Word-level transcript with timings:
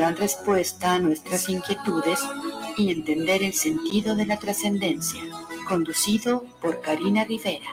darán 0.00 0.16
respuesta 0.16 0.94
a 0.94 0.98
nuestras 0.98 1.50
inquietudes 1.50 2.20
y 2.78 2.90
entender 2.90 3.42
el 3.42 3.52
sentido 3.52 4.16
de 4.16 4.24
la 4.24 4.38
trascendencia. 4.38 5.20
Conducido 5.68 6.46
por 6.62 6.80
Karina 6.80 7.24
Rivera. 7.24 7.66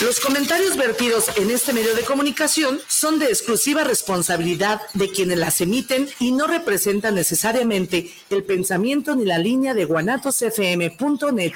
Los 0.00 0.18
comentarios 0.18 0.76
vertidos 0.76 1.30
en 1.36 1.52
este 1.52 1.72
medio 1.72 1.94
de 1.94 2.02
comunicación 2.02 2.80
son 2.88 3.20
de 3.20 3.26
exclusiva 3.26 3.84
responsabilidad 3.84 4.80
de 4.94 5.10
quienes 5.12 5.38
las 5.38 5.60
emiten 5.60 6.08
y 6.18 6.32
no 6.32 6.48
representan 6.48 7.14
necesariamente 7.14 8.12
el 8.30 8.42
pensamiento 8.42 9.14
ni 9.14 9.24
la 9.24 9.38
línea 9.38 9.74
de 9.74 9.84
guanatosfm.net. 9.84 11.52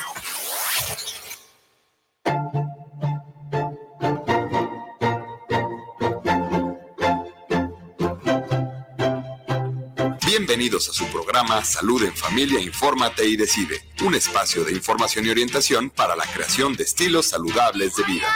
Bienvenidos 10.67 10.89
a 10.89 10.93
su 10.95 11.07
programa 11.13 11.65
Salud 11.65 12.03
en 12.03 12.17
Familia, 12.17 12.59
Infórmate 12.59 13.25
y 13.25 13.37
Decide, 13.37 13.85
un 14.03 14.17
espacio 14.17 14.65
de 14.65 14.73
información 14.73 15.25
y 15.25 15.29
orientación 15.31 15.91
para 15.91 16.17
la 16.17 16.25
creación 16.25 16.75
de 16.75 16.83
estilos 16.83 17.27
saludables 17.27 17.95
de 17.95 18.03
vida. 18.03 18.27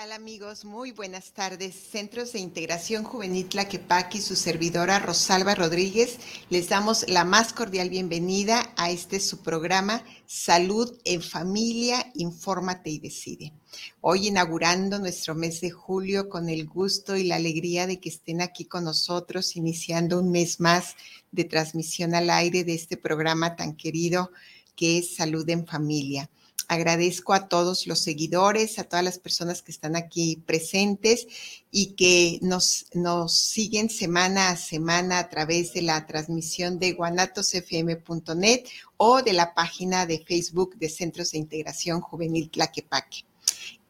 Hola 0.00 0.14
amigos? 0.14 0.64
Muy 0.64 0.92
buenas 0.92 1.32
tardes. 1.32 1.74
Centros 1.74 2.32
de 2.32 2.38
Integración 2.38 3.02
Juvenil 3.02 3.48
Tlaquepaque 3.48 4.18
y 4.18 4.20
su 4.20 4.36
servidora 4.36 5.00
Rosalba 5.00 5.56
Rodríguez 5.56 6.18
les 6.50 6.68
damos 6.68 7.08
la 7.08 7.24
más 7.24 7.52
cordial 7.52 7.90
bienvenida 7.90 8.72
a 8.76 8.90
este 8.90 9.18
su 9.18 9.42
programa 9.42 10.04
Salud 10.24 10.96
en 11.04 11.20
Familia, 11.20 12.12
Infórmate 12.14 12.90
y 12.90 13.00
Decide. 13.00 13.52
Hoy 14.00 14.28
inaugurando 14.28 15.00
nuestro 15.00 15.34
mes 15.34 15.60
de 15.60 15.70
julio 15.70 16.28
con 16.28 16.48
el 16.48 16.66
gusto 16.68 17.16
y 17.16 17.24
la 17.24 17.34
alegría 17.34 17.88
de 17.88 17.98
que 17.98 18.10
estén 18.10 18.40
aquí 18.40 18.66
con 18.66 18.84
nosotros, 18.84 19.56
iniciando 19.56 20.20
un 20.20 20.30
mes 20.30 20.60
más 20.60 20.94
de 21.32 21.42
transmisión 21.42 22.14
al 22.14 22.30
aire 22.30 22.62
de 22.62 22.74
este 22.74 22.96
programa 22.96 23.56
tan 23.56 23.74
querido 23.74 24.30
que 24.76 24.98
es 24.98 25.16
Salud 25.16 25.48
en 25.48 25.66
Familia. 25.66 26.30
Agradezco 26.68 27.32
a 27.32 27.48
todos 27.48 27.86
los 27.86 28.00
seguidores, 28.00 28.78
a 28.78 28.84
todas 28.84 29.02
las 29.02 29.18
personas 29.18 29.62
que 29.62 29.72
están 29.72 29.96
aquí 29.96 30.42
presentes 30.46 31.26
y 31.70 31.94
que 31.94 32.38
nos, 32.42 32.84
nos 32.92 33.34
siguen 33.34 33.88
semana 33.88 34.50
a 34.50 34.56
semana 34.56 35.18
a 35.18 35.30
través 35.30 35.72
de 35.72 35.80
la 35.80 36.06
transmisión 36.06 36.78
de 36.78 36.92
guanatosfm.net 36.92 38.64
o 38.98 39.22
de 39.22 39.32
la 39.32 39.54
página 39.54 40.04
de 40.04 40.18
Facebook 40.18 40.76
de 40.76 40.90
Centros 40.90 41.30
de 41.30 41.38
Integración 41.38 42.02
Juvenil 42.02 42.50
Tlaquepaque. 42.50 43.24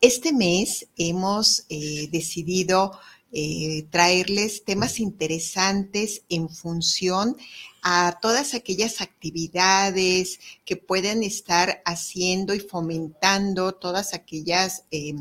Este 0.00 0.32
mes 0.32 0.86
hemos 0.96 1.64
eh, 1.68 2.08
decidido 2.12 2.92
eh, 3.32 3.86
traerles 3.90 4.64
temas 4.64 5.00
interesantes 5.00 6.22
en 6.28 6.48
función 6.48 7.36
a 7.82 8.18
todas 8.20 8.54
aquellas 8.54 9.00
actividades 9.00 10.40
que 10.64 10.76
pueden 10.76 11.22
estar 11.22 11.82
haciendo 11.84 12.54
y 12.54 12.60
fomentando 12.60 13.72
todas 13.74 14.14
aquellas 14.14 14.84
eh, 14.90 15.14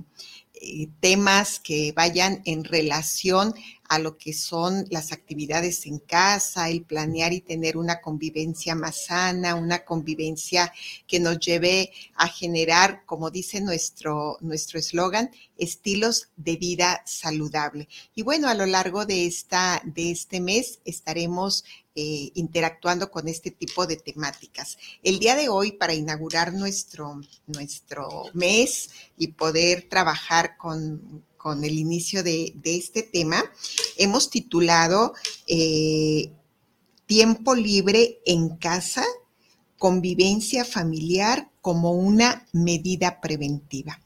eh, 0.62 0.88
temas 1.00 1.60
que 1.60 1.92
vayan 1.92 2.42
en 2.46 2.64
relación 2.64 3.54
a 3.90 4.00
lo 4.00 4.18
que 4.18 4.34
son 4.34 4.86
las 4.90 5.12
actividades 5.12 5.86
en 5.86 6.00
casa, 6.00 6.70
el 6.70 6.84
planear 6.84 7.34
y 7.34 7.42
tener 7.42 7.78
una 7.78 8.02
convivencia 8.02 8.76
más 8.76 9.06
sana, 9.06 9.56
una 9.56 9.86
convivencia 9.86 10.74
que 11.08 11.20
nos 11.20 11.40
lleve 11.40 11.92
a 12.16 12.28
generar, 12.28 13.06
como 13.06 13.32
dice 13.32 13.62
nuestro 13.62 14.38
nuestro 14.42 14.80
eslogan, 14.80 15.32
estilos 15.58 16.30
de 16.36 16.58
vida 16.58 17.02
saludable. 17.06 17.88
Y 18.14 18.24
bueno, 18.24 18.50
a 18.50 18.54
lo 18.54 18.66
largo 18.66 19.06
de 19.06 19.26
esta 19.26 19.82
de 19.86 20.12
este 20.12 20.40
mes 20.42 20.80
estaremos 20.86 21.64
eh, 22.00 22.30
interactuando 22.36 23.10
con 23.10 23.28
este 23.28 23.50
tipo 23.50 23.88
de 23.88 23.96
temáticas. 23.96 24.78
El 25.02 25.18
día 25.18 25.36
de 25.36 25.50
hoy, 25.50 25.72
para 25.72 25.96
inaugurar 25.96 26.54
nuestro, 26.54 27.20
nuestro 27.48 28.26
mes 28.34 28.92
y 29.18 29.30
poder 29.30 29.88
trabajar 29.90 30.58
con, 30.58 31.24
con 31.38 31.64
el 31.64 31.76
inicio 31.76 32.22
de, 32.22 32.54
este 32.66 33.02
tema, 33.02 33.44
hemos 33.98 34.30
titulado 34.30 35.14
eh, 35.48 36.32
Tiempo 37.08 37.56
libre 37.56 38.20
en 38.28 38.58
casa, 38.58 39.04
convivencia 39.80 40.66
familiar 40.66 41.50
como 41.62 41.94
una 41.94 42.46
medida 42.54 43.22
preventiva. 43.22 44.00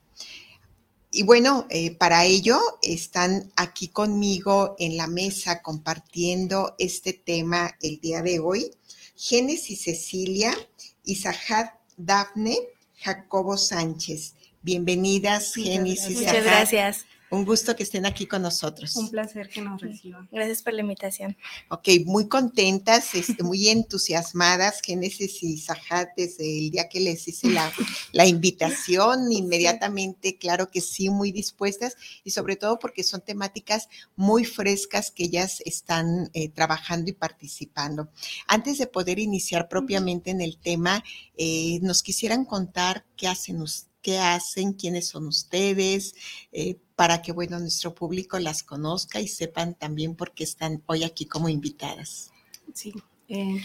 Y 1.14 1.24
bueno, 1.24 1.68
eh, 1.70 1.94
para 1.96 2.24
ello 2.24 2.58
están 2.82 3.52
aquí 3.58 3.90
conmigo 3.90 4.76
en 4.80 4.96
la 4.96 5.08
mesa 5.08 5.62
compartiendo 5.62 6.74
este 6.80 7.12
tema 7.12 7.76
el 7.82 8.00
día 8.00 8.22
de 8.22 8.40
hoy. 8.40 8.72
Génesis 9.18 9.84
Cecilia, 9.84 10.58
Isajat 11.04 11.74
Dafne, 11.98 12.58
Jacobo 12.96 13.58
Sánchez. 13.58 14.36
Bienvenidas, 14.62 15.54
Génesis. 15.54 16.18
Muchas 16.18 16.46
gracias. 16.46 17.06
Un 17.32 17.46
gusto 17.46 17.78
que 17.78 17.84
estén 17.84 18.06
aquí 18.06 18.26
con 18.26 18.42
nosotros. 18.42 18.94
Un 18.98 19.10
placer 19.10 19.48
que 19.48 19.62
nos 19.62 19.80
reciban. 19.80 20.28
Gracias 20.34 20.62
por 20.62 20.74
la 20.74 20.82
invitación. 20.82 21.38
Ok, 21.70 21.88
muy 22.06 22.28
contentas, 22.28 23.16
este, 23.16 23.42
muy 23.42 23.70
entusiasmadas, 23.70 24.82
Génesis 24.82 25.42
y 25.42 25.58
Sajat, 25.58 26.10
desde 26.18 26.60
el 26.60 26.72
día 26.72 26.90
que 26.90 27.00
les 27.00 27.26
hice 27.30 27.50
la, 27.50 27.72
la 28.12 28.26
invitación, 28.26 29.32
inmediatamente, 29.32 30.38
claro 30.38 30.70
que 30.70 30.82
sí, 30.82 31.10
muy 31.10 31.32
dispuestas 31.32 31.96
y 32.26 32.32
sobre 32.32 32.58
todo 32.58 32.80
porque 32.80 33.02
son 33.02 33.22
temáticas 33.22 33.88
muy 34.18 34.44
frescas 34.44 35.10
que 35.10 35.24
ellas 35.24 35.62
están 35.64 36.30
eh, 36.34 36.50
trabajando 36.50 37.12
y 37.12 37.14
participando. 37.14 38.10
Antes 38.46 38.78
de 38.78 38.88
poder 38.88 39.20
iniciar 39.20 39.70
propiamente 39.70 40.32
en 40.32 40.42
el 40.42 40.58
tema, 40.58 41.02
eh, 41.38 41.80
nos 41.82 42.04
quisieran 42.04 42.44
contar 42.44 43.06
qué 43.16 43.30
hacen 43.30 43.62
ustedes 43.62 43.90
qué 44.02 44.18
hacen, 44.18 44.74
quiénes 44.74 45.08
son 45.08 45.28
ustedes, 45.28 46.16
eh, 46.52 46.78
para 47.02 47.24
que, 47.24 47.32
bueno, 47.32 47.58
nuestro 47.58 47.96
público 47.96 48.38
las 48.38 48.62
conozca 48.62 49.20
y 49.20 49.28
sepan 49.28 49.74
también 49.74 50.16
por 50.16 50.34
qué 50.34 50.44
están 50.44 50.84
hoy 50.86 51.04
aquí 51.04 51.26
como 51.26 51.50
invitadas. 51.50 52.32
Sí. 52.76 52.94
Eh, 53.28 53.60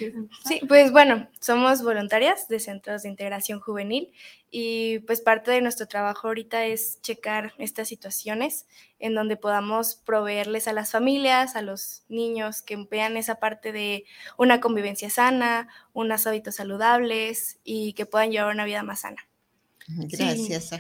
sí, 0.49 0.63
pues 0.67 0.91
bueno, 0.91 1.29
somos 1.39 1.83
voluntarias 1.83 2.49
de 2.49 2.61
Centros 2.61 3.03
de 3.03 3.11
Integración 3.11 3.61
Juvenil 3.61 4.11
y 4.51 5.01
pues 5.01 5.21
parte 5.21 5.51
de 5.51 5.61
nuestro 5.61 5.87
trabajo 5.87 6.29
ahorita 6.29 6.65
es 6.65 7.03
checar 7.03 7.53
estas 7.59 7.89
situaciones 7.89 8.65
en 9.01 9.15
donde 9.15 9.37
podamos 9.37 9.97
proveerles 9.97 10.67
a 10.67 10.73
las 10.73 10.93
familias, 10.93 11.57
a 11.57 11.61
los 11.61 12.05
niños 12.09 12.63
que 12.63 12.87
vean 12.91 13.19
esa 13.19 13.35
parte 13.35 13.71
de 13.71 14.07
una 14.39 14.63
convivencia 14.63 15.11
sana, 15.11 15.69
unos 15.93 16.27
hábitos 16.27 16.55
saludables 16.55 17.59
y 17.65 17.93
que 17.93 18.07
puedan 18.07 18.31
llevar 18.31 18.55
una 18.55 18.65
vida 18.65 18.83
más 18.83 19.01
sana. 19.01 19.29
Gracias, 19.87 20.73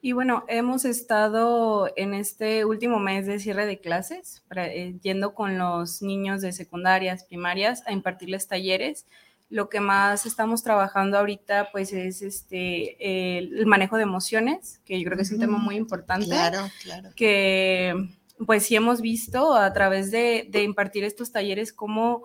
Y 0.00 0.12
bueno, 0.12 0.44
hemos 0.46 0.84
estado 0.84 1.90
en 1.96 2.14
este 2.14 2.64
último 2.64 3.00
mes 3.00 3.26
de 3.26 3.40
cierre 3.40 3.66
de 3.66 3.80
clases, 3.80 4.44
eh, 4.54 4.96
yendo 5.02 5.34
con 5.34 5.58
los 5.58 6.02
niños 6.02 6.40
de 6.40 6.52
secundarias, 6.52 7.24
primarias, 7.24 7.82
a 7.86 7.92
impartirles 7.92 8.46
talleres. 8.46 9.06
Lo 9.50 9.68
que 9.68 9.80
más 9.80 10.24
estamos 10.24 10.62
trabajando 10.62 11.18
ahorita, 11.18 11.70
pues, 11.72 11.92
es 11.92 12.22
este 12.22 13.38
el 13.38 13.66
manejo 13.66 13.96
de 13.96 14.04
emociones, 14.04 14.80
que 14.84 15.00
yo 15.00 15.04
creo 15.06 15.16
que 15.16 15.24
es 15.24 15.32
un 15.32 15.40
tema 15.40 15.58
muy 15.58 15.74
importante. 15.74 16.26
Claro, 16.26 16.68
claro. 16.82 17.10
Que, 17.16 17.94
pues, 18.46 18.66
sí 18.66 18.76
hemos 18.76 19.00
visto 19.00 19.56
a 19.56 19.72
través 19.72 20.12
de, 20.12 20.46
de 20.48 20.62
impartir 20.62 21.02
estos 21.02 21.32
talleres 21.32 21.72
cómo, 21.72 22.22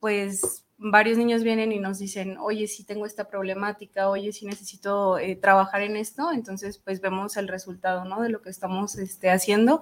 pues, 0.00 0.65
varios 0.78 1.16
niños 1.16 1.42
vienen 1.42 1.72
y 1.72 1.78
nos 1.78 1.98
dicen, 1.98 2.36
oye, 2.38 2.66
sí 2.66 2.84
tengo 2.84 3.06
esta 3.06 3.28
problemática, 3.28 4.08
oye, 4.08 4.32
sí 4.32 4.46
necesito 4.46 5.18
eh, 5.18 5.36
trabajar 5.36 5.82
en 5.82 5.96
esto, 5.96 6.32
entonces 6.32 6.78
pues 6.78 7.00
vemos 7.00 7.36
el 7.36 7.48
resultado, 7.48 8.04
¿no? 8.04 8.22
De 8.22 8.28
lo 8.28 8.42
que 8.42 8.50
estamos 8.50 8.96
este, 8.96 9.30
haciendo 9.30 9.80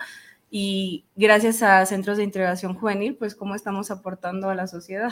y 0.57 1.03
gracias 1.17 1.65
a 1.65 1.85
Centros 1.85 2.17
de 2.17 2.23
Integración 2.23 2.75
Juvenil, 2.75 3.17
pues 3.17 3.35
cómo 3.35 3.57
estamos 3.57 3.91
aportando 3.91 4.51
a 4.51 4.55
la 4.55 4.69
sociedad. 4.69 5.11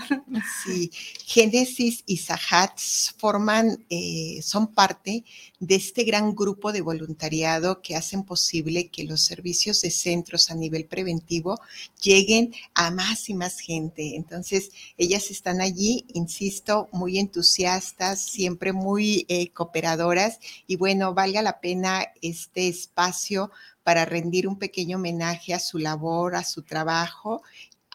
Sí, 0.64 0.92
Génesis 1.26 2.04
y 2.06 2.18
Sahats 2.18 3.12
forman, 3.18 3.84
eh, 3.90 4.38
son 4.40 4.68
parte 4.68 5.24
de 5.58 5.74
este 5.74 6.04
gran 6.04 6.36
grupo 6.36 6.70
de 6.70 6.80
voluntariado 6.80 7.82
que 7.82 7.96
hacen 7.96 8.22
posible 8.22 8.88
que 8.88 9.02
los 9.02 9.24
servicios 9.24 9.80
de 9.80 9.90
centros 9.90 10.48
a 10.48 10.54
nivel 10.54 10.86
preventivo 10.86 11.60
lleguen 12.00 12.54
a 12.74 12.92
más 12.92 13.28
y 13.28 13.34
más 13.34 13.58
gente. 13.58 14.14
Entonces, 14.14 14.70
ellas 14.96 15.28
están 15.32 15.60
allí, 15.60 16.06
insisto, 16.14 16.88
muy 16.92 17.18
entusiastas, 17.18 18.20
siempre 18.20 18.72
muy 18.72 19.26
eh, 19.28 19.48
cooperadoras 19.50 20.38
y 20.68 20.76
bueno, 20.76 21.14
valga 21.14 21.42
la 21.42 21.58
pena 21.60 22.06
este 22.20 22.68
espacio 22.68 23.50
para 23.82 24.04
rendir 24.04 24.48
un 24.48 24.58
pequeño 24.58 24.96
homenaje 24.96 25.54
a 25.54 25.58
su 25.58 25.78
labor, 25.78 26.36
a 26.36 26.44
su 26.44 26.62
trabajo 26.62 27.42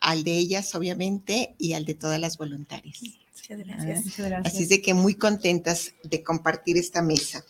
al 0.02 0.24
de 0.24 0.38
ellas, 0.38 0.76
obviamente, 0.76 1.56
y 1.58 1.74
al 1.74 1.86
de 1.86 1.96
todas 1.96 2.20
las 2.20 2.38
voluntarias. 2.38 3.02
Muchas 3.02 3.60
gracias. 3.66 4.20
Así 4.46 4.64
es 4.64 4.70
de 4.70 4.82
que 4.82 4.94
muy 4.94 5.16
contentas 5.16 5.94
de 6.04 6.24
compartir 6.24 6.78
esta 6.78 7.02
mesa. 7.02 7.44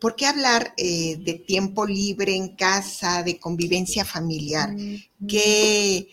¿Por 0.00 0.14
qué 0.14 0.26
hablar 0.26 0.74
eh, 0.76 1.16
de 1.16 1.34
tiempo 1.34 1.86
libre 1.86 2.34
en 2.34 2.54
casa, 2.54 3.22
de 3.22 3.38
convivencia 3.38 4.04
familiar? 4.04 4.70
¿Qué, 5.26 6.08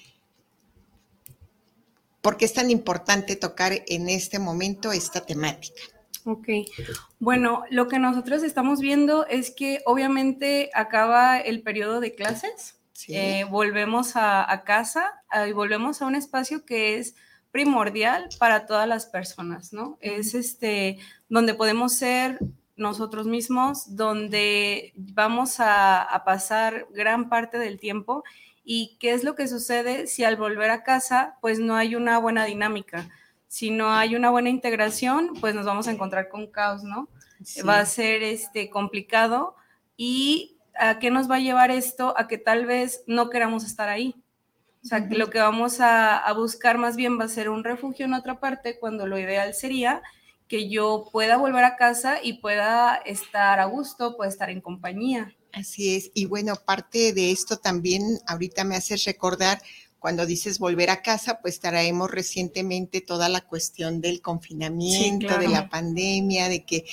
¿Por 2.22 2.38
qué 2.38 2.46
es 2.46 2.54
tan 2.54 2.72
importante 2.72 3.36
tocar 3.36 3.84
en 3.88 4.10
este 4.10 4.40
momento 4.40 4.92
esta 4.92 5.26
temática? 5.26 5.82
Ok, 6.28 6.48
bueno, 7.20 7.66
lo 7.70 7.88
que 7.88 8.00
nosotros 8.00 8.42
estamos 8.42 8.80
viendo 8.80 9.28
es 9.28 9.52
que 9.52 9.82
obviamente 9.86 10.72
acaba 10.74 11.40
el 11.40 11.62
periodo 11.62 12.00
de 12.00 12.16
clases, 12.16 12.80
eh, 13.08 13.46
volvemos 13.50 14.14
a, 14.16 14.64
casa 14.66 15.22
y 15.48 15.52
volvemos 15.52 16.02
a 16.02 16.08
un 16.08 16.16
espacio 16.16 16.66
que 16.66 16.98
es 16.98 17.16
primordial 17.52 18.28
para 18.40 18.66
todas 18.66 18.88
las 18.88 19.06
personas, 19.06 19.72
¿no? 19.72 19.98
Es 20.02 20.34
este, 20.34 20.98
donde 21.30 21.54
podemos 21.54 21.94
ser 21.94 22.40
nosotros 22.76 23.28
mismos, 23.28 23.96
donde 23.96 24.94
vamos 24.96 25.58
a, 25.60 26.24
pasar 26.26 26.88
gran 26.92 27.30
parte 27.30 27.58
del 27.58 27.80
tiempo. 27.80 28.24
Y 28.64 28.98
qué 29.00 29.14
es 29.14 29.24
lo 29.24 29.36
que 29.36 29.48
sucede 29.48 30.08
si 30.08 30.24
al 30.24 30.38
volver 30.38 30.72
a 30.72 30.84
casa 30.84 31.38
pues 31.40 31.60
no 31.60 31.76
hay 31.76 31.96
una 31.96 32.18
buena 32.18 32.46
dinámica. 32.46 33.10
Si 33.48 33.72
no 33.72 33.92
hay 33.92 34.16
una 34.16 34.30
buena 34.30 34.50
integración, 34.50 35.32
pues 35.40 35.56
nos 35.56 35.66
vamos 35.66 35.88
a 35.88 35.92
encontrar 35.92 36.30
con 36.30 36.48
caos, 36.48 36.84
¿no? 36.84 37.08
Va 37.68 37.80
a 37.80 37.86
ser 37.86 38.24
este 38.24 38.70
complicado 38.70 39.56
y 39.98 40.58
¿a 40.78 41.00
qué 41.00 41.12
nos 41.12 41.30
va 41.30 41.36
a 41.36 41.40
llevar 41.40 41.72
esto? 41.72 42.14
A 42.18 42.28
que 42.28 42.38
tal 42.38 42.66
vez 42.66 43.04
no 43.08 43.30
queramos 43.30 43.64
estar 43.64 43.90
ahí. 43.90 44.16
O 44.84 44.88
sea, 44.88 45.08
que 45.08 45.16
lo 45.16 45.30
que 45.30 45.40
vamos 45.40 45.80
a, 45.80 46.18
a 46.18 46.34
buscar 46.34 46.78
más 46.78 46.96
bien 46.96 47.20
va 47.20 47.26
a 47.26 47.30
ser 47.30 47.50
un 47.50 47.64
refugio 47.64 48.06
en 48.06 48.14
otra 48.14 48.40
parte, 48.40 48.78
cuando 48.80 49.08
lo 49.08 49.18
ideal 49.18 49.54
sería 49.54 50.02
que 50.48 50.70
yo 50.70 51.06
pueda 51.12 51.38
volver 51.38 51.64
a 51.64 51.76
casa 51.76 52.20
y 52.22 52.34
pueda 52.34 52.96
estar 52.98 53.60
a 53.60 53.66
gusto, 53.66 54.16
pueda 54.16 54.30
estar 54.30 54.50
en 54.50 54.62
compañía. 54.62 55.36
Así 55.52 55.96
es. 55.96 56.12
Y 56.14 56.26
bueno, 56.26 56.56
parte 56.56 57.14
de 57.14 57.32
esto 57.32 57.58
también 57.58 58.20
ahorita 58.28 58.64
me 58.64 58.76
haces 58.76 59.06
recordar 59.06 59.60
cuando 60.06 60.28
dices 60.28 60.60
volver 60.60 60.92
a 60.92 61.02
casa, 61.02 61.40
pues 61.42 61.60
traemos 61.60 62.12
recientemente 62.12 63.02
toda 63.02 63.28
la 63.28 63.42
cuestión 63.42 64.02
del 64.02 64.22
confinamiento, 64.22 65.36
de 65.40 65.48
la 65.48 65.68
pandemia, 65.68 66.48
de 66.48 66.64
que 66.64 66.86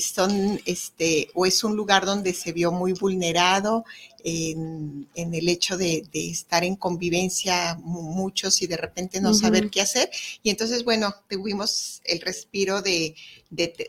son, 0.00 0.60
este, 0.64 1.28
o 1.34 1.46
es 1.46 1.62
un 1.62 1.76
lugar 1.76 2.04
donde 2.04 2.34
se 2.34 2.52
vio 2.52 2.72
muy 2.72 2.92
vulnerado 2.92 3.84
en, 4.24 5.06
el 5.14 5.48
hecho 5.48 5.76
de, 5.76 6.08
estar 6.12 6.64
en 6.64 6.74
convivencia 6.74 7.78
muchos 7.84 8.60
y 8.60 8.66
de 8.66 8.76
repente 8.76 9.20
no 9.20 9.32
saber 9.32 9.70
qué 9.70 9.82
hacer. 9.82 10.10
Y 10.42 10.50
entonces, 10.50 10.82
bueno, 10.82 11.14
tuvimos 11.30 12.00
el 12.02 12.20
respiro 12.20 12.82
de, 12.82 13.14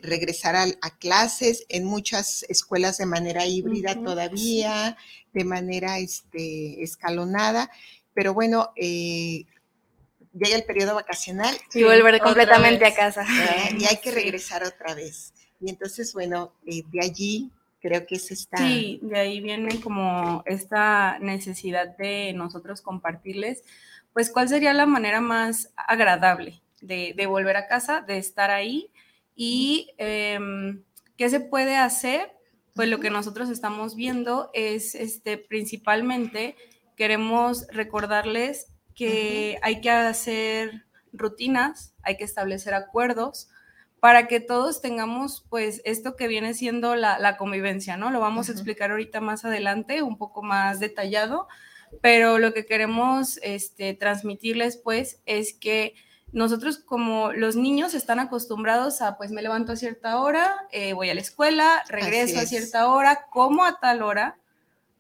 regresar 0.04 0.56
a, 0.56 0.98
clases 1.00 1.66
en 1.70 1.84
muchas 1.84 2.46
escuelas 2.48 3.00
de 3.00 3.08
manera 3.08 3.48
híbrida 3.48 3.96
todavía, 4.04 4.98
de 5.34 5.44
manera 5.44 5.98
este, 5.98 6.84
escalonada 6.84 7.72
pero 8.18 8.34
bueno, 8.34 8.72
eh, 8.76 9.46
llega 10.34 10.56
el 10.56 10.64
periodo 10.64 10.96
vacacional. 10.96 11.56
Y 11.72 11.84
volver 11.84 12.20
completamente 12.20 12.84
a 12.84 12.96
casa. 12.96 13.24
y 13.78 13.86
hay 13.86 13.98
que 13.98 14.10
regresar 14.10 14.64
otra 14.64 14.96
vez. 14.96 15.36
Y 15.62 15.70
entonces, 15.70 16.16
bueno, 16.16 16.52
eh, 16.66 16.82
de 16.92 17.00
allí 17.00 17.52
creo 17.80 18.08
que 18.08 18.16
es 18.16 18.32
esta... 18.32 18.58
Sí, 18.58 19.00
de 19.04 19.20
ahí 19.20 19.40
viene 19.40 19.80
como 19.82 20.42
esta 20.48 21.20
necesidad 21.20 21.96
de 21.96 22.34
nosotros 22.34 22.82
compartirles, 22.82 23.64
pues 24.14 24.32
cuál 24.32 24.50
sería 24.50 24.74
la 24.74 24.88
manera 24.88 25.22
más 25.22 25.70
agradable 25.76 26.64
de, 26.82 27.14
volver 27.28 27.56
a 27.56 27.68
casa, 27.68 28.02
de 28.02 28.18
estar 28.18 28.50
ahí 28.50 28.90
y 29.36 29.92
em, 30.00 30.82
qué 31.18 31.30
se 31.30 31.40
puede 31.40 31.76
hacer. 31.76 32.32
Pues 32.74 32.90
lo 32.90 33.00
que 33.00 33.12
nosotros 33.12 33.52
estamos 33.52 33.96
viendo 33.96 34.50
es 34.54 34.96
este, 34.96 35.38
principalmente 35.38 36.56
queremos 36.98 37.68
recordarles 37.68 38.74
que 38.94 39.60
hay 39.62 39.80
que 39.80 39.92
hacer 39.92 40.86
rutinas, 41.14 41.94
hay 42.02 42.18
que 42.18 42.26
establecer 42.26 42.74
acuerdos 42.74 43.48
para 44.00 44.28
que 44.28 44.40
todos 44.40 44.82
tengamos 44.82 45.46
pues 45.50 45.82
esto 45.86 46.16
que 46.16 46.28
viene 46.28 46.54
siendo 46.54 46.96
la, 46.96 47.38
convivencia, 47.38 47.98
¿no? 47.98 48.12
Lo 48.12 48.20
vamos 48.20 48.50
a 48.50 48.52
explicar 48.52 48.92
ahorita 48.92 49.22
más 49.22 49.46
adelante, 49.46 50.02
un 50.02 50.18
poco 50.18 50.42
más 50.42 50.80
detallado, 50.80 51.48
pero 52.02 52.40
lo 52.40 52.54
que 52.54 52.66
queremos 52.66 53.40
este, 53.44 53.94
transmitirles 53.94 54.78
pues 54.78 55.22
es 55.26 55.54
que 55.54 55.96
nosotros 56.32 56.78
como 56.80 57.32
los 57.32 57.56
niños 57.56 57.94
están 57.94 58.20
acostumbrados 58.20 59.02
a 59.02 59.18
pues 59.18 59.32
me 59.32 59.42
levanto 59.42 59.72
a 59.72 59.78
cierta 59.78 60.20
hora, 60.20 60.68
eh, 60.72 60.94
voy 60.94 61.10
a 61.10 61.16
la 61.16 61.22
escuela, 61.22 61.84
regreso 61.88 62.40
a 62.40 62.46
cierta 62.46 62.90
hora, 62.90 63.28
como 63.32 63.64
a 63.64 63.80
tal 63.80 64.02
hora, 64.02 64.38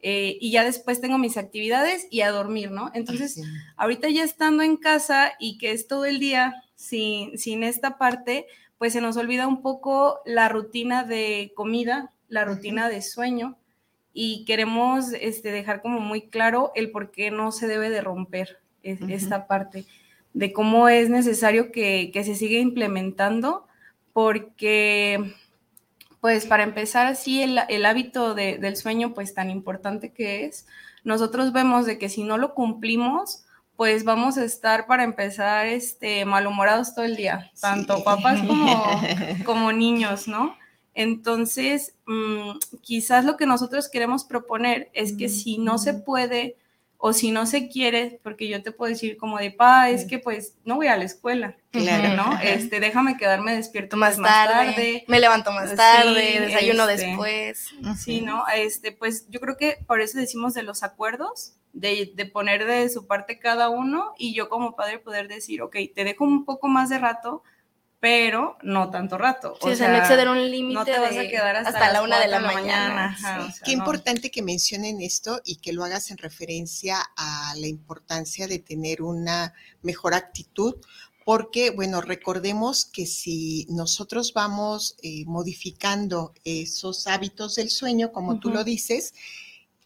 eh, 0.01 0.38
y 0.39 0.51
ya 0.51 0.63
después 0.63 1.01
tengo 1.01 1.17
mis 1.17 1.38
actividades 1.38 2.07
y 2.11 2.21
a 2.21 2.31
dormir, 2.31 2.71
¿no? 2.71 2.91
Entonces, 2.94 3.41
ahorita 3.75 4.09
ya 4.09 4.23
estando 4.23 4.63
en 4.63 4.77
casa 4.77 5.33
y 5.39 5.57
que 5.57 5.71
es 5.71 5.88
todo 5.88 6.05
el 6.05 6.19
día 6.19 6.63
sin, 6.75 7.38
sin 7.38 7.63
esta 7.63 7.97
parte, 7.97 8.45
pues 8.77 8.94
se 8.94 9.01
nos 9.01 9.17
olvida 9.17 9.47
un 9.47 9.61
poco 9.61 10.19
la 10.25 10.49
rutina 10.49 11.03
de 11.03 11.51
comida, 11.55 12.13
la 12.27 12.45
rutina 12.45 12.89
de 12.89 13.01
sueño 13.01 13.57
y 14.13 14.45
queremos 14.45 15.13
este, 15.19 15.51
dejar 15.51 15.81
como 15.81 15.99
muy 15.99 16.29
claro 16.29 16.71
el 16.75 16.91
por 16.91 17.11
qué 17.11 17.31
no 17.31 17.51
se 17.51 17.67
debe 17.67 17.89
de 17.89 18.01
romper 18.01 18.59
esta 18.83 19.47
parte, 19.47 19.85
de 20.33 20.53
cómo 20.53 20.88
es 20.88 21.09
necesario 21.09 21.71
que, 21.71 22.09
que 22.13 22.23
se 22.23 22.35
siga 22.35 22.57
implementando 22.57 23.67
porque 24.13 25.35
pues 26.21 26.45
para 26.45 26.63
empezar 26.63 27.07
así 27.07 27.41
el, 27.41 27.85
hábito 27.85 28.33
del 28.33 28.75
sueño 28.75 29.13
pues 29.13 29.33
tan 29.33 29.49
importante 29.49 30.11
que 30.11 30.45
es, 30.45 30.67
nosotros 31.03 31.53
vemos 31.53 31.85
de 31.85 31.97
que 31.97 32.09
si 32.09 32.23
no 32.23 32.37
lo 32.37 32.53
cumplimos, 32.53 33.45
pues 33.75 34.03
vamos 34.03 34.37
a 34.37 34.43
estar 34.43 34.87
para 34.87 35.03
empezar 35.03 35.67
este, 35.67 36.25
malhumorados 36.25 36.95
todo 36.95 37.05
el 37.05 37.15
día, 37.15 37.51
tanto 37.61 38.03
papás 38.03 38.41
como, 38.41 38.83
como 39.45 39.71
niños, 39.71 40.27
¿no? 40.27 40.55
Entonces, 40.95 41.93
mm, 42.07 42.57
quizás 42.81 43.23
lo 43.23 43.37
que 43.37 43.45
nosotros 43.45 43.87
queremos 43.87 44.23
proponer 44.23 44.89
es 44.93 45.13
que 45.13 45.29
si 45.29 45.59
no 45.59 45.77
se 45.77 45.93
puede 45.93 46.57
o 46.99 47.13
si 47.13 47.31
no 47.31 47.45
se 47.45 47.69
quiere, 47.69 48.19
porque 48.23 48.47
yo 48.47 48.61
te 48.63 48.71
puedo 48.71 48.91
decir 48.91 49.17
como 49.17 49.38
de, 49.38 49.51
pa, 49.51 49.89
es 49.89 50.05
que 50.05 50.17
pues 50.17 50.55
no 50.65 50.75
voy 50.75 50.88
a 50.88 50.97
la 50.97 51.03
escuela, 51.03 51.55
claro, 51.71 52.15
¿no? 52.15 52.39
Este, 52.41 52.79
déjame 52.79 53.18
quedarme 53.18 53.56
despierto 53.56 53.97
más, 53.97 54.18
tarde, 54.18 55.06
me 55.07 55.19
levanto 55.19 55.51
más 55.51 55.75
tarde, 55.75 56.39
desayuno 56.39 56.89
este, 56.89 57.07
después. 57.07 57.69
Sí, 57.97 58.21
¿no? 58.21 58.45
Este, 58.54 58.92
pues 58.92 59.27
yo 59.30 59.39
creo 59.39 59.57
que 59.57 59.77
por 59.85 60.01
eso 60.01 60.18
decimos 60.18 60.56
de 60.56 60.63
los 60.63 60.81
acuerdos, 60.81 61.54
de, 61.73 62.11
de, 62.16 62.25
poner 62.25 62.66
de 62.66 62.89
su 62.89 63.06
parte 63.06 63.37
cada 63.37 63.69
uno 63.69 64.13
y 64.18 64.33
yo 64.33 64.49
como 64.49 64.75
padre 64.75 64.97
poder 64.97 65.27
decir, 65.27 65.61
ok, 65.61 65.75
te 65.94 66.04
dejo 66.04 66.23
un 66.23 66.45
poco 66.45 66.68
más 66.68 66.89
de 66.89 66.97
rato, 66.97 67.44
pero 67.99 68.57
no 68.61 68.92
tanto 68.92 69.18
rato. 69.18 69.57
o 69.59 69.75
sea, 69.75 69.89
no 69.89 69.97
exceder 69.97 70.30
un 70.30 70.51
límite. 70.51 70.80
No 70.80 70.85
te 70.85 70.99
vas 70.99 71.18
a 71.18 71.27
quedar 71.27 71.56
hasta, 71.56 71.92
la 71.92 72.04
una 72.04 72.19
de 72.19 72.27
la, 72.27 72.39
mañana. 72.39 73.18
Qué 73.63 73.71
importante 73.71 74.30
que 74.30 74.42
mencionen 74.42 75.01
esto 75.01 75.42
y 75.44 75.57
que 75.57 75.73
lo 75.73 75.83
hagas 75.83 76.11
en 76.11 76.18
referencia 76.18 76.97
a 77.16 77.54
la 77.57 77.68
importancia 77.68 78.47
de 78.47 78.59
tener 78.59 79.01
una 79.01 79.54
mejor 79.81 80.13
actitud, 80.13 80.75
porque, 81.25 81.71
bueno, 81.71 81.99
recordemos 82.01 82.85
que 82.85 83.06
si 83.06 83.66
nosotros 83.69 84.31
vamos 84.33 84.95
eh, 85.01 85.25
modificando 85.25 86.33
esos 86.45 87.07
hábitos 87.07 87.56
del 87.56 87.69
sueño, 87.69 88.11
como 88.11 88.39
tú 88.39 88.49
lo 88.49 88.63
dices, 88.63 89.13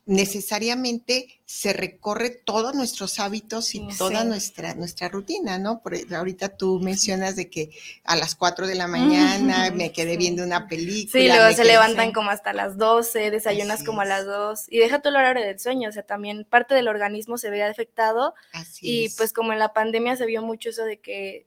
necesariamente 0.06 1.42
se 1.46 1.74
recorre 1.74 2.30
todos 2.30 2.74
nuestros 2.74 3.20
hábitos 3.20 3.76
y 3.76 3.88
toda 3.98 4.24
nuestra, 4.24 4.74
nuestra 4.74 5.10
rutina, 5.10 5.60
¿no? 5.60 5.82
Por, 5.82 5.96
ahorita 6.14 6.58
tú 6.58 6.80
mencionas 6.80 7.36
de 7.36 7.50
que 7.50 7.70
a 8.04 8.16
las 8.16 8.36
4 8.36 8.68
de 8.68 8.76
la 8.76 8.88
mañana 8.88 9.70
me 9.72 9.92
quedé 9.94 10.18
viendo 10.18 10.44
una 10.44 10.68
película. 10.68 11.22
Sí, 11.22 11.28
luego 11.28 11.56
se 11.56 11.66
levantan 11.66 12.14
como 12.14 12.32
hasta 12.32 12.52
las 12.52 12.78
12, 12.78 13.30
desayunas 13.32 13.84
como 13.84 14.02
a 14.02 14.06
las 14.06 14.26
2 14.26 14.66
y 14.70 14.80
deja 14.80 15.00
todo 15.00 15.10
el 15.10 15.18
horario 15.18 15.46
del 15.46 15.60
sueño, 15.60 15.90
o 15.90 15.92
sea, 15.92 16.04
también 16.04 16.46
parte 16.46 16.74
del 16.74 16.88
organismo 16.88 17.38
se 17.38 17.50
ve 17.50 17.64
afectado 17.64 18.34
y 18.82 19.10
pues 19.10 19.34
como 19.34 19.54
en 19.54 19.60
la 19.60 19.74
pandemia 19.74 20.16
se 20.16 20.26
vio 20.26 20.42
mucho 20.42 20.70
eso 20.70 20.84
de 20.84 20.98
que 20.98 21.46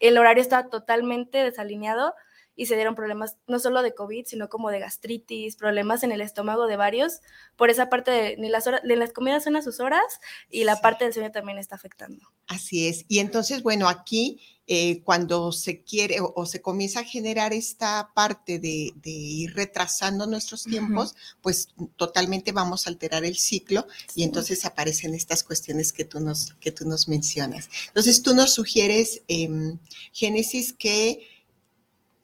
el 0.00 0.18
horario 0.18 0.42
estaba 0.42 0.68
totalmente 0.68 1.38
desalineado 1.38 2.14
y 2.58 2.66
se 2.66 2.74
dieron 2.74 2.96
problemas 2.96 3.36
no 3.46 3.60
solo 3.60 3.82
de 3.82 3.94
COVID, 3.94 4.26
sino 4.26 4.48
como 4.48 4.70
de 4.70 4.80
gastritis, 4.80 5.54
problemas 5.54 6.02
en 6.02 6.10
el 6.10 6.20
estómago 6.20 6.66
de 6.66 6.76
varios, 6.76 7.20
por 7.54 7.70
esa 7.70 7.88
parte 7.88 8.10
de 8.10 8.36
ni 8.36 8.48
las, 8.48 8.66
horas, 8.66 8.82
de 8.82 8.96
las 8.96 9.12
comidas 9.12 9.44
son 9.44 9.54
a 9.54 9.62
sus 9.62 9.78
horas 9.78 10.02
y 10.50 10.64
la 10.64 10.80
parte 10.80 11.04
del 11.04 11.14
sueño 11.14 11.30
también 11.30 11.58
está 11.58 11.76
afectando. 11.76 12.26
Así 12.48 12.88
es. 12.88 13.04
Y 13.06 13.20
entonces, 13.20 13.62
bueno, 13.62 13.88
aquí 13.88 14.40
eh, 14.66 15.02
cuando 15.04 15.52
se 15.52 15.84
quiere 15.84 16.16
o, 16.20 16.46
se 16.46 16.60
comienza 16.60 17.00
a 17.00 17.04
generar 17.04 17.52
esta 17.52 18.10
parte 18.12 18.58
de, 18.58 18.92
ir 19.04 19.54
retrasando 19.54 20.26
nuestros 20.26 20.64
tiempos, 20.64 21.14
pues 21.40 21.68
totalmente 21.94 22.50
vamos 22.50 22.86
a 22.86 22.90
alterar 22.90 23.24
el 23.24 23.36
ciclo 23.36 23.86
y 24.16 24.24
entonces 24.24 24.64
aparecen 24.64 25.14
estas 25.14 25.44
cuestiones 25.44 25.92
que 25.92 26.04
tú 26.04 26.18
nos, 26.18 26.54
que 26.54 26.72
tú 26.72 26.88
nos 26.88 27.06
mencionas. 27.06 27.70
Entonces, 27.86 28.20
tú 28.20 28.34
nos 28.34 28.52
sugieres, 28.52 29.22
em, 29.28 29.78
Génesis, 30.12 30.72
que 30.72 31.37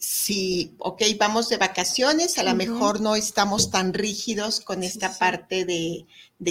si, 0.04 0.75
ok, 0.78 1.02
vamos 1.18 1.49
de 1.49 1.56
vacaciones, 1.56 2.37
a 2.38 2.42
lo 2.42 2.54
mejor 2.54 3.00
no 3.00 3.16
estamos 3.16 3.70
tan 3.70 3.94
rígidos 3.94 4.61
con 4.61 4.82
esta 4.82 5.18
parte 5.18 5.64
de, 5.64 6.04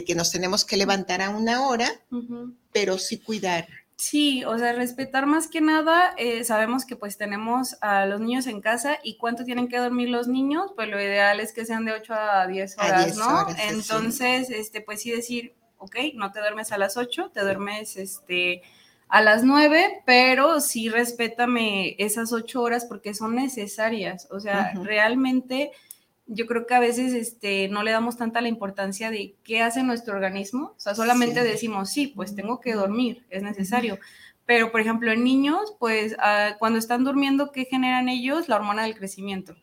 que 0.03 0.15
nos 0.15 0.31
tenemos 0.31 0.65
que 0.65 0.75
levantar 0.75 1.22
a 1.22 1.29
una 1.29 1.67
hora, 1.67 1.88
pero 2.72 2.98
sí 2.98 3.19
cuidar. 3.19 3.67
Sí, 3.95 4.43
o 4.43 4.57
sea, 4.57 4.74
respetar 4.74 5.27
más 5.27 5.48
que 5.48 5.62
nada, 5.62 6.15
eh, 6.17 6.43
sabemos 6.43 6.83
que 6.83 6.95
pues 6.95 7.17
tenemos 7.17 7.77
a 7.81 8.07
los 8.07 8.19
niños 8.19 8.48
en 8.48 8.60
casa 8.60 8.98
y 9.03 9.17
cuánto 9.17 9.45
tienen 9.45 9.67
que 9.67 9.77
dormir 9.77 10.10
los 10.10 10.27
niños, 10.27 10.72
pues 10.75 10.89
lo 10.89 11.00
ideal 11.00 11.39
es 11.39 11.53
que 11.53 11.63
sean 11.63 11.86
de 11.86 11.91
8 11.91 12.13
a 12.13 12.48
10 12.48 12.77
horas, 12.79 13.17
¿no? 13.17 13.45
Entonces, 13.69 14.50
este, 14.50 14.81
pues 14.81 15.01
sí 15.01 15.12
decir, 15.12 15.53
ok, 15.77 15.95
no 16.15 16.31
te 16.31 16.39
duermes 16.39 16.72
a 16.72 16.79
las 16.79 16.98
8, 16.98 17.29
te 17.31 17.41
duermes, 17.41 17.98
este, 17.98 18.63
a 19.13 19.22
las 19.22 19.43
9, 19.43 20.01
pero 20.08 20.60
sí 20.60 20.89
respétame 20.89 21.96
esas 22.00 22.34
8 22.34 22.60
horas 22.60 22.86
porque 22.86 23.13
son 23.13 23.36
necesarias. 23.36 24.27
O 24.32 24.39
sea, 24.39 24.74
realmente 24.82 25.70
yo 26.25 26.48
creo 26.48 26.65
que 26.65 26.74
a 26.74 26.79
veces 26.79 27.13
este, 27.13 27.67
no 27.67 27.84
le 27.84 27.91
damos 27.91 28.17
tanta 28.17 28.41
la 28.41 28.48
importancia 28.48 29.12
de 29.12 29.36
qué 29.43 29.62
hace 29.62 29.84
nuestro 29.84 30.15
organismo. 30.15 30.74
O 30.75 30.79
sea, 30.79 30.96
solamente 30.96 31.43
decimos, 31.43 31.91
sí, 31.91 32.08
pues 32.08 32.34
tengo 32.34 32.60
que 32.60 32.74
dormir, 32.74 33.24
es 33.29 33.43
necesario. 33.43 34.00
Pero, 34.48 34.72
por 34.72 34.82
ejemplo, 34.82 35.12
en 35.12 35.24
niños, 35.24 35.75
pues 35.77 36.15
ah, 36.17 36.55
cuando 36.58 36.79
están 36.79 37.03
durmiendo, 37.03 37.51
¿qué 37.51 37.65
generan 37.65 38.10
ellos? 38.10 38.50
La 38.50 38.55
hormona 38.55 38.82
del 38.82 38.96
crecimiento. 38.96 39.55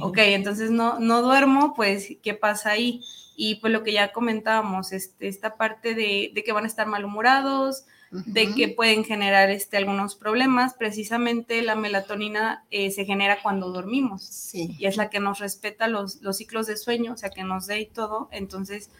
Ok, 0.00 0.18
entonces 0.18 0.72
no, 0.72 0.98
no 0.98 1.22
duermo, 1.22 1.74
pues, 1.74 2.08
¿qué 2.24 2.34
pasa 2.34 2.70
ahí? 2.70 3.02
Y 3.36 3.56
pues 3.56 3.72
lo 3.72 3.84
que 3.84 3.92
ya 3.92 4.10
comentábamos, 4.10 4.90
este, 4.90 5.28
esta 5.28 5.56
parte 5.56 5.94
de, 5.94 6.32
de 6.34 6.42
que 6.42 6.52
van 6.52 6.64
a 6.64 6.66
estar 6.66 6.88
malhumorados, 6.88 7.84
de 8.26 8.54
que 8.54 8.68
pueden 8.68 9.04
generar 9.04 9.50
este, 9.50 9.76
algunos 9.76 10.14
problemas. 10.14 10.74
Precisamente 10.74 11.60
la 11.62 11.74
melatonina 11.74 12.64
eh, 12.70 12.90
se 12.90 13.04
genera 13.04 13.42
cuando 13.42 13.70
dormimos 13.70 14.22
sí. 14.22 14.76
y 14.78 14.86
es 14.86 14.96
la 14.96 15.10
que 15.10 15.18
nos 15.18 15.40
respeta 15.40 15.88
los, 15.88 16.22
los 16.22 16.36
ciclos 16.36 16.66
de 16.66 16.76
sueño, 16.76 17.14
o 17.14 17.16
sea, 17.16 17.30
que 17.30 17.42
nos 17.42 17.66
dé 17.66 17.80
y 17.80 17.86
todo. 17.86 18.28
Entonces, 18.30 18.90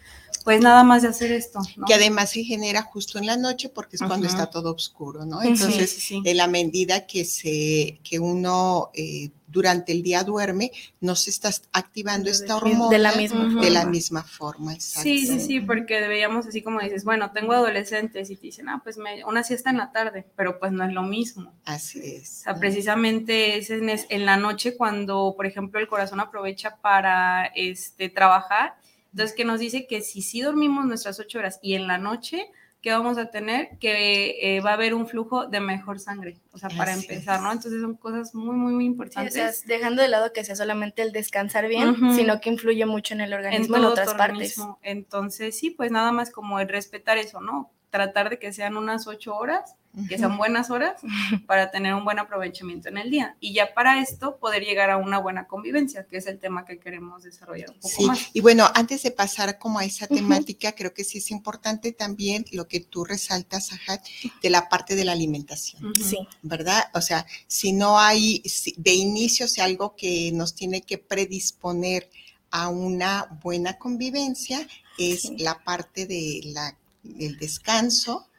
pues 0.45 0.61
nada 0.61 0.83
más 0.83 1.01
de 1.01 1.07
hacer 1.07 1.31
esto. 1.31 1.59
Que 1.87 1.95
además 1.95 2.29
se 2.29 2.43
genera 2.43 2.83
justo 2.83 3.17
en 3.17 3.25
la 3.25 3.35
noche 3.35 3.67
porque 3.67 3.95
es 3.95 4.03
cuando 4.03 4.27
está 4.27 4.45
todo 4.45 4.73
oscuro, 4.73 5.25
¿no? 5.25 5.41
Entonces, 5.41 6.11
en 6.11 6.37
la 6.37 6.47
medida 6.47 7.05
que, 7.05 7.25
se, 7.25 7.99
que 8.03 8.19
uno... 8.19 8.91
Eh, 8.93 9.31
durante 9.47 9.93
el 9.93 10.03
día 10.03 10.23
duerme, 10.23 10.71
no 10.99 11.15
se 11.15 11.29
está 11.29 11.49
activando 11.71 12.29
esta 12.29 12.57
hormona 12.57 12.89
de 12.89 12.99
la 12.99 13.15
misma 13.15 13.45
forma. 13.45 13.61
De 13.61 13.69
la 13.69 13.85
misma 13.85 14.23
forma 14.23 14.75
sí, 14.79 15.25
sí, 15.25 15.39
sí, 15.39 15.61
porque 15.61 16.01
deberíamos 16.01 16.45
así 16.45 16.61
como 16.61 16.81
dices, 16.81 17.05
bueno, 17.05 17.31
tengo 17.31 17.53
adolescentes 17.53 18.29
y 18.29 18.35
te 18.35 18.41
dicen, 18.41 18.67
ah, 18.67 18.81
pues 18.83 18.97
me, 18.97 19.23
una 19.23 19.43
siesta 19.43 19.69
en 19.69 19.77
la 19.77 19.93
tarde, 19.93 20.25
pero 20.35 20.59
pues 20.59 20.73
no 20.73 20.83
es 20.83 20.91
lo 20.91 21.03
mismo. 21.03 21.53
Así 21.63 21.99
es. 21.99 22.39
O 22.39 22.43
sea, 22.43 22.55
precisamente 22.55 23.57
es 23.57 23.69
en, 23.69 23.89
en 23.89 24.25
la 24.25 24.35
noche 24.35 24.75
cuando, 24.75 25.33
por 25.37 25.45
ejemplo, 25.45 25.79
el 25.79 25.87
corazón 25.87 26.19
aprovecha 26.19 26.75
para 26.81 27.45
este, 27.55 28.09
trabajar. 28.09 28.75
Entonces, 29.15 29.33
que 29.33 29.45
nos 29.45 29.61
dice 29.61 29.87
que 29.87 30.01
si 30.01 30.21
sí 30.21 30.41
dormimos 30.41 30.83
nuestras 30.85 31.21
ocho 31.21 31.39
horas 31.39 31.57
y 31.61 31.75
en 31.75 31.87
la 31.87 31.97
noche, 31.97 32.51
que 32.81 32.91
vamos 32.91 33.17
a 33.17 33.31
tener, 33.31 33.77
que 33.79 34.35
eh, 34.41 34.59
va 34.59 34.71
a 34.71 34.73
haber 34.73 34.93
un 34.93 35.07
flujo 35.07 35.47
de 35.47 35.61
mejor 35.61 36.01
sangre, 36.01 36.37
o 36.51 36.57
sea, 36.57 36.67
para 36.67 36.91
empezar, 36.91 37.41
¿no? 37.41 37.49
Entonces 37.53 37.79
son 37.79 37.95
cosas 37.95 38.35
muy, 38.35 38.57
muy, 38.57 38.73
muy 38.73 38.83
importantes. 38.83 39.65
dejando 39.65 40.01
de 40.01 40.09
lado 40.09 40.33
que 40.33 40.43
sea 40.43 40.57
solamente 40.57 41.01
el 41.01 41.13
descansar 41.13 41.69
bien, 41.69 41.95
sino 42.13 42.41
que 42.41 42.49
influye 42.49 42.85
mucho 42.85 43.13
en 43.13 43.21
el 43.21 43.33
organismo 43.33 43.77
en, 43.77 43.85
otras 43.85 44.15
partes. 44.15 44.57
Entonces, 44.81 45.57
sí, 45.57 45.69
pues 45.69 45.91
nada 45.91 46.11
más 46.11 46.29
como 46.29 46.59
el 46.59 46.67
respetar 46.67 47.17
eso, 47.17 47.39
¿no? 47.39 47.71
Tratar 47.95 48.29
de 48.29 48.39
que 48.39 48.51
sean 48.51 48.75
unas 48.75 49.07
ocho 49.07 49.33
horas 49.37 49.75
que 50.09 50.17
son 50.17 50.37
buenas 50.37 50.69
horas 50.69 51.01
para 51.47 51.71
tener 51.71 51.93
un 51.93 52.03
buen 52.03 52.19
aprovechamiento 52.19 52.89
en 52.89 52.97
el 52.97 53.09
día. 53.09 53.37
Y 53.39 53.53
ya 53.53 53.73
para 53.73 54.01
esto 54.01 54.37
poder 54.37 54.63
llegar 54.63 54.89
a 54.89 54.97
una 54.97 55.19
buena 55.19 55.47
convivencia, 55.47 56.05
que 56.05 56.17
es 56.17 56.27
el 56.27 56.37
tema 56.39 56.65
que 56.65 56.79
queremos 56.79 57.23
desarrollar 57.23 57.69
un 57.69 57.79
poco 57.79 57.95
sí. 57.95 58.05
más. 58.05 58.29
Y 58.33 58.41
bueno, 58.41 58.69
antes 58.73 59.03
de 59.03 59.11
pasar 59.11 59.57
como 59.57 59.79
a 59.79 59.85
esa 59.85 60.07
temática, 60.07 60.73
creo 60.73 60.93
que 60.93 61.03
sí 61.03 61.19
es 61.19 61.31
importante 61.31 61.93
también 61.93 62.45
lo 62.51 62.67
que 62.67 62.81
tú 62.81 63.05
resaltas, 63.05 63.71
Ajat, 63.71 64.05
de 64.41 64.49
la 64.49 64.67
parte 64.67 64.95
de 64.95 65.05
la 65.05 65.13
alimentación. 65.13 65.93
Sí. 65.95 66.17
¿Verdad? 66.41 66.83
O 66.93 66.99
sea, 66.99 67.25
si 67.47 67.71
no 67.71 67.97
hay, 67.97 68.43
de 68.75 68.93
inicio, 68.93 69.47
si 69.47 69.61
algo 69.61 69.95
que 69.95 70.31
nos 70.33 70.55
tiene 70.55 70.81
que 70.81 70.97
predisponer 70.97 72.09
a 72.51 72.67
una 72.69 73.39
buena 73.43 73.77
convivencia 73.77 74.67
es 74.97 75.29
la 75.39 75.63
parte 75.63 76.05
de 76.05 76.41
la, 76.45 76.77
del 77.17 77.37
descanso, 77.37 78.29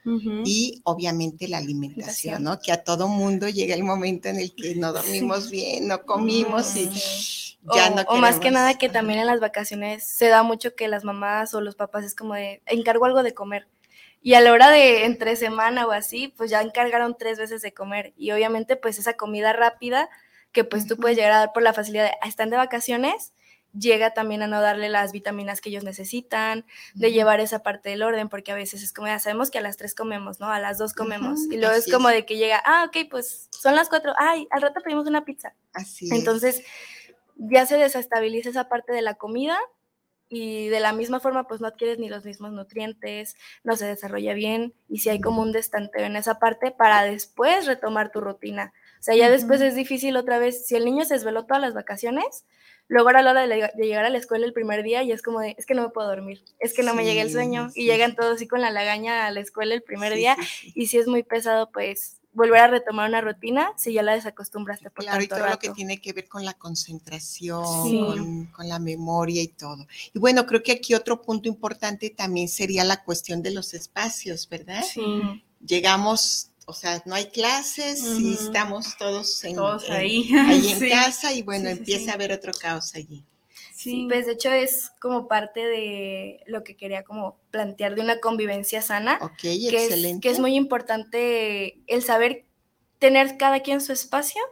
y 0.45 0.83
obviamente 0.85 1.49
la 1.49 1.59
alimentación, 1.59 2.45
¿no? 2.45 2.61
Que 2.61 2.71
a 2.71 2.85
todo 2.85 3.09
mundo 3.09 3.49
llega 3.49 3.75
el 3.75 3.83
momento 3.83 4.29
en 4.29 4.39
el 4.39 4.55
que 4.55 4.77
no 4.77 4.93
dormimos 4.93 5.51
bien, 5.51 5.89
no 5.89 6.03
comimos 6.03 6.77
y 6.77 6.89
ya 7.75 7.91
no 7.91 8.03
O 8.03 8.17
más 8.17 8.39
que 8.39 8.53
nada 8.53 8.79
que 8.79 8.89
también 8.89 9.19
en 9.19 9.27
las 9.27 9.41
vacaciones 9.41 10.05
se 10.05 10.29
da 10.29 10.45
mucho 10.45 10.77
que 10.77 10.87
las 10.87 11.03
mamás 11.03 11.55
o 11.55 11.61
los 11.61 11.75
papás 11.75 12.05
es 12.05 12.15
como 12.15 12.35
de, 12.35 12.63
encargo 12.67 13.07
algo 13.07 13.25
de 13.25 13.35
comer. 13.35 13.67
Y 14.23 14.35
a 14.35 14.41
la 14.41 14.53
hora 14.53 14.71
de 14.71 15.05
entre 15.07 15.35
semana 15.35 15.87
o 15.87 15.91
así, 15.91 16.33
pues 16.37 16.51
ya 16.51 16.63
encargaron 16.63 17.17
tres 17.19 17.39
veces 17.39 17.63
de 17.63 17.75
comer. 17.75 18.13
Y 18.17 18.31
obviamente 18.31 18.77
pues 18.77 19.01
esa 19.01 19.15
comida 19.15 19.53
rápida 19.53 20.09
que 20.53 20.63
pues 20.63 20.87
tú 20.87 20.97
puedes 20.97 21.17
llegar 21.17 21.33
a 21.33 21.39
dar 21.39 21.53
por 21.53 21.65
la 21.65 21.73
facilidad 21.73 22.05
de, 22.05 22.13
ah, 22.23 22.29
están 22.29 22.51
de 22.51 22.57
vacaciones, 22.57 23.33
llega 23.79 24.15
también 24.15 24.43
a 24.43 24.47
no 24.47 24.61
darle 24.61 24.89
las 24.89 25.13
vitaminas 25.13 25.61
que 25.61 25.71
ellos 25.71 25.85
necesitan, 25.85 26.65
de 26.95 27.13
llevar 27.13 27.41
esa 27.41 27.63
parte 27.63 27.91
del 27.91 28.03
orden, 28.03 28.29
porque 28.29 28.53
a 28.53 28.55
veces 28.55 28.83
es 28.83 28.93
como, 28.93 29.09
ya 29.09 29.19
sabemos 29.19 29.51
que 29.51 29.59
a 29.59 29.63
las 29.63 29.77
tres 29.77 29.95
comemos, 29.95 30.41
¿no? 30.41 30.49
A 30.49 30.61
las 30.61 30.79
dos 30.79 30.93
comemos. 30.93 31.41
y 31.51 31.57
luego 31.57 31.75
es 31.75 31.91
como 31.91 32.09
de 32.09 32.25
que 32.25 32.37
llega, 32.37 32.63
ah, 32.65 32.87
ok, 32.89 33.09
pues 33.11 33.49
son 33.51 33.75
las 33.75 33.89
cuatro, 33.89 34.13
ay, 34.19 34.47
al 34.51 34.63
rato 34.63 34.81
pedimos 34.83 35.07
una 35.07 35.25
pizza. 35.25 35.55
Así 35.73 36.09
Entonces, 36.13 36.63
ya 37.37 37.67
se 37.67 37.77
desestabiliza 37.77 38.51
esa 38.51 38.69
parte 38.69 38.93
de 38.93 39.03
la 39.03 39.15
comida 39.15 39.59
y 40.29 40.69
de 40.69 40.81
la 40.81 40.93
misma 40.93 41.21
forma, 41.21 41.47
pues 41.47 41.61
no 41.61 41.69
adquieres 41.69 41.99
ni 41.99 42.09
los 42.09 42.25
mismos 42.25 42.53
nutrientes, 42.53 43.37
no 43.63 43.77
se 43.77 43.87
desarrolla 43.87 44.35
bien 44.35 44.75
y 44.89 44.99
si 44.99 45.09
hay 45.09 45.21
como 45.21 45.43
un 45.43 45.53
destanteo 45.53 46.05
en 46.05 46.17
esa 46.17 46.39
parte 46.39 46.73
para 46.73 47.05
después 47.05 47.67
retomar 47.67 48.11
tu 48.11 48.21
rutina. 48.21 48.73
O 48.99 49.03
sea, 49.03 49.15
ya 49.15 49.31
después 49.31 49.61
es 49.61 49.77
difícil 49.77 50.17
otra 50.17 50.39
vez, 50.39 50.67
si 50.67 50.75
el 50.75 50.85
niño 50.85 51.05
se 51.05 51.15
desveló 51.15 51.45
todas 51.45 51.63
las 51.63 51.75
vacaciones, 51.75 52.45
Luego 52.89 53.09
a 53.09 53.23
la 53.23 53.31
hora 53.31 53.47
de, 53.47 53.71
llegar 53.77 54.05
a 54.05 54.11
la 54.11 54.19
escuela 54.19 54.47
el 54.47 54.53
primer 54.53 54.83
día 54.83 55.03
y 55.03 55.11
es 55.11 55.23
como 55.23 55.41
de, 55.41 55.57
es 55.59 55.67
que 55.67 55.75
no 55.75 55.83
me 55.83 55.89
puedo 55.89 56.09
dormir, 56.09 56.45
es 56.61 56.73
que 56.73 56.83
no 56.83 56.95
me 56.95 57.05
llega 57.05 57.23
el 57.23 57.33
sueño 57.33 57.71
y 57.75 57.85
llegan 57.85 58.15
todos 58.15 58.37
así 58.37 58.47
con 58.47 58.61
la 58.61 58.71
lagaña 58.71 59.27
a 59.27 59.31
la 59.33 59.41
escuela 59.41 59.75
el 59.75 59.83
primer 59.83 60.15
día 60.15 60.37
y 60.63 60.87
si 60.87 60.99
es 60.99 61.09
muy 61.09 61.25
pesado 61.25 61.71
pues 61.73 62.21
volver 62.37 62.61
a 62.61 62.67
retomar 62.69 63.09
una 63.09 63.23
rutina 63.23 63.73
si 63.77 63.95
ya 63.95 64.03
la 64.03 64.15
desacostumbraste 64.15 64.91
por 64.91 65.05
claro, 65.05 65.23
y 65.23 65.27
todo 65.27 65.47
lo 65.47 65.59
que 65.59 65.71
tiene 65.71 66.01
que 66.01 66.13
ver 66.13 66.29
con 66.29 66.45
la 66.45 66.53
concentración, 66.55 68.47
con, 68.53 68.69
la 68.69 68.79
memoria 68.79 69.43
y 69.43 69.49
todo. 69.49 69.87
Y 70.13 70.19
bueno, 70.19 70.47
creo 70.47 70.63
que 70.63 70.73
aquí 70.73 70.95
otro 70.95 71.23
punto 71.23 71.49
importante 71.49 72.11
también 72.11 72.49
sería 72.49 72.85
la 72.85 73.03
cuestión 73.03 73.43
de 73.43 73.53
los 73.53 73.73
espacios, 73.73 74.49
¿verdad? 74.49 74.85
Sí. 74.85 75.43
Llegamos 75.65 76.51
o 76.67 76.73
sea, 76.73 77.01
no 77.07 77.15
hay 77.15 77.27
clases 77.27 78.05
y 78.05 78.35
estamos 78.35 78.97
todos, 78.99 79.43
en, 79.45 79.57
ahí, 79.91 80.29
en 80.31 80.91
casa 80.91 81.33
y 81.33 81.43
bueno, 81.43 81.69
empieza 81.69 82.11
a 82.11 82.15
haber 82.15 82.33
otro 82.33 82.53
caos 82.53 82.95
allí. 82.95 83.25
Sí, 83.73 84.07
pues 84.09 84.27
de 84.27 84.33
hecho 84.33 84.51
es 84.51 84.91
como 85.01 85.29
parte 85.29 85.65
de 85.65 86.41
lo 86.47 86.65
que 86.65 86.77
quería 86.77 87.05
como 87.05 87.39
plantear 87.51 87.95
de 87.95 88.01
una 88.01 88.21
convivencia 88.21 88.83
sana. 88.83 89.19
Ok, 89.23 89.37
que 89.39 89.69
excelente. 89.69 90.17
Es, 90.17 90.21
que 90.23 90.31
es 90.31 90.41
muy 90.41 90.57
importante 90.57 91.79
el 91.87 92.03
saber 92.03 92.47
tener 92.99 93.37
cada 93.37 93.61
quien 93.61 93.81
su 93.81 93.93
espacio 93.93 94.43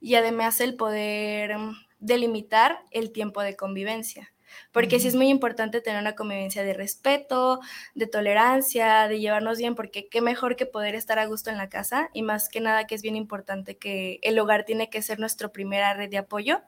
y 0.00 0.14
además 0.14 0.60
el 0.60 0.76
poder 0.76 1.58
mm, 1.58 1.76
delimitar 1.98 2.80
el 2.92 3.10
tiempo 3.10 3.42
de 3.42 3.56
convivencia 3.56 4.32
porque 4.72 5.00
sí 5.00 5.08
es 5.08 5.14
muy 5.14 5.28
importante 5.28 5.80
tener 5.80 6.00
una 6.00 6.14
convivencia 6.14 6.62
de 6.62 6.74
respeto, 6.74 7.60
de 7.94 8.06
tolerancia, 8.06 9.08
de 9.08 9.20
llevarnos 9.20 9.58
bien, 9.58 9.74
porque 9.74 10.08
qué 10.08 10.20
mejor 10.20 10.56
que 10.56 10.66
poder 10.66 10.94
estar 10.94 11.18
a 11.18 11.26
gusto 11.26 11.50
en 11.50 11.56
la 11.56 11.68
casa 11.68 12.10
y 12.12 12.22
más 12.22 12.48
que 12.48 12.60
nada 12.60 12.86
que 12.86 12.94
es 12.94 13.02
bien 13.02 13.16
importante 13.16 13.76
que 13.76 14.18
el 14.22 14.38
hogar 14.38 14.64
tiene 14.64 14.90
que 14.90 15.02
ser 15.02 15.18
nuestra 15.18 15.48
primera 15.48 15.94
red 15.94 16.10
de 16.10 16.18
apoyo 16.18 16.60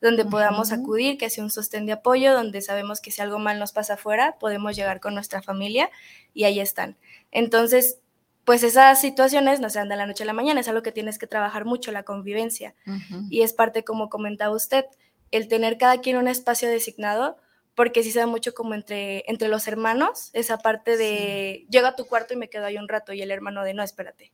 donde 0.00 0.24
podamos 0.26 0.70
acudir, 0.70 1.16
que 1.16 1.30
sea 1.30 1.42
un 1.42 1.50
sostén 1.50 1.86
de 1.86 1.92
apoyo, 1.92 2.34
donde 2.34 2.60
sabemos 2.60 3.00
que 3.00 3.10
si 3.10 3.22
algo 3.22 3.38
mal 3.38 3.58
nos 3.58 3.72
pasa 3.72 3.94
afuera, 3.94 4.36
podemos 4.38 4.76
llegar 4.76 5.00
con 5.00 5.14
nuestra 5.14 5.40
familia 5.40 5.90
y 6.34 6.44
ahí 6.44 6.60
están. 6.60 6.98
Entonces, 7.30 8.00
pues 8.44 8.62
esas 8.62 9.00
situaciones 9.00 9.60
no 9.60 9.70
se 9.70 9.78
dan 9.78 9.88
de 9.88 9.96
la 9.96 10.06
noche 10.06 10.24
a 10.24 10.26
la 10.26 10.34
mañana, 10.34 10.60
es 10.60 10.68
algo 10.68 10.82
que 10.82 10.92
tienes 10.92 11.18
que 11.18 11.26
trabajar 11.26 11.64
mucho, 11.64 11.90
la 11.92 12.02
convivencia. 12.02 12.74
Y 13.30 13.40
es 13.40 13.54
parte, 13.54 13.84
como 13.84 14.10
comentaba 14.10 14.54
usted, 14.54 14.84
el 15.30 15.48
tener 15.48 15.78
cada 15.78 16.00
quien 16.00 16.16
un 16.16 16.28
espacio 16.28 16.68
designado, 16.68 17.36
porque 17.74 18.02
sí 18.02 18.12
se 18.12 18.20
da 18.20 18.26
mucho 18.26 18.54
como 18.54 18.74
entre, 18.74 19.24
entre 19.26 19.48
los 19.48 19.66
hermanos, 19.66 20.30
esa 20.32 20.58
parte 20.58 20.96
de 20.96 21.66
llego 21.70 21.86
a 21.86 21.96
tu 21.96 22.06
cuarto 22.06 22.34
y 22.34 22.36
me 22.36 22.48
quedo 22.48 22.66
ahí 22.66 22.76
un 22.76 22.88
rato 22.88 23.12
y 23.12 23.22
el 23.22 23.30
hermano 23.30 23.64
de 23.64 23.74
no, 23.74 23.82
espérate. 23.82 24.32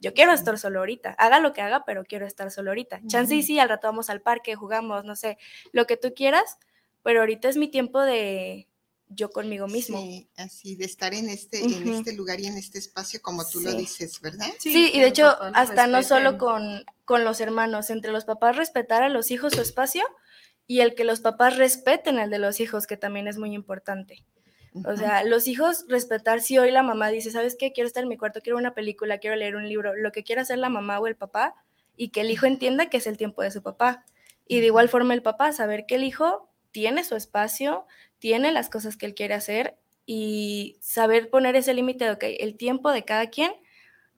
Yo 0.00 0.14
quiero 0.14 0.32
estar 0.32 0.58
solo 0.58 0.78
ahorita, 0.78 1.10
haga 1.18 1.40
lo 1.40 1.52
que 1.52 1.60
haga, 1.60 1.84
pero 1.84 2.04
quiero 2.04 2.26
estar 2.26 2.50
solo 2.50 2.70
ahorita. 2.70 3.02
Chance 3.06 3.34
y 3.34 3.42
sí, 3.42 3.58
al 3.58 3.68
rato 3.68 3.86
vamos 3.86 4.08
al 4.08 4.22
parque, 4.22 4.54
jugamos, 4.54 5.04
no 5.04 5.14
sé, 5.14 5.36
lo 5.72 5.86
que 5.86 5.98
tú 5.98 6.14
quieras, 6.14 6.58
pero 7.02 7.20
ahorita 7.20 7.50
es 7.50 7.58
mi 7.58 7.68
tiempo 7.68 8.00
de, 8.00 8.66
yo 9.10 9.30
conmigo 9.30 9.66
mismo. 9.66 10.00
Sí, 10.00 10.28
así, 10.36 10.76
de 10.76 10.84
estar 10.84 11.12
en 11.12 11.28
este, 11.28 11.62
en 11.62 11.88
este 11.92 12.14
lugar 12.14 12.40
y 12.40 12.46
en 12.46 12.56
este 12.56 12.78
espacio, 12.78 13.20
como 13.20 13.46
tú 13.46 13.60
lo 13.60 13.72
dices, 13.72 14.20
¿verdad? 14.20 14.48
Sí, 14.58 14.90
y 14.94 15.00
de 15.00 15.08
hecho, 15.08 15.36
hasta 15.54 15.86
no 15.86 16.02
solo 16.02 16.38
con, 16.38 16.84
con 17.04 17.24
los 17.24 17.40
hermanos, 17.40 17.90
entre 17.90 18.12
los 18.12 18.24
papás 18.24 18.56
respetar 18.56 19.02
a 19.02 19.08
los 19.08 19.30
hijos 19.30 19.52
su 19.52 19.60
espacio 19.60 20.04
y 20.70 20.82
el 20.82 20.94
que 20.94 21.02
los 21.02 21.18
papás 21.18 21.56
respeten 21.56 22.20
el 22.20 22.30
de 22.30 22.38
los 22.38 22.60
hijos, 22.60 22.86
que 22.86 22.96
también 22.96 23.26
es 23.26 23.38
muy 23.38 23.54
importante. 23.54 24.24
O 24.84 24.96
sea, 24.96 25.24
los 25.24 25.48
hijos 25.48 25.84
respetar 25.88 26.40
si 26.40 26.58
hoy 26.58 26.70
la 26.70 26.84
mamá 26.84 27.08
dice, 27.08 27.32
¿sabes 27.32 27.56
qué? 27.58 27.72
Quiero 27.72 27.88
estar 27.88 28.04
en 28.04 28.08
mi 28.08 28.16
cuarto, 28.16 28.40
quiero 28.40 28.56
una 28.56 28.72
película, 28.72 29.18
quiero 29.18 29.34
leer 29.34 29.56
un 29.56 29.68
libro, 29.68 29.96
lo 29.96 30.12
que 30.12 30.22
quiera 30.22 30.42
hacer 30.42 30.58
la 30.58 30.68
mamá 30.68 31.00
o 31.00 31.08
el 31.08 31.16
papá, 31.16 31.56
y 31.96 32.10
que 32.10 32.20
el 32.20 32.30
hijo 32.30 32.46
entienda 32.46 32.88
que 32.88 32.98
es 32.98 33.08
el 33.08 33.16
tiempo 33.16 33.42
de 33.42 33.50
su 33.50 33.64
papá. 33.64 34.04
Y 34.46 34.60
de 34.60 34.66
igual 34.66 34.88
forma 34.88 35.12
el 35.12 35.22
papá, 35.22 35.50
saber 35.50 35.86
que 35.86 35.96
el 35.96 36.04
hijo 36.04 36.48
tiene 36.70 37.02
su 37.02 37.16
espacio, 37.16 37.88
tiene 38.20 38.52
las 38.52 38.70
cosas 38.70 38.96
que 38.96 39.06
él 39.06 39.16
quiere 39.16 39.34
hacer 39.34 39.76
y 40.06 40.78
saber 40.80 41.30
poner 41.30 41.56
ese 41.56 41.74
límite 41.74 42.04
de, 42.04 42.10
ok, 42.12 42.24
el 42.38 42.56
tiempo 42.56 42.92
de 42.92 43.04
cada 43.04 43.26
quien 43.26 43.50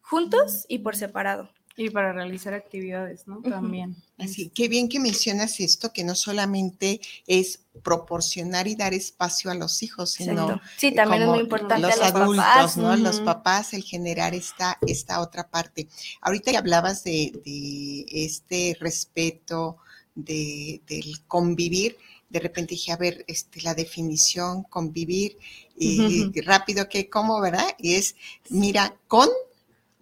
juntos 0.03 0.67
y 0.69 0.81
por 0.81 0.97
separado. 0.97 1.49
Y 1.77 1.91
para 1.91 2.13
realizar 2.13 2.55
actividades, 2.55 3.27
¿no? 3.27 3.41
También. 3.41 3.97
Así, 4.19 4.51
qué 4.51 4.69
bien 4.69 4.89
que 4.89 5.01
mencionas 5.01 5.59
esto, 5.61 5.93
que 5.93 6.05
no 6.05 6.15
solamente 6.15 7.01
es 7.27 7.61
proporcionar 7.83 8.69
y 8.69 8.77
dar 8.77 8.93
espacio 8.95 9.51
a 9.51 9.55
los 9.55 9.83
hijos, 9.83 10.13
sino 10.13 10.61
sí, 10.77 10.93
también 10.93 11.23
es 11.23 11.29
muy 11.29 11.41
importante 11.41 11.87
los, 11.87 11.93
a 11.93 11.97
los 11.97 12.15
adultos, 12.15 12.45
papás. 12.45 12.77
¿no? 12.77 12.97
Los 12.97 13.21
papás, 13.21 13.73
el 13.73 13.83
generar 13.83 14.35
esta, 14.35 14.79
esta 14.87 15.21
otra 15.21 15.49
parte. 15.49 15.89
Ahorita 16.21 16.53
ya 16.53 16.59
hablabas 16.59 17.05
de, 17.05 17.33
de 17.45 18.05
este 18.11 18.77
respeto, 18.79 19.79
de, 20.15 20.83
del 20.87 21.25
convivir 21.27 21.97
de 22.33 22.41
repente 22.41 22.75
dije, 22.75 22.93
a 22.93 22.97
ver, 22.97 23.25
este, 23.29 23.61
la 23.61 23.75
definición, 23.75 24.63
convivir, 24.63 25.37
y, 25.77 26.31
rápido 26.41 26.89
que 26.89 27.11
como, 27.11 27.39
¿verdad? 27.41 27.67
Y 27.79 27.97
es, 27.97 28.17
mira, 28.49 28.97
con 29.07 29.29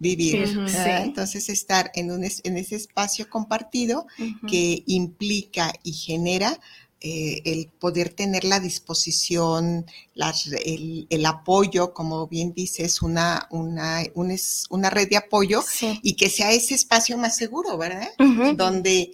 vivir. 0.01 0.49
Entonces, 1.03 1.47
estar 1.47 1.91
en, 1.93 2.11
un, 2.11 2.23
en 2.23 2.57
ese 2.57 2.75
espacio 2.75 3.29
compartido 3.29 4.07
que 4.47 4.83
implica 4.87 5.71
y 5.83 5.93
genera 5.93 6.59
eh, 6.99 7.41
el 7.45 7.67
poder 7.67 8.09
tener 8.09 8.43
la 8.43 8.59
disposición, 8.59 9.85
el, 10.65 11.25
apoyo, 11.25 11.93
como 11.93 12.27
bien 12.27 12.53
dices, 12.53 13.03
una, 13.03 13.47
una, 13.51 14.03
una 14.69 14.89
red 14.89 15.07
de 15.07 15.17
apoyo 15.17 15.63
y 16.01 16.15
que 16.15 16.29
sea 16.29 16.51
ese 16.51 16.73
espacio 16.73 17.17
más 17.17 17.35
seguro, 17.37 17.77
¿verdad? 17.77 18.09
Donde 18.55 19.11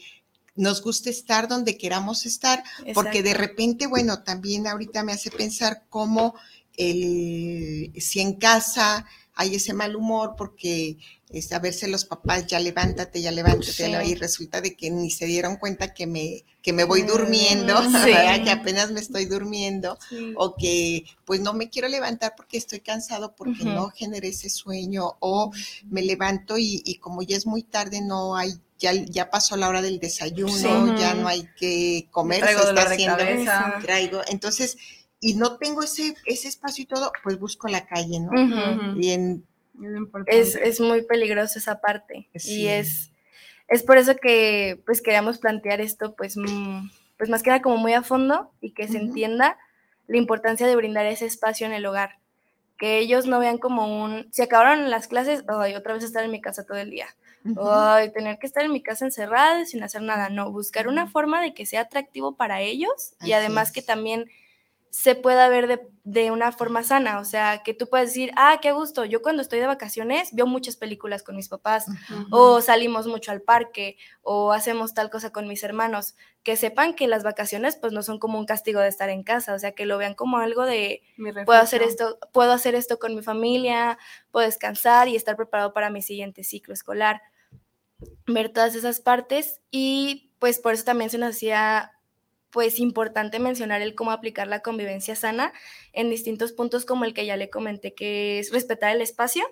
nos 0.56 0.82
gusta 0.82 1.10
estar 1.10 1.50
donde 1.50 1.77
queramos 1.77 2.25
estar, 2.25 2.63
porque 2.94 3.24
de 3.24 3.34
repente, 3.34 3.88
bueno, 3.88 4.24
también 4.24 4.67
ahorita 4.67 5.03
me 5.03 5.12
hace 5.12 5.32
pensar 5.32 5.84
cómo 5.89 6.34
el, 6.77 7.91
si 8.00 8.22
en 8.22 8.34
casa 8.36 9.06
hay 9.38 9.56
ese 9.56 9.74
mal 9.74 9.96
humor 9.96 10.34
porque 10.38 10.98
es, 11.29 11.51
a 11.51 11.60
verse 11.60 11.88
los 11.88 12.06
papás, 12.06 12.48
ya 12.48 12.60
levántate, 12.60 13.22
ya 13.22 13.32
levántate, 13.32 14.06
y 14.06 14.15
resulta 14.15 14.62
de 14.62 14.75
que 14.75 14.89
ni 14.89 15.12
se 15.12 15.25
dieron 15.25 15.58
cuenta 15.58 15.94
que 15.94 16.08
me, 16.08 16.44
que 16.62 16.74
me 16.74 16.84
voy 16.84 17.03
durmiendo, 17.03 17.82
mm, 17.84 18.44
que 18.44 18.51
apenas 18.51 18.91
me 18.91 19.00
estoy 19.00 19.25
durmiendo, 19.25 19.98
o 20.36 20.56
que 20.56 21.06
pues 21.24 21.39
no 21.39 21.53
me 21.53 21.70
quiero 21.70 21.88
levantar 21.88 22.34
porque 22.36 22.58
estoy 22.58 22.79
cansado, 22.79 23.36
porque 23.36 23.63
no 23.63 23.89
generé 23.89 24.29
ese 24.29 24.50
sueño, 24.50 25.17
o 25.20 25.51
me 25.86 26.01
levanto 26.01 26.58
y, 26.58 26.82
y 26.84 26.96
como 26.96 27.22
ya 27.22 27.38
es 27.38 27.46
muy 27.46 27.63
tarde, 27.63 28.01
no 28.01 28.36
hay 28.36 28.60
ya, 28.79 28.94
ya 28.94 29.29
pasó 29.29 29.58
la 29.58 29.70
hora 29.70 29.82
del 29.82 30.00
desayuno, 30.00 30.98
ya 30.98 31.13
no 31.15 31.27
hay 31.27 31.48
que 31.58 32.08
comer, 32.12 32.44
se 32.46 32.51
está 32.51 32.82
haciendo, 32.84 33.17
traigo, 33.82 34.22
entonces, 34.27 34.77
y 35.19 35.36
no 35.36 35.57
tengo 35.57 35.83
ese, 35.83 36.15
ese 36.25 36.47
espacio 36.47 36.83
y 36.83 36.88
todo, 36.88 37.12
pues 37.24 37.39
busco 37.39 37.67
la 37.67 37.86
calle, 37.86 38.19
¿no? 38.19 38.31
es, 40.27 40.55
es, 40.55 40.79
muy 40.79 41.03
peligroso 41.03 41.59
esa 41.59 41.81
parte, 41.81 42.27
y 42.33 42.67
es, 42.67 43.12
es 43.67 43.83
por 43.83 43.97
eso 43.97 44.15
que, 44.15 44.81
pues, 44.86 45.01
queríamos 45.01 45.39
plantear 45.39 45.81
esto, 45.81 46.15
pues, 46.15 46.38
mm, 46.38 46.89
pues 47.17 47.30
más 47.30 47.41
que 47.41 47.49
nada 47.49 47.62
como 47.62 47.77
muy 47.77 47.93
a 47.93 48.03
fondo, 48.03 48.51
y 48.62 48.71
que 48.71 48.88
se 48.88 48.97
entienda 48.97 49.58
la 50.08 50.17
importancia 50.17 50.67
de 50.67 50.75
brindar 50.75 51.06
ese 51.06 51.25
espacio 51.25 51.65
en 51.65 51.73
el 51.73 51.86
hogar, 51.86 52.19
que 52.77 52.99
ellos 52.99 53.25
no 53.25 53.39
vean 53.39 53.58
como 53.58 54.03
un, 54.03 54.27
si 54.32 54.43
acabaron 54.43 54.89
las 54.89 55.08
clases, 55.08 55.43
ay, 55.47 55.75
otra 55.75 55.93
vez 55.93 56.03
estar 56.03 56.23
en 56.23 56.32
mi 56.32 56.41
casa 56.41 56.65
todo 56.65 56.77
el 56.77 56.91
día, 56.91 57.08
Ay, 57.56 58.12
tener 58.12 58.39
que 58.39 58.47
estar 58.47 58.65
en 58.65 58.73
mi 58.73 58.82
casa 58.82 59.06
encerrada 59.06 59.65
sin 59.65 59.82
hacer 59.82 60.01
nada, 60.01 60.30
no, 60.30 60.51
buscar 60.51 60.88
una 60.88 61.08
forma 61.08 61.41
de 61.41 61.53
que 61.53 61.65
sea 61.65 61.82
atractivo 61.82 62.36
para 62.36 62.62
ellos 62.62 63.13
y 63.21 63.32
además 63.32 63.71
que 63.71 63.82
también 63.82 64.30
se 64.97 65.13
pueda 65.13 65.47
ver 65.47 65.91
de, 66.03 66.31
una 66.31 66.51
forma 66.51 66.81
sana, 66.81 67.19
o 67.19 67.23
sea, 67.23 67.62
que 67.63 67.75
tú 67.75 67.88
puedes 67.88 68.10
decir, 68.10 68.31
ah, 68.36 68.57
qué 68.60 68.71
gusto, 68.71 69.05
yo 69.05 69.21
cuando 69.21 69.43
estoy 69.43 69.60
de 69.60 69.67
vacaciones 69.67 70.33
veo 70.33 70.47
muchas 70.47 70.75
películas 70.75 71.21
con 71.21 71.36
mis 71.36 71.49
papás, 71.49 71.86
o 72.31 72.62
salimos 72.62 73.05
mucho 73.05 73.31
al 73.31 73.43
parque, 73.43 73.97
o 74.23 74.53
hacemos 74.53 74.95
tal 74.95 75.12
cosa 75.12 75.31
con 75.31 75.47
mis 75.47 75.62
hermanos, 75.62 76.15
que 76.41 76.57
sepan 76.57 76.95
que 76.95 77.07
las 77.07 77.21
vacaciones 77.21 77.75
pues 77.75 77.93
no 77.93 78.01
son 78.01 78.17
como 78.17 78.39
un 78.39 78.47
castigo 78.47 78.79
de 78.79 78.88
estar 78.88 79.10
en 79.12 79.21
casa, 79.21 79.53
o 79.53 79.60
sea, 79.60 79.73
que 79.73 79.86
lo 79.86 79.99
vean 79.99 80.15
como 80.15 80.38
algo 80.38 80.65
de, 80.65 81.03
puedo 81.45 81.62
hacer 81.62 81.83
esto, 81.83 82.17
puedo 82.33 82.51
hacer 82.51 82.73
esto 82.73 82.97
con 82.97 83.13
mi 83.13 83.21
familia, 83.21 83.99
puedo 84.31 84.47
descansar 84.47 85.10
y 85.10 85.15
estar 85.15 85.36
preparado 85.36 85.73
para 85.73 85.91
mi 85.91 86.01
siguiente 86.01 86.43
ciclo 86.43 86.73
escolar 86.73 87.21
ver 88.25 88.49
todas 88.49 88.73
esas 88.73 88.99
partes 88.99 89.62
y 89.69 90.31
pues 90.39 90.60
por 90.60 90.73
eso 90.73 90.86
también 90.86 91.10
se 91.10 91.17
nos 91.17 91.36
hacía 91.36 91.96
pues 92.49 92.79
importante 92.79 93.39
mencionar 93.39 93.81
el 93.81 93.95
cómo 93.95 94.12
aplicar 94.12 94.47
la 94.47 94.62
convivencia 94.62 95.15
sana 95.15 95.53
en 95.93 96.10
distintos 96.10 96.53
puntos 96.53 96.86
como 96.86 97.05
el 97.05 97.13
que 97.13 97.25
ya 97.25 97.38
le 97.38 97.49
comenté, 97.49 97.93
que 97.93 98.39
es 98.39 98.51
respetar 98.51 98.95
el 98.95 99.01
espacio 99.01 99.45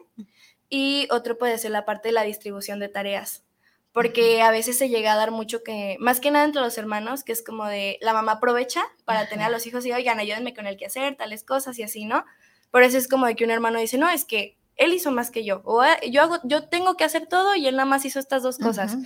y 0.70 1.08
otro 1.12 1.38
puede 1.38 1.58
ser 1.58 1.72
la 1.72 1.86
parte 1.86 2.10
de 2.10 2.14
la 2.14 2.24
distribución 2.24 2.80
de 2.80 2.90
tareas, 2.90 3.44
porque 3.92 4.42
a 4.42 4.52
veces 4.52 4.78
se 4.78 4.90
llega 4.90 5.14
a 5.14 5.16
dar 5.16 5.32
mucho 5.32 5.64
que, 5.64 5.98
más 6.00 6.20
que 6.20 6.32
nada 6.32 6.46
entre 6.46 6.62
los 6.62 6.78
hermanos, 6.78 7.24
que 7.24 7.32
es 7.32 7.44
como 7.44 7.66
de 7.66 7.98
la 8.02 8.14
mamá 8.14 8.34
aprovecha 8.34 8.84
para 9.06 9.28
tener 9.28 9.46
a 9.46 9.50
los 9.50 9.66
hijos 9.68 9.86
y 9.86 9.92
oigan, 9.92 10.20
ayúdenme 10.20 10.54
con 10.54 10.68
el 10.68 10.78
que 10.78 10.86
hacer, 10.86 11.16
tales 11.16 11.44
cosas 11.44 11.78
y 11.80 11.84
así, 11.84 12.06
¿no? 12.06 12.26
Por 12.72 12.84
eso 12.84 12.98
es 12.98 13.08
como 13.08 13.26
de 13.26 13.36
que 13.36 13.46
un 13.46 13.52
hermano 13.52 13.80
dice, 13.80 13.98
no, 13.98 14.10
es 14.10 14.26
que 14.26 14.58
él 14.76 14.94
hizo 14.94 15.12
más 15.12 15.32
que 15.32 15.46
yo, 15.46 15.62
o 15.64 15.82
ah, 15.82 15.98
yo, 16.10 16.22
hago, 16.22 16.40
yo 16.44 16.68
tengo 16.68 16.98
que 16.98 17.06
hacer 17.06 17.28
todo 17.28 17.56
y 17.56 17.68
él 17.68 17.76
nada 17.76 17.86
más 17.86 18.04
hizo 18.06 18.20
estas 18.20 18.44
dos 18.44 18.58
cosas. 18.58 18.98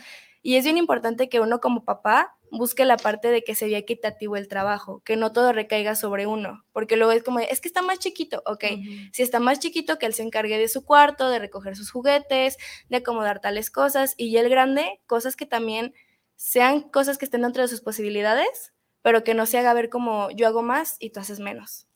Y 0.41 0.55
es 0.55 0.63
bien 0.63 0.77
importante 0.77 1.29
que 1.29 1.39
uno 1.39 1.59
como 1.59 1.83
papá 1.83 2.37
busque 2.51 2.85
la 2.85 2.97
parte 2.97 3.29
de 3.29 3.43
que 3.43 3.55
se 3.55 3.67
vea 3.67 3.77
equitativo 3.77 4.35
el 4.35 4.47
trabajo, 4.47 5.01
que 5.03 5.15
no 5.15 5.31
todo 5.31 5.53
recaiga 5.53 5.95
sobre 5.95 6.27
uno, 6.27 6.63
porque 6.71 6.97
luego 6.97 7.11
es 7.11 7.23
como, 7.23 7.39
es 7.39 7.61
que 7.61 7.67
está 7.67 7.81
más 7.81 7.99
chiquito, 7.99 8.41
ok, 8.45 8.63
si 9.11 9.21
está 9.21 9.39
más 9.39 9.59
chiquito 9.59 9.99
que 9.99 10.05
él 10.05 10.13
se 10.13 10.23
encargue 10.23 10.57
de 10.57 10.67
su 10.67 10.83
cuarto, 10.83 11.29
de 11.29 11.39
recoger 11.39 11.75
sus 11.75 11.91
juguetes, 11.91 12.57
de 12.89 12.97
acomodar 12.97 13.39
tales 13.39 13.69
cosas, 13.69 14.15
y 14.17 14.35
el 14.37 14.49
grande, 14.49 14.99
cosas 15.05 15.35
que 15.35 15.45
también 15.45 15.93
sean 16.35 16.81
cosas 16.81 17.17
que 17.17 17.25
estén 17.25 17.41
dentro 17.41 17.61
de 17.61 17.67
sus 17.67 17.81
posibilidades, 17.81 18.73
pero 19.01 19.23
que 19.23 19.33
no 19.33 19.45
se 19.45 19.57
haga 19.57 19.73
ver 19.73 19.89
como 19.89 20.29
yo 20.31 20.47
hago 20.47 20.61
más 20.61 20.95
y 20.99 21.11
tú 21.11 21.19
haces 21.19 21.39
menos. 21.39 21.88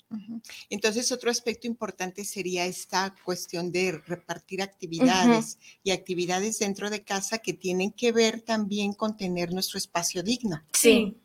Entonces, 0.70 1.12
otro 1.12 1.32
aspecto 1.32 1.68
importante 1.68 2.24
sería 2.26 2.66
esta 2.66 3.16
cuestión 3.24 3.72
de 3.72 4.02
repartir 4.06 4.62
actividades 4.62 5.58
y 5.84 5.92
actividades 5.92 6.60
dentro 6.60 6.90
de 6.90 7.04
casa 7.04 7.40
que 7.40 7.54
tienen 7.54 7.92
que 7.92 8.12
ver 8.12 8.42
también 8.42 8.94
con 8.94 9.18
tener 9.18 9.54
nuestro 9.54 9.78
espacio 9.78 10.24
digno. 10.24 10.64
Sí. 10.74 11.18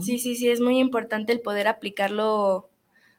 Sí, 0.00 0.18
sí, 0.18 0.36
sí, 0.36 0.48
es 0.48 0.60
muy 0.60 0.78
importante 0.78 1.32
el 1.32 1.40
poder 1.40 1.66
aplicarlo 1.66 2.70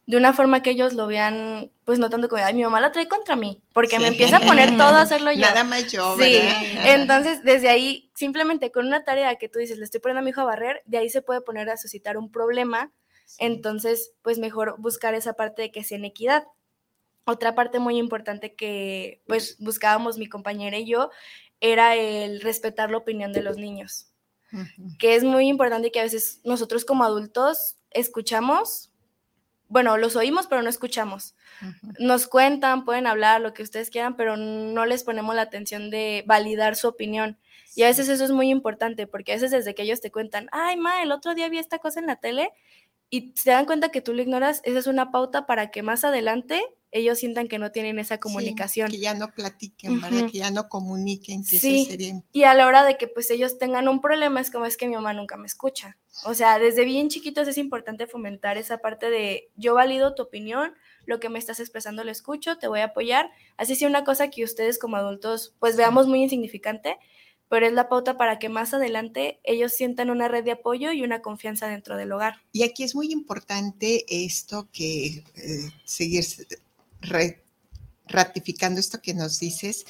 de 0.10 0.18
una 0.18 0.34
forma 0.34 0.64
que 0.64 0.72
ellos 0.72 0.94
lo 0.94 1.06
vean, 1.06 1.70
pues 1.86 2.00
no 2.00 2.10
tanto 2.10 2.30
como, 2.30 2.44
ay, 2.44 2.56
mi 2.56 2.64
mamá 2.64 2.82
la 2.82 2.92
trae 2.92 3.08
contra 3.08 3.36
mí, 3.36 3.62
porque 3.74 4.00
me 4.00 4.08
empieza 4.08 4.38
a 4.38 4.40
poner 4.40 4.72
todo 4.72 4.96
a 4.96 5.02
hacerlo 5.02 5.32
yo. 5.32 5.42
Nada 5.42 5.64
más 5.64 5.92
yo, 5.92 6.18
Sí, 6.18 6.40
entonces 6.86 7.44
desde 7.44 7.70
ahí, 7.70 8.10
simplemente 8.16 8.72
con 8.72 8.88
una 8.88 9.04
tarea 9.04 9.36
que 9.36 9.50
tú 9.50 9.60
dices, 9.60 9.78
le 9.78 9.84
estoy 9.84 10.00
poniendo 10.00 10.22
a 10.22 10.24
mi 10.24 10.32
hijo 10.32 10.42
a 10.42 10.46
barrer, 10.46 10.82
de 10.88 10.98
ahí 10.98 11.10
se 11.10 11.22
puede 11.22 11.42
poner 11.42 11.70
a 11.70 11.78
suscitar 11.78 12.18
un 12.18 12.32
problema 12.32 12.92
entonces, 13.38 14.14
pues 14.22 14.40
mejor 14.40 14.76
buscar 14.80 15.14
esa 15.14 15.34
parte 15.34 15.62
de 15.62 15.72
que 15.72 15.84
sea 15.84 15.98
en 15.98 16.06
equidad. 16.06 16.44
Otra 17.26 17.54
parte 17.56 17.80
muy 17.80 17.98
importante 17.98 18.56
que 18.56 19.22
pues 19.28 19.58
buscábamos 19.60 20.18
mi 20.18 20.28
compañera 20.28 20.78
y 20.78 20.88
yo 20.88 21.12
era 21.62 21.96
el 21.96 22.42
respetar 22.42 22.90
la 22.92 22.98
opinión 22.98 23.34
de 23.34 23.44
los 23.44 23.58
niños, 23.58 24.08
que 24.98 25.16
es 25.16 25.24
muy 25.24 25.48
importante 25.48 25.92
que 25.92 26.00
a 26.00 26.04
veces 26.04 26.42
nosotros 26.44 26.86
como 26.86 27.04
adultos 27.04 27.78
escuchamos, 27.92 28.92
bueno, 29.68 29.98
los 29.98 30.16
oímos, 30.16 30.48
pero 30.48 30.64
no 30.64 30.70
escuchamos. 30.70 31.36
Nos 32.00 32.28
cuentan, 32.28 32.86
pueden 32.86 33.06
hablar, 33.06 33.42
lo 33.42 33.54
que 33.54 33.62
ustedes 33.62 33.92
quieran, 33.92 34.16
pero 34.16 34.36
no 34.36 34.86
les 34.86 35.04
ponemos 35.04 35.36
la 35.36 35.44
atención 35.44 35.92
de 35.92 36.24
validar 36.26 36.76
su 36.76 36.88
opinión. 36.88 37.38
Y 37.76 37.84
a 37.84 37.88
veces 37.88 38.10
eso 38.10 38.26
es 38.26 38.32
muy 38.32 38.50
importante, 38.50 39.06
porque 39.06 39.34
a 39.34 39.36
veces 39.36 39.52
desde 39.52 39.76
que 39.76 39.84
ellos 39.84 40.02
te 40.02 40.12
cuentan, 40.12 40.50
ay, 40.52 40.78
ma, 40.78 41.04
el 41.04 41.12
otro 41.12 41.36
día 41.36 41.50
vi 41.50 41.60
esta 41.60 41.78
cosa 41.78 42.00
en 42.00 42.08
la 42.08 42.16
tele, 42.16 42.52
y 43.10 43.34
se 43.36 43.52
dan 43.52 43.66
cuenta 43.66 43.90
que 43.90 44.02
tú 44.02 44.14
lo 44.14 44.22
ignoras, 44.22 44.62
esa 44.64 44.80
es 44.80 44.88
una 44.88 45.12
pauta 45.12 45.46
para 45.46 45.72
que 45.72 45.82
más 45.82 46.04
adelante 46.04 46.64
ellos 46.92 47.20
sientan 47.20 47.48
que 47.48 47.60
no 47.60 47.72
tienen 47.72 48.00
esa 48.00 48.20
comunicación. 48.20 48.90
que 48.90 49.00
ya 49.00 49.14
no 49.14 49.32
platiquen, 49.32 50.02
Que 50.32 50.40
ya 50.40 50.52
no 50.52 50.70
comuniquen. 50.70 51.44
Que 51.44 51.60
sí. 51.60 52.24
Y 52.32 52.44
a 52.44 52.54
la 52.54 52.68
hora 52.68 52.84
de 52.84 52.98
que 52.98 53.08
pues 53.08 53.30
ellos 53.30 53.60
tengan 53.60 53.88
un 53.88 54.02
problema 54.02 54.42
es 54.42 54.50
como 54.50 54.66
es 54.66 54.76
que 54.76 54.88
mi 54.88 54.96
mamá 54.96 55.14
nunca 55.14 55.38
me 55.38 55.46
escucha. 55.46 55.98
O 56.26 56.34
sea, 56.34 56.58
desde 56.58 56.86
bien 56.86 57.10
chiquitos 57.10 57.48
es 57.48 57.58
importante 57.58 58.08
fomentar 58.08 58.58
esa 58.58 58.80
parte 58.80 59.10
de 59.10 59.52
yo 59.56 59.76
valido 59.76 60.16
tu 60.16 60.24
opinión, 60.24 60.74
lo 61.06 61.20
que 61.20 61.30
me 61.30 61.40
estás 61.40 61.60
expresando 61.60 62.04
lo 62.04 62.12
escucho, 62.12 62.58
te 62.58 62.68
voy 62.68 62.80
a 62.80 62.86
apoyar. 62.86 63.30
Así 63.58 63.76
sea 63.76 63.88
una 63.88 64.04
cosa 64.04 64.30
que 64.30 64.44
ustedes 64.44 64.80
como 64.80 64.98
adultos 64.98 65.56
pues 65.60 65.78
veamos 65.78 66.08
muy 66.08 66.24
insignificante, 66.24 66.98
pero 67.50 67.66
es 67.66 67.74
la 67.74 67.90
pauta 67.90 68.16
para 68.18 68.40
que 68.40 68.48
más 68.48 68.74
adelante 68.74 69.40
ellos 69.44 69.74
sientan 69.74 70.12
una 70.12 70.28
red 70.28 70.44
de 70.44 70.52
apoyo 70.52 70.92
y 70.92 71.02
una 71.02 71.22
confianza 71.22 71.68
dentro 71.68 71.98
del 71.98 72.12
hogar. 72.12 72.42
Y 72.54 72.64
aquí 72.64 72.84
es 72.84 72.96
muy 72.96 73.12
importante 73.12 74.06
esto 74.08 74.70
que 74.72 75.24
eh, 75.36 75.72
seguir 75.84 76.26
ratificando 78.08 78.80
esto 78.80 79.02
que 79.02 79.16
nos 79.16 79.40
dices. 79.40 79.86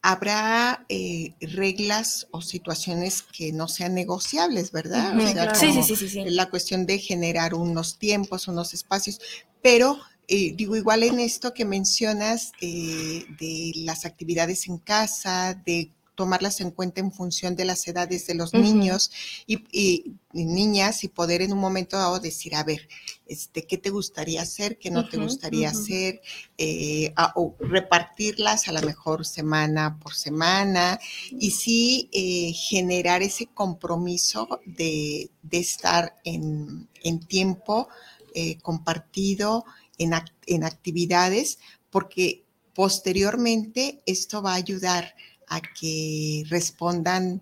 Habrá 0.00 0.86
eh, 0.88 1.34
reglas 1.40 2.26
o 2.30 2.40
situaciones 2.40 3.22
que 3.22 3.52
no 3.52 3.68
sean 3.68 3.94
negociables, 3.94 4.72
¿verdad? 4.72 5.12
sí, 5.54 5.72
sí, 5.82 5.96
sí, 5.96 6.08
sí, 6.08 6.24
La 6.26 6.48
cuestión 6.48 6.86
de 6.86 6.98
generar 6.98 7.52
unos 7.52 7.98
tiempos, 7.98 8.48
unos 8.48 8.72
espacios, 8.72 9.20
pero 9.60 9.98
eh, 10.28 10.54
digo, 10.54 10.76
igual 10.76 11.02
en 11.02 11.20
esto 11.20 11.52
que 11.52 11.64
mencionas 11.64 12.52
de 12.60 13.72
las 13.76 14.04
actividades 14.06 14.68
en 14.68 14.78
casa, 14.78 15.60
de 15.66 15.90
tomarlas 16.18 16.60
en 16.60 16.72
cuenta 16.72 17.00
en 17.00 17.12
función 17.12 17.54
de 17.54 17.64
las 17.64 17.86
edades 17.86 18.26
de 18.26 18.34
los 18.34 18.52
niños 18.52 19.12
y, 19.46 20.16
niñas 20.32 21.04
y 21.04 21.08
poder 21.08 21.42
en 21.42 21.52
un 21.52 21.60
momento 21.60 21.96
dado 21.96 22.18
decir, 22.18 22.56
a 22.56 22.64
ver, 22.64 22.88
este, 23.26 23.68
¿qué 23.68 23.78
te 23.78 23.90
gustaría 23.90 24.42
hacer? 24.42 24.80
¿Qué 24.80 24.90
no 24.90 25.08
te 25.08 25.16
gustaría 25.16 25.70
hacer? 25.70 26.20
Eh, 26.58 27.14
o 27.36 27.54
repartirlas 27.60 28.66
a 28.66 28.72
lo 28.72 28.82
mejor 28.82 29.24
semana 29.24 29.96
por 30.00 30.12
semana 30.12 30.98
y 31.30 31.52
sí 31.52 32.10
eh, 32.10 32.52
generar 32.52 33.22
ese 33.22 33.46
compromiso 33.46 34.48
de, 34.66 35.30
estar 35.52 36.16
en, 36.24 36.88
tiempo 37.28 37.88
eh, 38.34 38.58
compartido, 38.58 39.64
en, 39.98 40.14
en 40.46 40.64
actividades, 40.64 41.60
porque 41.90 42.44
posteriormente 42.74 44.02
esto 44.04 44.42
va 44.42 44.54
a 44.54 44.56
ayudar 44.56 45.14
a 45.48 45.60
que 45.60 46.44
respondan 46.48 47.40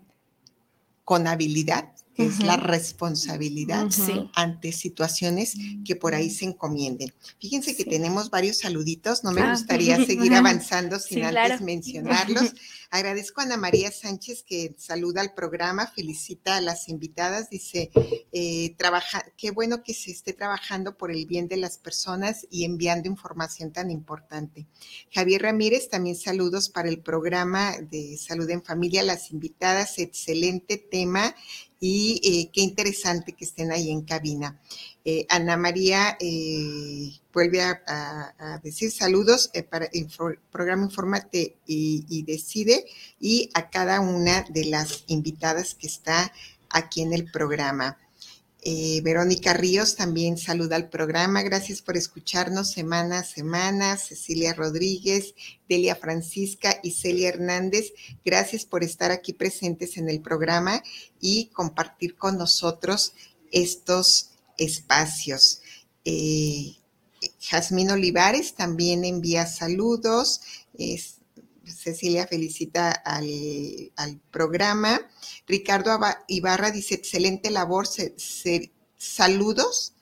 con 1.05 1.27
habilidad, 1.27 1.93
que 2.17 2.25
es 2.25 2.41
la 2.41 2.57
responsabilidad 2.57 3.89
ante 4.35 4.73
situaciones 4.73 5.55
que 5.85 5.97
por 5.97 6.15
ahí 6.15 6.31
se 6.31 6.47
encomienden. 6.47 7.13
Fíjense 7.39 7.77
que 7.77 7.85
tenemos 7.85 8.31
varios 8.31 8.59
saluditos, 8.59 9.23
no 9.23 9.33
me 9.33 9.43
ah. 9.43 9.51
gustaría 9.51 10.03
seguir 10.05 10.35
avanzando 10.35 10.99
sin 10.99 11.25
antes 11.25 11.61
mencionarlos. 11.61 12.55
Agradezco 12.91 13.41
a 13.41 13.45
Ana 13.45 13.57
María 13.59 13.91
Sánchez 13.93 14.45
que 14.45 14.75
saluda 14.79 15.21
al 15.21 15.35
programa, 15.35 15.89
felicita 15.89 16.57
a 16.57 16.61
las 16.61 16.89
invitadas, 16.89 17.51
dice, 17.51 17.91
eh, 18.33 18.75
trabaja, 18.79 19.25
qué 19.37 19.51
bueno 19.51 19.83
que 19.83 19.93
se 19.93 20.11
esté 20.11 20.33
trabajando 20.33 20.97
por 20.97 21.11
el 21.11 21.27
bien 21.27 21.49
de 21.49 21.57
las 21.59 21.77
personas 21.79 22.47
y 22.49 22.65
enviando 22.65 23.09
información 23.09 23.73
tan 23.73 23.91
importante. 23.91 24.67
Javier 25.13 25.43
Ramírez, 25.43 25.91
también 25.91 26.17
saludos 26.17 26.71
para 26.71 26.89
el 26.89 27.01
programa 27.01 27.75
de 27.79 28.17
Salud 28.17 28.49
en 28.49 28.63
Familia, 28.63 29.03
las 29.03 29.31
invitadas, 29.33 29.99
excelente 29.99 30.79
tema 30.79 31.35
y 31.79 32.21
eh, 32.25 32.51
qué 32.53 32.63
interesante 32.63 33.33
que 33.33 33.45
estén 33.45 33.71
ahí 33.71 33.91
en 33.91 34.03
cabina. 34.03 34.61
Eh, 35.05 35.27
Ana 35.29 35.57
María 35.57 36.17
eh, 36.19 37.13
vuelve 37.33 37.61
a, 37.63 38.61
decir 38.63 38.91
saludos 38.91 39.51
para 39.71 39.87
el 39.93 40.09
programa 40.51 40.85
Informate 40.85 41.57
y, 41.67 42.23
Decide 42.23 42.87
y 43.21 43.51
a 43.55 43.71
cada 43.71 44.01
una 44.01 44.45
de 44.49 44.65
las 44.65 45.05
invitadas 45.07 45.75
que 45.75 45.87
está 45.87 46.33
aquí 46.71 47.03
en 47.03 47.13
el 47.13 47.31
programa. 47.31 47.99
Verónica 49.03 49.53
Ríos 49.53 49.95
también 49.95 50.39
saluda 50.39 50.75
al 50.75 50.89
programa. 50.89 51.43
Gracias 51.43 51.83
por 51.83 51.97
escucharnos 51.97 52.73
semana 52.73 53.21
a 53.21 53.25
semana. 53.25 53.97
Cecilia 53.97 54.55
Rodríguez, 54.55 55.35
Delia 55.69 55.95
Francisca 55.95 56.81
y 56.83 56.91
Celia 56.91 57.29
Hernández, 57.29 57.93
gracias 58.25 58.65
por 58.65 58.83
estar 58.83 59.13
aquí 59.13 59.33
presentes 59.33 59.97
en 59.99 60.09
el 60.09 60.21
programa 60.21 60.83
y 61.21 61.47
compartir 61.47 62.17
con 62.17 62.39
nosotros 62.39 63.13
estos 63.53 64.31
espacios. 64.59 65.61
Eh, 66.05 66.75
Jazmín 67.41 67.91
Olivares 67.91 68.55
también 68.55 69.05
envía 69.05 69.47
saludos. 69.47 70.41
Cecilia 71.67 72.27
felicita 72.27 72.91
al, 72.91 74.21
programa. 74.31 75.01
Ricardo 75.47 75.99
Ibarra 76.29 76.71
dice, 76.71 76.95
excelente 76.95 77.51
labor. 77.51 77.87
saludos 78.97 79.95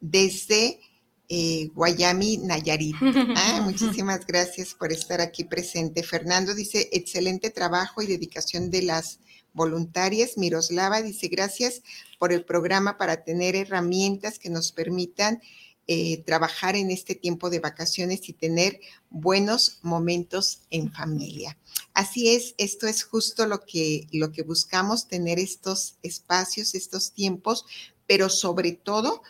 desde 0.00 0.80
eh, 1.28 1.68
Guayami, 1.74 2.38
Nayarit. 2.38 2.96
Ah, 3.36 3.60
muchísimas 3.62 4.26
gracias 4.26 4.74
por 4.74 4.92
estar 4.92 5.20
aquí 5.20 5.44
presente. 5.44 6.02
Fernando 6.02 6.54
dice, 6.54 6.88
excelente 6.92 7.50
trabajo 7.50 8.02
y 8.02 8.06
dedicación 8.06 8.70
de 8.70 8.82
las 8.82 9.20
voluntarias. 9.52 10.38
Miroslava 10.38 11.02
dice, 11.02 11.28
gracias 11.28 11.82
por 12.18 12.32
el 12.32 12.44
programa 12.44 12.96
para 12.96 13.24
tener 13.24 13.56
herramientas 13.56 14.38
que 14.38 14.50
nos 14.50 14.72
permitan 14.72 15.40
eh, 15.90 16.22
trabajar 16.26 16.76
en 16.76 16.90
este 16.90 17.14
tiempo 17.14 17.48
de 17.48 17.60
vacaciones 17.60 18.28
y 18.28 18.34
tener 18.34 18.78
buenos 19.08 19.78
momentos 19.80 20.60
en 20.70 20.92
familia. 20.92 21.56
Así 21.94 22.28
es, 22.28 22.54
esto 22.58 22.86
es 22.86 23.02
justo 23.02 23.46
lo 23.46 23.64
que, 23.64 24.06
lo 24.12 24.30
que 24.30 24.42
buscamos, 24.42 25.08
tener 25.08 25.38
estos 25.38 25.96
espacios, 26.02 26.74
estos 26.74 27.12
tiempos, 27.12 27.64
pero 28.06 28.28
sobre 28.28 28.72
todo 28.72 29.22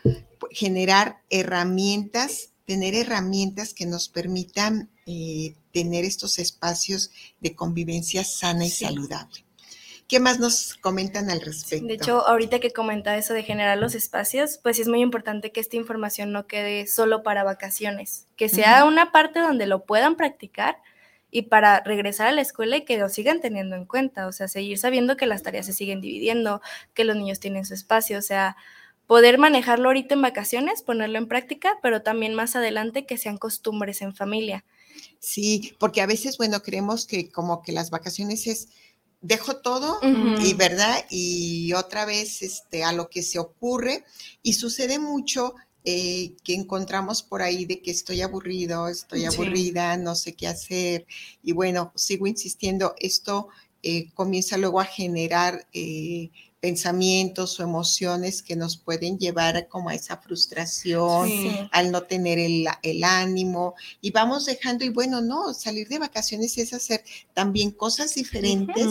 generar 0.50 1.22
herramientas, 1.30 2.50
tener 2.66 2.96
herramientas 2.96 3.72
que 3.72 3.86
nos 3.86 4.08
permitan 4.08 4.90
eh, 5.06 5.54
tener 5.72 6.04
estos 6.04 6.40
espacios 6.40 7.12
de 7.40 7.54
convivencia 7.54 8.24
sana 8.24 8.66
y 8.66 8.70
saludable. 8.70 9.47
¿Qué 10.08 10.20
más 10.20 10.40
nos 10.40 10.74
comentan 10.76 11.28
al 11.28 11.42
respecto? 11.42 11.86
De 11.86 11.92
hecho, 11.92 12.26
ahorita 12.26 12.60
que 12.60 12.72
comenta 12.72 13.18
eso 13.18 13.34
de 13.34 13.42
generar 13.42 13.76
los 13.76 13.94
espacios, 13.94 14.58
pues 14.62 14.78
es 14.78 14.88
muy 14.88 15.02
importante 15.02 15.52
que 15.52 15.60
esta 15.60 15.76
información 15.76 16.32
no 16.32 16.46
quede 16.46 16.86
solo 16.86 17.22
para 17.22 17.44
vacaciones, 17.44 18.26
que 18.34 18.48
sea 18.48 18.86
una 18.86 19.12
parte 19.12 19.38
donde 19.38 19.66
lo 19.66 19.84
puedan 19.84 20.16
practicar 20.16 20.78
y 21.30 21.42
para 21.42 21.80
regresar 21.80 22.28
a 22.28 22.32
la 22.32 22.40
escuela 22.40 22.78
y 22.78 22.86
que 22.86 22.96
lo 22.96 23.10
sigan 23.10 23.42
teniendo 23.42 23.76
en 23.76 23.84
cuenta, 23.84 24.26
o 24.26 24.32
sea, 24.32 24.48
seguir 24.48 24.78
sabiendo 24.78 25.18
que 25.18 25.26
las 25.26 25.42
tareas 25.42 25.66
se 25.66 25.74
siguen 25.74 26.00
dividiendo, 26.00 26.62
que 26.94 27.04
los 27.04 27.14
niños 27.14 27.38
tienen 27.38 27.66
su 27.66 27.74
espacio, 27.74 28.18
o 28.18 28.22
sea, 28.22 28.56
poder 29.06 29.36
manejarlo 29.36 29.90
ahorita 29.90 30.14
en 30.14 30.22
vacaciones, 30.22 30.80
ponerlo 30.80 31.18
en 31.18 31.28
práctica, 31.28 31.78
pero 31.82 32.00
también 32.00 32.34
más 32.34 32.56
adelante 32.56 33.04
que 33.04 33.18
sean 33.18 33.36
costumbres 33.36 34.00
en 34.00 34.14
familia. 34.14 34.64
Sí, 35.18 35.74
porque 35.78 36.00
a 36.00 36.06
veces, 36.06 36.38
bueno, 36.38 36.62
creemos 36.62 37.06
que 37.06 37.30
como 37.30 37.62
que 37.62 37.72
las 37.72 37.90
vacaciones 37.90 38.46
es 38.46 38.68
dejo 39.20 39.56
todo 39.56 39.98
y 40.40 40.54
verdad 40.54 41.04
y 41.10 41.72
otra 41.72 42.04
vez 42.04 42.42
este 42.42 42.84
a 42.84 42.92
lo 42.92 43.08
que 43.08 43.22
se 43.22 43.38
ocurre. 43.38 44.04
Y 44.42 44.54
sucede 44.54 44.98
mucho 44.98 45.54
eh, 45.84 46.32
que 46.44 46.54
encontramos 46.54 47.22
por 47.22 47.42
ahí 47.42 47.64
de 47.64 47.80
que 47.80 47.90
estoy 47.90 48.20
aburrido, 48.22 48.88
estoy 48.88 49.24
aburrida, 49.24 49.96
no 49.96 50.14
sé 50.14 50.34
qué 50.34 50.46
hacer. 50.46 51.06
Y 51.42 51.52
bueno 51.52 51.92
sigo 51.94 52.26
insistiendo 52.26 52.94
esto 52.98 53.48
eh, 53.82 54.10
comienza 54.14 54.56
luego 54.58 54.80
a 54.80 54.84
generar 54.84 55.66
eh, 55.72 56.30
pensamientos 56.60 57.60
o 57.60 57.62
emociones 57.62 58.42
que 58.42 58.56
nos 58.56 58.76
pueden 58.76 59.16
llevar 59.18 59.68
como 59.68 59.90
a 59.90 59.94
esa 59.94 60.16
frustración, 60.16 61.30
al 61.70 61.92
no 61.92 62.02
tener 62.02 62.38
el, 62.38 62.66
ánimo 63.04 63.74
y 64.00 64.10
vamos 64.10 64.46
dejando 64.46 64.84
y 64.84 64.88
bueno, 64.88 65.20
no, 65.20 65.54
salir 65.54 65.88
de 65.88 66.00
vacaciones 66.00 66.58
es 66.58 66.72
hacer 66.72 67.04
también 67.32 67.70
cosas 67.70 68.14
diferentes 68.14 68.86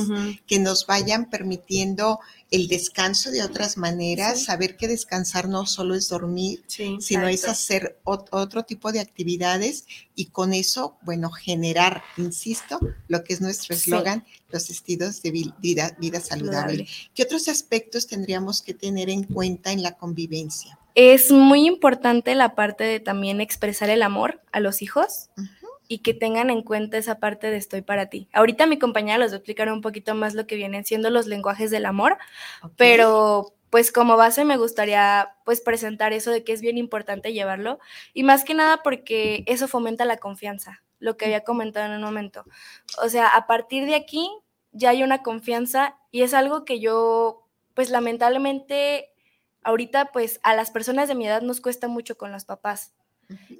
que 0.45 0.59
nos 0.59 0.85
vayan 0.87 1.29
permitiendo 1.29 2.19
el 2.51 2.69
descanso 2.69 3.31
de 3.31 3.43
otras 3.43 3.75
maneras, 3.75 4.45
saber 4.45 4.77
que 4.77 4.87
descansar 4.87 5.49
no 5.49 5.65
solo 5.65 5.95
es 5.95 6.07
dormir, 6.07 6.63
sino 6.67 7.27
es 7.27 7.45
hacer 7.45 7.99
otro 8.03 8.63
tipo 8.63 8.93
de 8.93 9.01
actividades 9.01 9.85
y 10.17 10.31
con 10.31 10.51
eso, 10.51 10.97
bueno, 11.03 11.29
generar, 11.29 12.01
insisto, 12.17 12.79
lo 13.07 13.23
que 13.23 13.33
es 13.33 13.39
nuestro 13.39 13.75
eslogan, 13.75 14.25
los 14.49 14.71
estilos 14.71 15.21
de 15.21 15.29
vida, 15.59 15.95
vida 15.99 16.19
saludable. 16.19 16.87
¿Qué 17.13 17.21
otros 17.21 17.47
aspectos 17.47 18.07
tendríamos 18.07 18.63
que 18.63 18.73
tener 18.73 19.11
en 19.11 19.23
cuenta 19.23 19.71
en 19.71 19.83
la 19.83 19.91
convivencia? 19.91 20.79
Es 20.95 21.31
muy 21.31 21.67
importante 21.67 22.33
la 22.33 22.55
parte 22.55 22.83
de 22.83 22.99
también 22.99 23.41
expresar 23.41 23.91
el 23.91 24.01
amor 24.01 24.41
a 24.51 24.59
los 24.59 24.81
hijos 24.81 25.29
y 25.87 25.99
que 25.99 26.15
tengan 26.15 26.49
en 26.49 26.63
cuenta 26.63 26.97
esa 26.97 27.19
parte 27.19 27.51
de 27.51 27.57
estoy 27.57 27.83
para 27.83 28.07
ti. 28.07 28.27
Ahorita 28.33 28.65
mi 28.65 28.79
compañera 28.79 29.19
les 29.19 29.31
va 29.31 29.35
a 29.35 29.37
explicar 29.37 29.71
un 29.71 29.81
poquito 29.81 30.15
más 30.15 30.33
lo 30.33 30.47
que 30.47 30.55
vienen 30.55 30.83
siendo 30.83 31.11
los 31.11 31.27
lenguajes 31.27 31.69
del 31.69 31.85
amor, 31.85 32.17
pero 32.75 33.53
pues 33.69 33.91
como 33.91 34.17
base 34.17 34.45
me 34.45 34.57
gustaría 34.57 35.35
pues 35.45 35.61
presentar 35.61 36.13
eso 36.13 36.31
de 36.31 36.43
que 36.43 36.53
es 36.53 36.61
bien 36.61 36.77
importante 36.77 37.33
llevarlo 37.33 37.79
y 38.13 38.23
más 38.23 38.43
que 38.43 38.53
nada 38.53 38.81
porque 38.83 39.43
eso 39.47 39.67
fomenta 39.67 40.05
la 40.05 40.17
confianza, 40.17 40.83
lo 40.99 41.17
que 41.17 41.25
había 41.25 41.43
comentado 41.43 41.85
en 41.87 41.97
un 41.97 42.03
momento. 42.03 42.45
O 43.03 43.09
sea, 43.09 43.27
a 43.27 43.47
partir 43.47 43.85
de 43.85 43.95
aquí 43.95 44.29
ya 44.71 44.91
hay 44.91 45.03
una 45.03 45.23
confianza 45.23 45.97
y 46.11 46.21
es 46.21 46.33
algo 46.33 46.65
que 46.65 46.79
yo 46.79 47.47
pues 47.73 47.89
lamentablemente 47.89 49.11
ahorita 49.63 50.11
pues 50.11 50.39
a 50.43 50.55
las 50.55 50.71
personas 50.71 51.07
de 51.07 51.15
mi 51.15 51.27
edad 51.27 51.41
nos 51.41 51.61
cuesta 51.61 51.87
mucho 51.87 52.17
con 52.17 52.31
los 52.31 52.45
papás. 52.45 52.93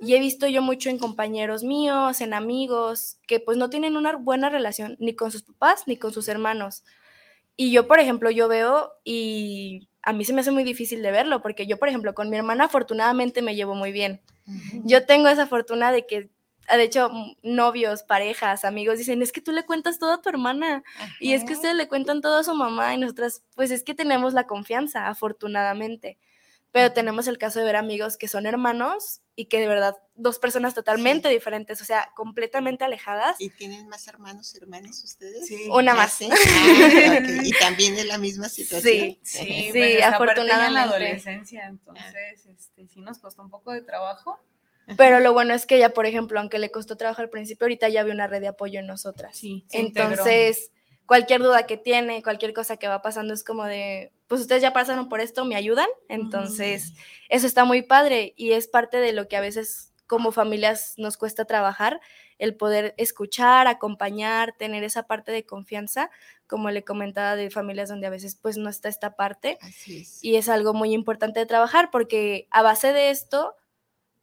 Y 0.02 0.16
he 0.16 0.20
visto 0.22 0.48
yo 0.48 0.62
mucho 0.62 0.90
en 0.90 0.98
compañeros 0.98 1.64
míos, 1.64 2.22
en 2.22 2.34
amigos, 2.34 3.20
que 3.28 3.42
pues 3.42 3.58
no 3.58 3.70
tienen 3.70 3.98
una 3.98 4.16
buena 4.16 4.50
relación 4.50 4.96
ni 5.00 5.14
con 5.14 5.30
sus 5.30 5.44
papás 5.44 5.84
ni 5.88 5.98
con 5.98 6.14
sus 6.14 6.30
hermanos. 6.30 6.86
Y 7.58 7.72
yo, 7.72 7.88
por 7.88 8.00
ejemplo, 8.00 8.32
yo 8.32 8.48
veo 8.48 8.94
y 9.04 9.90
a 10.08 10.14
mí 10.14 10.24
se 10.24 10.32
me 10.32 10.40
hace 10.40 10.52
muy 10.52 10.64
difícil 10.64 11.02
de 11.02 11.12
verlo, 11.12 11.42
porque 11.42 11.68
yo, 11.68 11.78
por 11.78 11.90
ejemplo, 11.90 12.14
con 12.14 12.30
mi 12.30 12.38
hermana 12.38 12.64
afortunadamente 12.64 13.42
me 13.42 13.56
llevo 13.56 13.76
muy 13.76 13.92
bien. 13.92 14.22
Yo 14.86 15.06
tengo 15.06 15.28
esa 15.28 15.48
fortuna 15.48 15.92
de 15.92 16.08
que 16.08 16.30
de 16.72 16.84
hecho, 16.84 17.12
novios, 17.44 18.04
parejas, 18.04 18.64
amigos 18.64 18.98
dicen, 18.98 19.22
es 19.22 19.34
que 19.34 19.42
tú 19.42 19.52
le 19.52 19.66
cuentas 19.66 20.00
todo 20.00 20.14
a 20.14 20.22
tu 20.22 20.30
hermana 20.30 20.82
y 21.20 21.34
es 21.34 21.44
que 21.44 21.54
ustedes 21.54 21.76
le 21.76 21.90
cuentan 21.90 22.22
todo 22.22 22.38
a 22.38 22.44
su 22.46 22.54
mamá 22.54 22.94
y 22.94 22.98
nosotras, 22.98 23.44
pues 23.54 23.70
es 23.70 23.84
que 23.84 23.96
tenemos 23.96 24.34
la 24.34 24.48
confianza, 24.48 25.10
afortunadamente. 25.10 26.18
Pero 26.72 26.94
tenemos 26.94 27.28
el 27.28 27.38
caso 27.38 27.60
de 27.60 27.66
ver 27.66 27.76
amigos 27.76 28.16
que 28.16 28.30
son 28.30 28.46
hermanos 28.46 29.22
y 29.38 29.46
que 29.46 29.60
de 29.60 29.68
verdad 29.68 29.96
dos 30.16 30.40
personas 30.40 30.74
totalmente 30.74 31.30
diferentes, 31.30 31.80
o 31.80 31.86
sea, 31.86 32.12
completamente 32.16 32.84
alejadas. 32.84 33.38
¿Y 33.40 33.52
tienen 33.52 33.88
más 33.88 34.08
hermanos, 34.08 34.54
hermanas 34.56 35.04
ustedes? 35.04 35.48
Sí. 35.48 35.70
Una 35.72 35.94
más. 35.94 36.20
Ah, 36.24 37.20
y 37.44 37.52
también 37.60 37.96
de 37.96 38.06
la 38.06 38.18
misma 38.18 38.50
situación. 38.50 38.94
Sí, 38.94 39.20
sí, 39.22 39.70
sí 39.72 40.02
afortunadamente. 40.02 40.68
En 40.68 40.74
la 40.74 40.84
adolescencia, 40.84 41.68
entonces, 41.68 42.48
este, 42.48 42.88
sí 42.88 43.00
nos 43.00 43.20
costó 43.20 43.44
un 43.44 43.52
poco 43.52 43.72
de 43.72 43.84
trabajo 43.84 44.40
pero 44.96 45.20
lo 45.20 45.34
bueno 45.34 45.54
es 45.54 45.66
que 45.66 45.76
ella, 45.76 45.90
por 45.90 46.06
ejemplo, 46.06 46.40
aunque 46.40 46.60
le 46.60 46.72
costó 46.72 46.96
trabajo 46.96 47.22
al 47.22 47.30
principio, 47.30 47.66
ahorita 47.66 47.90
ya 47.90 48.04
ve 48.04 48.12
una 48.12 48.28
red 48.28 48.40
de 48.40 48.48
apoyo 48.48 48.80
en 48.80 48.88
nosotras. 48.88 49.38
Sí, 49.38 49.66
Entonces, 49.72 50.72
cualquier 51.06 51.42
duda 51.42 51.68
que 51.68 51.76
tiene, 51.76 52.24
cualquier 52.24 52.54
cosa 52.54 52.78
que 52.78 52.88
va 52.88 53.02
pasando 53.02 53.34
es 53.34 53.44
como 53.44 53.66
de, 53.66 54.14
pues 54.28 54.42
ustedes 54.42 54.62
ya 54.62 54.74
pasaron 54.74 55.10
por 55.10 55.22
esto, 55.22 55.46
me 55.46 55.56
ayudan. 55.56 55.88
Entonces, 56.10 56.94
eso 57.30 57.48
está 57.48 57.66
muy 57.66 57.82
padre 57.82 58.34
y 58.38 58.52
es 58.52 58.68
parte 58.68 58.98
de 58.98 59.14
lo 59.14 59.28
que 59.28 59.38
a 59.38 59.42
veces 59.42 59.94
como 60.06 60.32
familias 60.32 60.94
nos 60.98 61.18
cuesta 61.18 61.46
trabajar, 61.46 62.00
el 62.38 62.56
poder 62.56 62.94
escuchar, 62.98 63.68
acompañar, 63.68 64.56
tener 64.58 64.84
esa 64.84 65.04
parte 65.04 65.32
de 65.32 65.46
confianza, 65.46 66.10
como 66.48 66.70
le 66.72 66.84
comentaba 66.84 67.36
de 67.36 67.50
familias 67.50 67.90
donde 67.90 68.08
a 68.08 68.12
veces 68.12 68.36
pues 68.36 68.58
no 68.58 68.70
está 68.70 68.90
esta 68.90 69.16
parte. 69.16 69.58
Así 69.62 70.02
es. 70.02 70.24
Y 70.24 70.38
es 70.38 70.48
algo 70.50 70.74
muy 70.74 70.94
importante 70.94 71.40
de 71.40 71.46
trabajar 71.46 71.90
porque 71.92 72.48
a 72.52 72.62
base 72.62 72.94
de 72.94 73.10
esto 73.10 73.56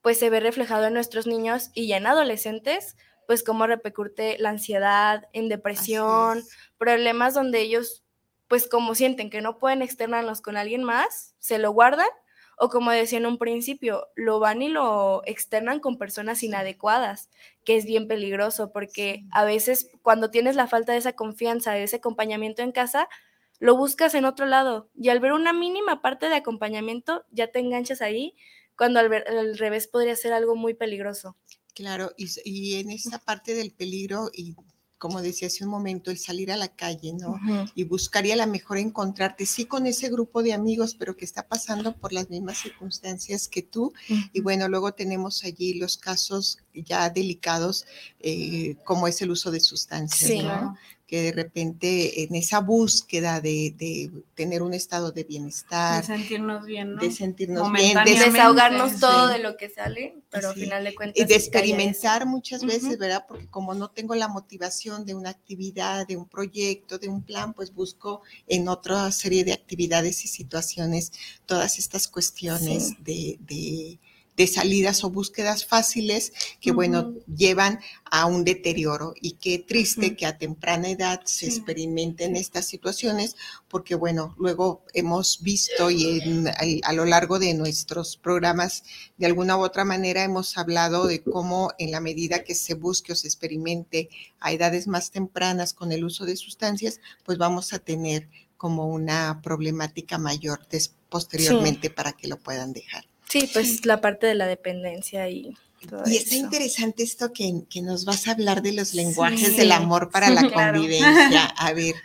pues 0.01 0.19
se 0.19 0.29
ve 0.29 0.39
reflejado 0.41 0.85
en 0.85 0.95
nuestros 0.95 1.27
niños 1.27 1.71
y 1.73 1.87
ya 1.89 1.97
en 1.97 2.07
adolescentes, 2.07 2.97
pues 3.27 3.43
cómo 3.43 3.67
repercute 3.67 4.37
la 4.39 4.51
ansiedad, 4.51 5.29
en 5.33 5.49
depresión, 5.49 6.45
problemas 6.77 7.33
donde 7.33 7.61
ellos, 7.61 8.04
pues 8.49 8.69
como 8.69 8.95
sienten 8.95 9.31
que 9.31 9.41
no 9.41 9.59
pueden 9.59 9.83
externarlos 9.83 10.41
con 10.41 10.57
alguien 10.57 10.85
más, 10.85 11.35
se 11.39 11.59
lo 11.59 11.73
guardan 11.73 12.09
o 12.57 12.69
como 12.69 12.91
decía 12.91 13.19
en 13.19 13.27
un 13.27 13.39
principio, 13.39 14.09
lo 14.15 14.39
van 14.39 14.63
y 14.63 14.69
lo 14.69 15.23
externan 15.27 15.81
con 15.81 15.99
personas 15.99 16.43
inadecuadas, 16.43 17.29
que 17.65 17.77
es 17.77 17.85
bien 17.85 18.07
peligroso 18.07 18.73
porque 18.73 19.25
a 19.33 19.45
veces 19.45 19.91
cuando 20.03 20.31
tienes 20.31 20.57
la 20.57 20.69
falta 20.69 20.93
de 20.93 20.99
esa 20.99 21.15
confianza, 21.15 21.73
de 21.73 21.83
ese 21.83 21.97
acompañamiento 21.97 22.63
en 22.63 22.73
casa, 22.73 23.09
lo 23.59 23.77
buscas 23.77 24.15
en 24.15 24.25
otro 24.25 24.47
lado 24.47 24.91
y 24.95 25.09
al 25.09 25.21
ver 25.21 25.33
una 25.33 25.53
mínima 25.53 26.03
parte 26.03 26.29
de 26.29 26.37
acompañamiento 26.37 27.25
ya 27.31 27.49
te 27.49 27.61
enganchas 27.61 28.03
ahí 28.03 28.35
cuando 28.77 29.01
al, 29.01 29.57
revés 29.59 29.89
podría 29.89 30.17
ser 30.17 30.33
algo 30.33 30.57
muy 30.57 30.75
peligroso. 30.75 31.37
Claro, 31.75 32.13
y, 32.17 32.75
en 32.75 32.91
esa 32.91 33.19
parte 33.19 33.55
del 33.55 33.73
peligro, 33.73 34.31
y 34.33 34.55
como 35.05 35.21
decía 35.21 35.49
hace 35.49 35.65
un 35.65 35.71
momento, 35.71 36.11
el 36.11 36.17
salir 36.17 36.51
a 36.51 36.57
la 36.57 36.69
calle, 36.69 37.13
¿no? 37.13 37.39
Y 37.75 37.85
buscaría 37.85 38.37
la 38.37 38.47
mejor 38.47 38.79
encontrarte, 38.79 39.45
sí, 39.45 39.67
con 39.67 39.87
ese 39.87 40.09
grupo 40.09 40.43
de 40.43 40.55
amigos, 40.55 40.97
pero 40.99 41.15
que 41.15 41.27
está 41.27 41.47
pasando 41.47 41.95
por 41.95 42.15
las 42.15 42.31
mismas 42.31 42.57
circunstancias 42.57 43.47
que 43.47 43.61
tú. 43.61 43.93
Y 44.33 44.41
bueno, 44.41 44.67
luego 44.67 44.95
tenemos 44.95 45.45
allí 45.45 45.75
los 45.75 45.99
casos 45.99 46.61
ya 46.73 47.11
delicados, 47.11 47.85
eh, 48.19 48.77
como 48.85 49.07
es 49.07 49.21
el 49.21 49.31
uso 49.31 49.51
de 49.51 49.61
sustancias, 49.61 50.43
¿no? 50.43 50.75
Que 51.07 51.21
de 51.21 51.33
repente 51.33 52.23
en 52.23 52.35
esa 52.35 52.61
búsqueda 52.61 53.41
de, 53.41 54.11
tener 54.35 54.63
un 54.63 54.73
estado 54.73 55.13
de 55.13 55.25
bienestar, 55.25 56.01
de 56.01 56.07
sentirnos 56.07 56.65
bien, 56.65 56.95
¿no? 56.95 57.01
de 57.01 57.11
sentirnos 57.11 57.71
bien, 57.73 57.97
de 58.05 58.13
desahogarnos 58.13 58.99
todo 59.01 59.29
de 59.29 59.39
lo 59.39 59.57
que 59.57 59.69
sale, 59.69 60.17
pero 60.31 60.51
al 60.51 60.55
final 60.55 60.85
de 60.85 60.95
cuentas. 60.95 61.23
Y 61.23 61.27
de 61.27 61.35
experimentar 61.35 62.27
muchas 62.27 62.65
veces, 62.65 62.99
¿verdad? 62.99 63.27
Porque 63.29 63.47
como 63.49 63.75
no 63.75 63.91
tengo 63.91 64.15
la 64.15 64.29
motivación 64.29 65.05
de 65.05 65.15
una 65.15 65.31
actividad, 65.31 66.07
de 66.07 66.17
un 66.17 66.27
proyecto, 66.27 66.99
de 66.99 67.09
un 67.09 67.23
plan, 67.23 67.53
pues 67.53 67.75
busco 67.75 68.23
en 68.49 68.69
otra 68.69 69.11
serie 69.13 69.45
de 69.45 69.53
actividades 69.53 70.25
y 70.25 70.29
situaciones 70.29 71.13
todas 71.47 71.79
estas 71.79 72.09
cuestiones 72.09 72.95
de 73.05 73.39
de 73.41 73.99
salidas 74.47 75.05
o 75.05 75.11
búsquedas 75.11 75.65
fáciles 75.65 76.33
que, 76.61 76.73
bueno, 76.73 77.15
llevan 77.35 77.81
a 78.11 78.27
un 78.27 78.45
deterioro. 78.45 79.15
Y 79.21 79.33
qué 79.33 79.59
triste 79.59 80.17
que 80.17 80.27
a 80.27 80.39
temprana 80.39 80.91
edad 80.91 81.23
se 81.25 81.47
experimenten 81.47 82.37
estas 82.37 82.67
situaciones, 82.67 83.37
porque, 83.69 83.95
bueno, 83.95 84.35
luego 84.39 84.85
hemos 84.93 85.41
visto 85.43 85.91
y 85.91 86.21
a, 86.83 86.93
lo 86.93 87.05
largo 87.05 87.39
de 87.39 87.55
nuestros 87.55 88.17
programas, 88.17 88.83
de 89.17 89.27
alguna 89.27 89.57
u 89.57 89.63
otra 89.63 89.85
manera, 89.85 90.25
hemos 90.25 90.59
hablado 90.59 91.07
de 91.07 91.23
cómo 91.23 91.71
en 91.79 91.91
la 91.91 92.01
medida 92.01 92.45
que 92.45 92.55
se 92.55 92.75
busque 92.75 93.13
o 93.13 93.17
se 93.17 93.29
experimente 93.29 94.09
a 94.41 94.53
edades 94.53 94.89
más 94.89 95.11
tempranas 95.11 95.75
con 95.75 95.93
el 95.93 96.05
uso 96.05 96.25
de 96.25 96.37
sustancias, 96.37 97.01
pues 97.25 97.39
vamos 97.39 97.73
a 97.73 97.79
tener 97.79 98.29
como 98.57 98.89
una 98.89 99.41
problemática 99.43 100.19
mayor 100.19 100.67
posteriormente 101.09 101.91
para 101.91 102.13
que 102.13 102.29
lo 102.29 102.39
puedan 102.39 102.73
dejar. 102.73 103.05
Sí, 103.35 103.51
pues 103.53 103.85
la 103.85 104.01
parte 104.01 104.29
de 104.29 104.37
la 104.37 104.47
dependencia 104.47 105.29
y 105.29 105.57
todo 105.91 106.05
Y 106.07 106.19
está 106.19 106.37
interesante 106.37 107.03
esto 107.03 107.33
que, 107.33 107.65
nos 107.83 108.05
vas 108.05 108.29
a 108.29 108.31
hablar 108.31 108.63
de 108.63 108.73
los 108.73 108.95
lenguajes 108.95 109.57
del 109.57 109.73
amor 109.73 110.13
para 110.13 110.31
la 110.31 110.43
convivencia. 110.53 111.47
A 111.59 111.73
ver, 111.73 111.97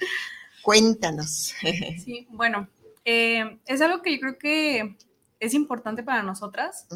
cuéntanos. 0.63 1.53
Sí, 2.03 2.25
bueno, 2.31 2.67
eh, 3.05 3.59
es 3.67 3.79
algo 3.81 4.01
que 4.01 4.13
yo 4.13 4.19
creo 4.19 4.39
que 4.39 4.97
es 5.39 5.53
importante 5.53 6.01
para 6.01 6.23
nosotras. 6.23 6.87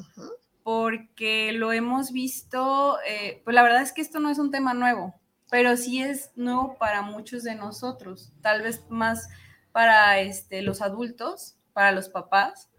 Porque 0.64 1.52
lo 1.52 1.72
hemos 1.72 2.12
visto, 2.12 2.98
eh, 3.08 3.40
pues 3.44 3.54
la 3.54 3.62
verdad 3.62 3.84
es 3.84 3.92
que 3.92 4.02
esto 4.02 4.20
no 4.20 4.32
es 4.32 4.40
un 4.40 4.50
tema 4.50 4.74
nuevo, 4.74 5.14
pero 5.52 5.78
sí 5.78 6.02
es 6.02 6.32
nuevo 6.36 6.76
para 6.80 7.04
muchos 7.04 7.44
de 7.44 7.54
nosotros, 7.54 8.32
tal 8.42 8.64
vez 8.64 8.82
más 8.90 9.28
para 9.72 10.20
este, 10.22 10.64
los 10.64 10.82
adultos, 10.82 11.56
para 11.74 11.92
los 11.92 12.10
papás, 12.10 12.70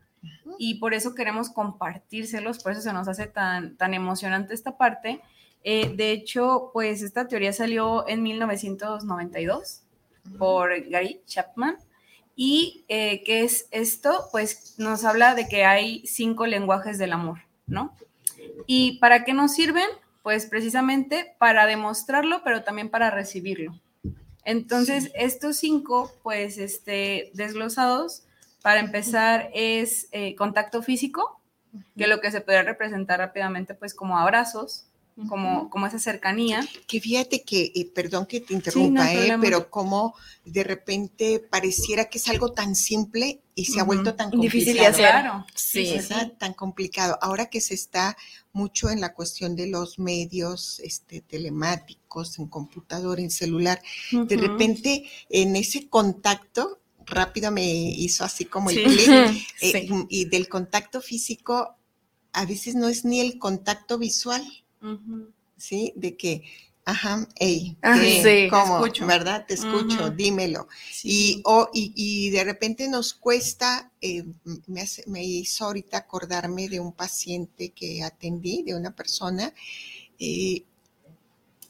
y 0.58 0.74
por 0.74 0.94
eso 0.94 1.14
queremos 1.14 1.50
compartírselos, 1.50 2.62
por 2.62 2.72
eso 2.72 2.80
se 2.80 2.92
nos 2.92 3.08
hace 3.08 3.26
tan, 3.26 3.76
tan 3.76 3.94
emocionante 3.94 4.54
esta 4.54 4.76
parte. 4.76 5.20
Eh, 5.62 5.92
de 5.96 6.12
hecho, 6.12 6.70
pues 6.72 7.02
esta 7.02 7.26
teoría 7.26 7.52
salió 7.52 8.06
en 8.08 8.22
1992 8.22 9.82
por 10.38 10.88
Gary 10.88 11.20
Chapman. 11.26 11.76
¿Y 12.36 12.84
eh, 12.88 13.22
qué 13.24 13.44
es 13.44 13.68
esto? 13.70 14.28
Pues 14.32 14.74
nos 14.78 15.04
habla 15.04 15.34
de 15.34 15.48
que 15.48 15.64
hay 15.64 16.04
cinco 16.06 16.46
lenguajes 16.46 16.98
del 16.98 17.12
amor, 17.12 17.40
¿no? 17.66 17.94
¿Y 18.66 18.98
para 18.98 19.24
qué 19.24 19.32
nos 19.32 19.54
sirven? 19.54 19.86
Pues 20.22 20.46
precisamente 20.46 21.34
para 21.38 21.66
demostrarlo, 21.66 22.42
pero 22.42 22.64
también 22.64 22.88
para 22.88 23.10
recibirlo. 23.10 23.78
Entonces, 24.44 25.10
estos 25.14 25.56
cinco, 25.56 26.12
pues, 26.22 26.58
este, 26.58 27.30
desglosados, 27.34 28.23
para 28.64 28.80
empezar 28.80 29.50
es 29.52 30.08
eh, 30.10 30.34
contacto 30.36 30.82
físico, 30.82 31.38
que 31.98 32.06
lo 32.06 32.22
que 32.22 32.30
se 32.30 32.40
puede 32.40 32.62
representar 32.62 33.18
rápidamente 33.18 33.74
pues 33.74 33.92
como 33.92 34.18
abrazos, 34.18 34.86
como, 35.28 35.68
como 35.68 35.86
esa 35.86 35.98
cercanía. 35.98 36.66
Que 36.86 36.98
fíjate 36.98 37.42
que, 37.42 37.72
eh, 37.74 37.90
perdón 37.94 38.24
que 38.24 38.40
te 38.40 38.54
interrumpa, 38.54 39.12
eh, 39.12 39.36
pero 39.38 39.68
como 39.68 40.14
de 40.46 40.64
repente 40.64 41.40
pareciera 41.40 42.06
que 42.06 42.16
es 42.16 42.26
algo 42.26 42.52
tan 42.52 42.74
simple 42.74 43.42
y 43.54 43.66
se 43.66 43.80
ha 43.80 43.84
vuelto 43.84 44.14
tan 44.14 44.30
complicado. 44.30 44.58
Difícil 44.58 44.76
de 44.78 44.86
hacer. 44.86 45.10
Claro. 45.10 45.46
Sí, 45.54 45.98
tan 46.38 46.54
complicado. 46.54 47.18
Ahora 47.20 47.50
que 47.50 47.60
se 47.60 47.74
está 47.74 48.16
mucho 48.54 48.88
en 48.88 49.02
la 49.02 49.12
cuestión 49.12 49.56
de 49.56 49.66
los 49.66 49.98
medios 49.98 50.80
este, 50.80 51.20
telemáticos, 51.20 52.38
en 52.38 52.46
computador, 52.46 53.20
en 53.20 53.30
celular, 53.30 53.82
de 54.10 54.36
repente 54.38 55.04
en 55.28 55.54
ese 55.54 55.86
contacto 55.90 56.80
rápido 57.06 57.50
me 57.50 57.64
hizo 57.64 58.24
así 58.24 58.44
como 58.44 58.70
el 58.70 58.82
clic. 58.82 59.08
Eh, 59.60 59.88
y 60.08 60.26
del 60.26 60.48
contacto 60.48 61.00
físico, 61.00 61.76
a 62.32 62.44
veces 62.44 62.74
no 62.74 62.88
es 62.88 63.04
ni 63.04 63.20
el 63.20 63.38
contacto 63.38 63.96
visual, 63.96 64.44
¿sí? 65.56 65.92
De 65.96 66.16
que, 66.16 66.42
ajá, 66.84 67.26
hey, 67.36 67.78
ah, 67.80 67.96
sí, 67.98 68.48
¿cómo? 68.50 68.80
Te 68.80 68.88
escucho. 68.88 69.06
¿verdad? 69.06 69.46
Te 69.46 69.54
escucho, 69.54 70.10
dímelo. 70.10 70.68
Y, 71.02 71.40
o, 71.44 71.70
y, 71.72 72.28
de 72.30 72.44
repente 72.44 72.88
nos 72.88 73.14
cuesta, 73.14 73.90
eh, 74.00 74.24
me, 74.66 74.84
me 75.06 75.24
hizo 75.24 75.64
ahorita 75.64 75.96
acordarme 75.96 76.68
de 76.68 76.80
un 76.80 76.92
paciente 76.92 77.70
que 77.70 78.02
atendí, 78.02 78.62
de 78.64 78.74
una 78.74 78.94
persona, 78.94 79.54
eh, 80.18 80.64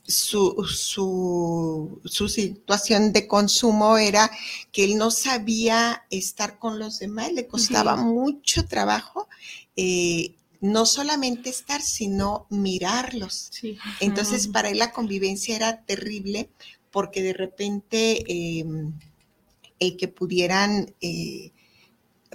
su, 0.07 0.65
su, 0.65 2.29
situación 2.29 3.13
de 3.13 3.27
consumo 3.27 3.97
era 3.97 4.31
que 4.73 4.85
él 4.85 4.97
no 4.97 5.11
sabía 5.11 6.05
estar 6.11 6.59
con 6.59 6.79
los 6.79 6.99
demás, 6.99 7.33
le 7.33 7.47
costaba 7.47 7.97
mucho 7.97 8.67
trabajo. 8.67 9.29
Eh, 9.77 10.35
no 10.61 10.87
solamente 10.87 11.51
estar, 11.51 11.83
sino 11.83 12.47
mirarlos. 12.49 13.51
Entonces, 14.01 14.49
para 14.49 14.71
él 14.71 14.79
la 14.79 14.93
convivencia 14.93 15.57
era 15.57 15.83
terrible 15.83 16.49
porque 16.91 17.23
de 17.23 17.35
repente 17.35 18.25
em, 18.61 18.95
el 19.79 19.97
que 19.99 20.09
pudieran 20.09 20.95
eh, 21.03 21.51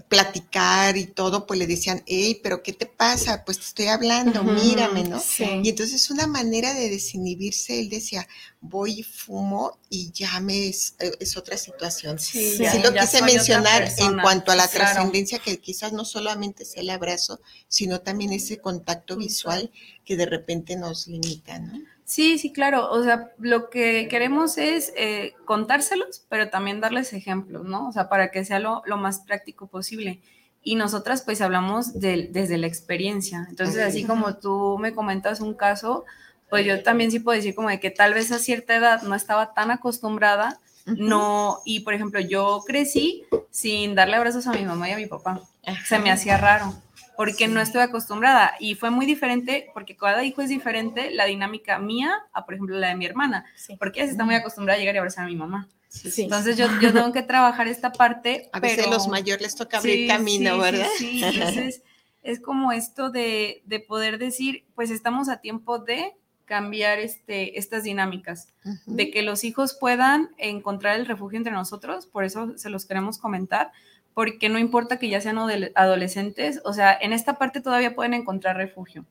platicar 0.08 0.98
y 0.98 1.06
todo, 1.06 1.46
pues 1.46 1.60
le 1.60 1.68
decían, 1.68 2.04
hey, 2.06 2.40
pero 2.42 2.64
¿qué 2.64 2.74
te 2.74 2.86
pasa? 2.86 3.44
Pues 3.46 3.60
te 3.60 3.66
estoy 3.66 3.88
hablando, 3.88 4.44
mírame, 4.44 5.04
¿no? 5.04 5.22
Y 5.64 5.70
entonces 5.70 6.10
una 6.10 6.28
manera 6.28 6.74
de 6.74 6.90
desinhibirse, 6.90 7.80
él 7.80 7.90
decía, 7.90 8.28
voy 8.62 9.00
y 9.00 9.04
fumo 9.04 9.80
y 9.90 10.12
ya 10.12 10.40
me 10.40 10.68
es, 10.68 10.96
eh, 11.00 11.12
otra 11.38 11.58
situación. 11.58 12.20
Sí, 12.20 12.58
lo 12.84 12.94
quise 12.94 13.22
mencionar 13.22 13.92
en 13.98 14.20
cuanto 14.20 14.52
a 14.52 14.56
la 14.56 14.68
trascendencia, 14.68 15.40
que 15.40 15.60
quizás 15.60 15.94
no 15.94 16.06
solamente 16.06 16.66
sea 16.66 16.82
el 16.82 16.90
abrazo, 16.90 17.42
sino 17.68 18.02
también 18.02 18.34
ese 18.34 18.58
contacto 18.60 19.18
visual 19.18 19.72
que 20.06 20.18
de 20.18 20.26
repente 20.26 20.76
nos 20.76 21.08
limita, 21.08 21.60
¿no? 21.60 21.80
Sí, 22.10 22.40
sí, 22.40 22.52
claro. 22.52 22.90
O 22.90 23.04
sea, 23.04 23.34
lo 23.38 23.70
que 23.70 24.08
queremos 24.10 24.58
es 24.58 24.92
eh, 24.98 25.36
contárselos, 25.46 26.26
pero 26.28 26.50
también 26.50 26.82
darles 26.82 27.14
ejemplos, 27.14 27.66
¿no? 27.66 27.88
O 27.88 27.92
sea, 27.92 28.10
para 28.10 28.32
que 28.32 28.44
sea 28.44 28.60
lo, 28.60 28.82
más 28.98 29.20
práctico 29.20 29.68
posible. 29.68 30.20
Y 30.64 30.74
nosotras 30.74 31.22
pues 31.22 31.40
hablamos 31.40 32.00
desde 32.00 32.58
la 32.58 32.66
experiencia. 32.66 33.46
Entonces, 33.48 33.84
así 33.86 34.06
como 34.06 34.38
tú 34.38 34.80
me 34.80 34.96
comentas 34.96 35.40
un 35.40 35.54
caso, 35.54 36.04
pues 36.50 36.66
yo 36.66 36.82
también 36.82 37.12
sí 37.12 37.20
puedo 37.20 37.36
decir 37.36 37.54
como 37.54 37.70
de 37.70 37.80
que 37.80 37.92
tal 37.92 38.16
vez 38.16 38.32
a 38.32 38.40
cierta 38.40 38.76
edad 38.76 39.04
no 39.04 39.14
estaba 39.14 39.54
tan 39.54 39.70
acostumbrada, 39.70 40.60
no, 40.88 41.60
y 41.64 41.82
por 41.82 41.94
ejemplo, 41.94 42.20
yo 42.20 42.64
crecí 42.66 43.24
sin 43.52 43.94
darle 43.94 44.16
abrazos 44.16 44.48
a 44.48 44.54
mi 44.54 44.66
mamá 44.66 44.90
y 44.90 44.94
a 44.94 44.98
mi 44.98 45.06
papá. 45.06 45.44
Se 45.86 46.00
me 46.00 46.12
hacía 46.12 46.38
raro 46.38 46.74
porque 47.20 47.50
no 47.50 47.60
estoy 47.60 47.82
acostumbrada 47.82 48.54
y 48.62 48.76
fue 48.76 48.92
muy 48.92 49.06
diferente 49.06 49.70
porque 49.74 49.98
cada 49.98 50.24
hijo 50.24 50.42
es 50.42 50.48
diferente 50.48 51.12
la 51.12 51.26
dinámica 51.26 51.78
mía 51.78 52.14
a 52.32 52.46
por 52.46 52.54
ejemplo 52.54 52.80
la 52.80 52.88
de 52.88 52.96
mi 52.96 53.06
hermana, 53.06 53.44
porque 53.78 54.00
ella 54.00 54.12
está 54.12 54.24
muy 54.24 54.36
acostumbrada 54.36 54.78
a 54.78 54.80
llegar 54.80 54.96
y 54.96 55.00
abrazar 55.00 55.26
a 55.26 55.28
mi 55.28 55.36
mamá. 55.36 55.68
Entonces 56.16 56.56
yo, 56.56 56.68
yo, 56.80 56.94
tengo 56.94 57.12
que 57.12 57.22
trabajar 57.22 57.68
esta 57.68 57.92
parte. 57.92 58.50
A 58.54 58.62
veces 58.62 58.88
a 58.88 58.90
los 58.90 59.10
mayores 59.10 59.42
les 59.42 59.56
toca 59.56 59.80
abrir 59.80 60.08
camino, 60.08 60.60
¿verdad? 60.60 60.88
Sí, 60.98 61.22
entonces 61.26 61.84
es 62.24 62.40
como 62.40 62.72
esto 62.72 63.10
de, 63.10 63.64
de, 63.66 63.82
poder 63.82 64.18
decir, 64.18 64.64
pues 64.74 64.90
estamos 64.90 65.28
a 65.28 65.42
tiempo 65.42 65.78
de 65.78 66.14
cambiar 66.46 67.00
este, 67.00 67.60
estas 67.60 67.84
dinámicas, 67.84 68.48
de 68.86 69.12
que 69.12 69.24
los 69.24 69.44
hijos 69.44 69.76
puedan 69.78 70.30
encontrar 70.38 70.98
el 70.98 71.06
refugio 71.06 71.38
entre 71.38 71.52
nosotros, 71.52 72.08
por 72.08 72.24
eso 72.24 72.58
se 72.58 72.70
los 72.70 72.86
queremos 72.86 73.18
comentar, 73.18 73.72
porque 74.14 74.50
no 74.50 74.60
importa 74.60 75.00
que 75.00 75.10
ya 75.10 75.22
sean 75.22 75.38
adolescentes, 75.76 76.62
o 76.66 76.74
sea, 76.74 76.98
en 77.00 77.14
esta 77.14 77.38
parte 77.38 77.62
todavía 77.62 77.96
pueden 77.96 78.14
encontrar 78.14 78.58
refugio. 78.58 79.06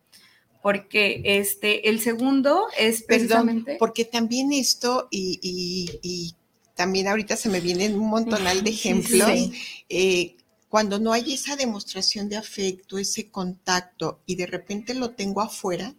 Porque 0.63 1.23
este, 1.25 1.89
el 1.89 2.01
segundo 2.01 2.67
es 2.79 3.03
precisamente... 3.05 3.77
porque 3.79 4.05
también 4.05 4.53
esto, 4.53 5.09
y, 5.11 6.35
también 6.75 7.09
ahorita 7.09 7.37
se 7.37 7.49
me 7.49 7.61
vienen 7.61 7.99
un 7.99 8.09
montonal 8.09 8.63
de 8.63 8.71
ejemplos, 8.71 9.31
eh, 9.89 10.37
cuando 10.69 10.99
no 10.99 11.13
hay 11.13 11.33
esa 11.33 11.57
demostración 11.57 12.29
de 12.29 12.37
afecto, 12.37 12.99
ese 12.99 13.31
contacto, 13.31 14.21
y 14.27 14.37
de 14.37 14.47
repente 14.47 14.95
lo 14.95 15.11
tengo 15.11 15.41
afuera, 15.41 15.95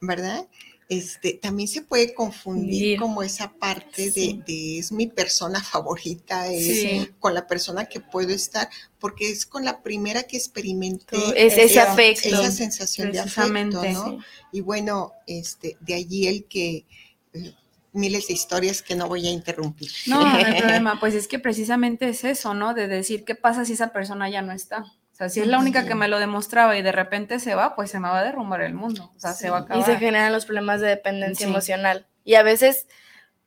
¿verdad? 0.00 0.46
Este, 0.88 1.32
también 1.34 1.68
se 1.68 1.82
puede 1.82 2.14
confundir 2.14 2.98
como 2.98 3.22
esa 3.22 3.52
parte 3.52 4.10
de, 4.12 4.78
es 4.78 4.92
mi 4.92 5.08
persona 5.08 5.60
favorita, 5.60 6.46
es 6.52 7.08
con 7.18 7.34
la 7.34 7.46
persona 7.46 7.86
que 7.86 8.00
puedo 8.00 8.30
estar, 8.30 8.68
porque 9.00 9.28
es 9.28 9.46
con 9.46 9.64
la 9.64 9.82
primera 9.82 10.22
que 10.22 10.36
experimento 10.36 11.34
es 11.34 11.58
ese 11.58 11.80
afecto. 11.80 12.28
esa 12.28 12.52
sensación 12.52 13.10
de 13.10 13.18
afecto, 13.18 13.82
¿no? 13.82 14.18
Y 14.52 14.60
bueno, 14.60 15.12
este, 15.26 15.76
de 15.80 15.94
allí 15.94 16.28
el 16.28 16.44
que 16.44 16.86
eh, 17.32 17.54
miles 17.92 18.28
de 18.28 18.34
historias 18.34 18.80
que 18.82 18.94
no 18.94 19.08
voy 19.08 19.26
a 19.26 19.30
interrumpir. 19.30 19.90
No, 20.06 20.20
no 20.20 20.26
hay 20.36 20.44
problema, 20.60 21.00
pues 21.00 21.14
es 21.14 21.26
que 21.26 21.40
precisamente 21.40 22.08
es 22.08 22.22
eso, 22.22 22.54
¿no? 22.54 22.74
De 22.74 22.86
decir, 22.86 23.24
¿qué 23.24 23.34
pasa 23.34 23.64
si 23.64 23.72
esa 23.72 23.92
persona 23.92 24.30
ya 24.30 24.42
no 24.42 24.52
está? 24.52 24.84
O 25.16 25.18
sea, 25.18 25.30
si 25.30 25.40
es 25.40 25.46
la 25.46 25.58
única 25.58 25.86
que 25.86 25.94
me 25.94 26.08
lo 26.08 26.18
demostraba 26.18 26.76
y 26.76 26.82
de 26.82 26.92
repente 26.92 27.40
se 27.40 27.54
va, 27.54 27.74
pues 27.74 27.90
se 27.90 27.98
me 27.98 28.06
va 28.06 28.18
a 28.18 28.22
derrumbar 28.22 28.60
el 28.60 28.74
mundo. 28.74 29.14
O 29.16 29.18
sea, 29.18 29.32
se 29.32 29.48
va 29.48 29.56
a 29.56 29.60
acabar. 29.60 29.82
Y 29.82 29.82
se 29.82 29.96
generan 29.96 30.30
los 30.30 30.44
problemas 30.44 30.82
de 30.82 30.88
dependencia 30.88 31.46
emocional. 31.46 32.06
Y 32.22 32.34
a 32.34 32.42
veces, 32.42 32.86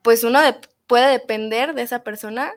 pues 0.01 0.23
uno 0.23 0.39
puede 0.88 1.12
depender 1.12 1.75
de 1.75 1.84
esa 1.84 2.03
persona 2.03 2.53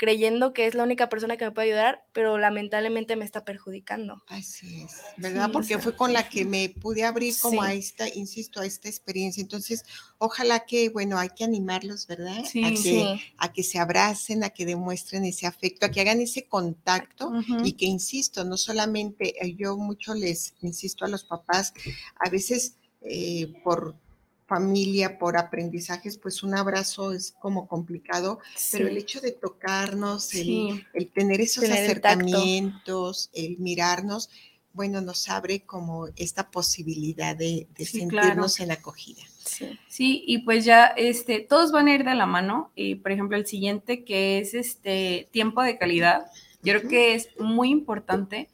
creyendo 0.00 0.54
que 0.54 0.66
es 0.66 0.74
la 0.74 0.82
única 0.82 1.10
persona 1.10 1.36
que 1.36 1.44
me 1.44 1.50
puede 1.50 1.68
ayudar, 1.68 2.06
pero 2.14 2.38
lamentablemente 2.38 3.16
me 3.16 3.26
está 3.26 3.44
perjudicando. 3.44 4.22
Así 4.28 4.80
es, 4.80 4.92
¿verdad? 5.18 5.50
Porque 5.52 5.78
fue 5.78 5.94
con 5.94 6.14
la 6.14 6.26
que 6.26 6.46
me 6.46 6.70
pude 6.70 7.04
abrir 7.04 7.34
como 7.38 7.60
a 7.60 7.74
esta, 7.74 8.08
insisto, 8.08 8.62
a 8.62 8.64
esta 8.64 8.88
experiencia. 8.88 9.42
Entonces, 9.42 9.84
ojalá 10.16 10.60
que, 10.60 10.88
bueno, 10.88 11.18
hay 11.18 11.28
que 11.28 11.44
animarlos, 11.44 12.06
¿verdad? 12.06 12.42
Sí, 12.50 12.64
a, 12.64 12.70
que, 12.70 13.20
a 13.36 13.52
que 13.52 13.62
se 13.62 13.78
abracen, 13.78 14.42
a 14.42 14.48
que 14.48 14.64
demuestren 14.64 15.26
ese 15.26 15.46
afecto, 15.46 15.84
a 15.84 15.90
que 15.90 16.00
hagan 16.00 16.22
ese 16.22 16.46
contacto 16.46 17.30
y 17.62 17.74
que, 17.74 17.84
insisto, 17.84 18.42
no 18.42 18.56
solamente, 18.56 19.34
eh, 19.44 19.54
yo 19.54 19.76
mucho 19.76 20.14
les 20.14 20.54
insisto 20.62 21.04
a 21.04 21.08
los 21.08 21.24
papás, 21.24 21.74
a 22.18 22.30
veces 22.30 22.76
eh, 23.02 23.52
por 23.62 23.94
familia, 24.50 25.16
por 25.16 25.36
aprendizajes, 25.36 26.18
pues 26.18 26.42
un 26.42 26.56
abrazo 26.56 27.12
es 27.12 27.36
como 27.38 27.68
complicado, 27.68 28.40
pero 28.72 28.88
el 28.88 28.96
hecho 28.96 29.20
de 29.20 29.30
tocarnos, 29.30 30.34
el, 30.34 30.84
tener 31.14 31.40
esos 31.40 31.70
acercamientos, 31.70 33.30
el, 33.32 33.58
mirarnos, 33.58 34.28
bueno, 34.72 35.00
nos 35.00 35.28
abre 35.28 35.60
como 35.60 36.08
esta 36.16 36.50
posibilidad 36.50 37.36
de, 37.36 37.68
sentirnos 37.78 38.58
en 38.58 38.72
acogida. 38.72 39.22
Sí. 39.44 39.78
sí, 39.88 40.24
y 40.26 40.38
pues 40.38 40.64
ya 40.64 40.86
este, 40.96 41.38
todos 41.38 41.70
van 41.70 41.86
a 41.86 41.94
ir 41.94 42.04
de 42.04 42.16
la 42.16 42.26
mano. 42.26 42.72
Y 42.74 42.96
por 42.96 43.12
ejemplo, 43.12 43.36
el 43.36 43.46
siguiente 43.46 44.04
que 44.04 44.40
es 44.40 44.54
este 44.54 45.28
tiempo 45.30 45.62
de 45.62 45.78
calidad, 45.78 46.26
yo 46.64 46.76
creo 46.76 46.90
que 46.90 47.14
es 47.14 47.28
muy 47.38 47.70
importante 47.70 48.48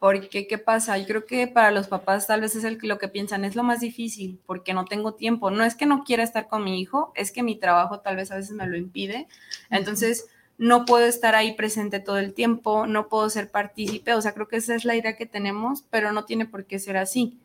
porque, 0.00 0.46
¿qué 0.46 0.56
pasa? 0.56 0.96
Yo 0.96 1.06
creo 1.06 1.26
que 1.26 1.46
para 1.46 1.70
los 1.70 1.86
papás 1.86 2.26
tal 2.26 2.40
vez 2.40 2.56
es 2.56 2.64
el, 2.64 2.78
lo 2.82 2.98
que 2.98 3.08
piensan, 3.08 3.44
es 3.44 3.54
lo 3.54 3.62
más 3.62 3.80
difícil, 3.80 4.40
porque 4.46 4.72
no 4.72 4.86
tengo 4.86 5.12
tiempo. 5.12 5.50
No 5.50 5.62
es 5.62 5.74
que 5.74 5.84
no 5.84 6.04
quiera 6.04 6.22
estar 6.22 6.48
con 6.48 6.64
mi 6.64 6.80
hijo, 6.80 7.12
es 7.14 7.30
que 7.30 7.42
mi 7.42 7.54
trabajo 7.54 8.00
tal 8.00 8.16
vez 8.16 8.30
a 8.32 8.36
veces 8.36 8.52
me 8.52 8.66
lo 8.66 8.78
impide. 8.78 9.28
Entonces, 9.68 10.26
no 10.56 10.86
puedo 10.86 11.04
estar 11.04 11.34
ahí 11.34 11.52
presente 11.52 12.00
todo 12.00 12.16
el 12.16 12.32
tiempo, 12.32 12.86
no 12.86 13.08
puedo 13.08 13.28
ser 13.28 13.50
partícipe. 13.50 14.14
O 14.14 14.22
sea, 14.22 14.32
creo 14.32 14.48
que 14.48 14.56
esa 14.56 14.74
es 14.74 14.86
la 14.86 14.96
idea 14.96 15.16
que 15.16 15.26
tenemos, 15.26 15.84
pero 15.90 16.12
no 16.12 16.24
tiene 16.24 16.46
por 16.46 16.64
qué 16.64 16.78
ser 16.78 16.96
así. 16.96 17.38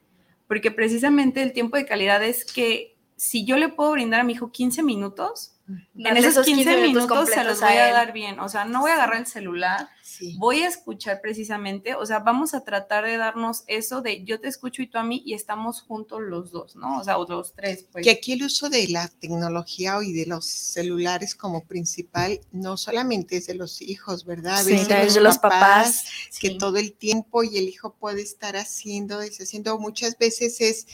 Porque 0.47 0.71
precisamente 0.71 1.43
el 1.43 1.51
tiempo 1.51 1.75
de 1.75 1.85
calidad 1.85 2.23
es 2.23 2.45
que 2.45 2.94
si 3.17 3.45
yo 3.45 3.57
le 3.57 3.69
puedo 3.69 3.91
brindar 3.91 4.21
a 4.21 4.23
mi 4.23 4.33
hijo 4.33 4.51
15 4.51 4.83
minutos, 4.83 5.55
en 5.67 6.17
esos 6.17 6.45
15, 6.45 6.81
minutos, 6.81 7.29
se 7.29 7.43
los 7.43 7.59
voy 7.59 7.73
a, 7.73 7.91
dar 7.91 8.13
bien. 8.13 8.39
O 8.39 8.47
sea, 8.49 8.65
no 8.65 8.81
voy 8.81 8.91
a 8.91 8.95
agarrar 8.95 9.17
el 9.17 9.25
celular, 9.25 9.89
voy 10.37 10.61
a 10.61 10.67
escuchar 10.67 11.21
precisamente. 11.21 11.95
O 11.95 12.05
sea, 12.05 12.19
vamos 12.19 12.53
a 12.53 12.63
tratar 12.63 13.03
de 13.03 13.17
darnos 13.17 13.63
eso 13.65 14.01
de 14.01 14.23
yo 14.25 14.39
te 14.39 14.47
escucho 14.47 14.83
y 14.83 14.87
tú 14.87 14.99
a 14.99 15.03
mí 15.03 15.23
y 15.25 15.33
estamos 15.33 15.81
juntos 15.81 16.21
los 16.21 16.51
dos, 16.51 16.75
¿no? 16.75 16.99
O 16.99 17.03
sea, 17.03 17.17
los 17.17 17.55
tres. 17.55 17.87
Pues. 17.91 18.03
Que 18.03 18.11
aquí 18.11 18.33
el 18.33 18.43
uso 18.43 18.69
de 18.69 18.87
la 18.89 19.07
tecnología 19.07 19.97
y 20.03 20.13
de 20.13 20.27
los 20.27 20.45
celulares 20.45 21.33
como 21.33 21.65
principal 21.65 22.39
no 22.51 22.77
solamente 22.77 23.37
es 23.37 23.47
de 23.47 23.55
los 23.55 23.81
hijos, 23.81 24.23
¿verdad? 24.23 24.61
Sí, 24.61 24.77
de 24.77 25.19
los 25.19 25.39
papás, 25.39 26.05
que 26.39 26.51
todo 26.51 26.77
el 26.77 26.93
tiempo 26.93 27.43
y 27.43 27.57
el 27.57 27.67
hijo 27.67 27.95
puede 27.95 28.21
estar 28.21 28.55
haciendo, 28.55 29.17
deshaciendo. 29.17 29.79
Muchas 29.79 30.15
veces 30.19 30.61
es 30.61 30.87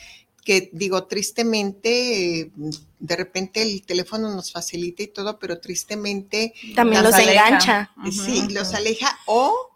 que 0.43 0.69
digo, 0.73 1.05
tristemente, 1.05 2.51
de 2.99 3.15
repente 3.15 3.61
el 3.61 3.85
teléfono 3.85 4.33
nos 4.33 4.51
facilita 4.51 5.03
y 5.03 5.07
todo, 5.07 5.39
pero 5.39 5.59
tristemente... 5.59 6.53
También 6.75 7.03
los 7.03 7.17
engancha. 7.17 7.91
Sí, 8.11 8.47
los 8.49 8.73
aleja 8.73 9.17
o 9.27 9.71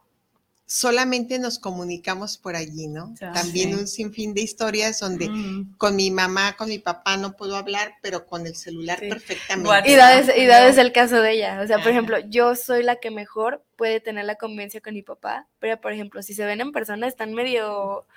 solamente 0.67 1.38
nos 1.38 1.60
comunicamos 1.60 2.38
por 2.38 2.56
allí, 2.56 2.88
¿no? 2.88 3.13
También 3.19 3.75
un 3.75 3.88
sinfín 3.88 4.34
de 4.34 4.41
historias 4.41 4.99
donde 4.99 5.30
con 5.78 5.95
mi 5.95 6.09
mamá, 6.09 6.55
con 6.57 6.70
mi 6.70 6.80
papá 6.80 7.18
no 7.18 7.36
puedo 7.36 7.55
hablar, 7.55 7.93
pero 8.01 8.26
con 8.26 8.47
el 8.47 8.55
celular 8.55 8.99
perfectamente. 8.99 9.91
Y 9.91 9.95
da, 9.95 10.68
es, 10.68 10.78
el 10.78 10.91
caso 10.91 11.22
de 11.22 11.34
ella. 11.34 11.61
O 11.61 11.68
sea, 11.68 11.78
por 11.78 11.91
ejemplo, 11.91 12.18
yo 12.28 12.55
soy 12.55 12.82
la 12.82 12.95
que 12.95 13.11
mejor 13.11 13.63
puede 13.76 13.99
tener 13.99 14.26
la 14.26 14.36
convivencia 14.36 14.82
con 14.82 14.95
mi 14.95 15.03
papá, 15.03 15.47
pero 15.59 15.80
por 15.80 15.93
ejemplo, 15.93 16.24
si 16.24 16.34
se 16.34 16.45
ven 16.45 16.61
en 16.61 16.72
persona 16.72 17.07
están 17.07 17.34
medio 17.34 18.07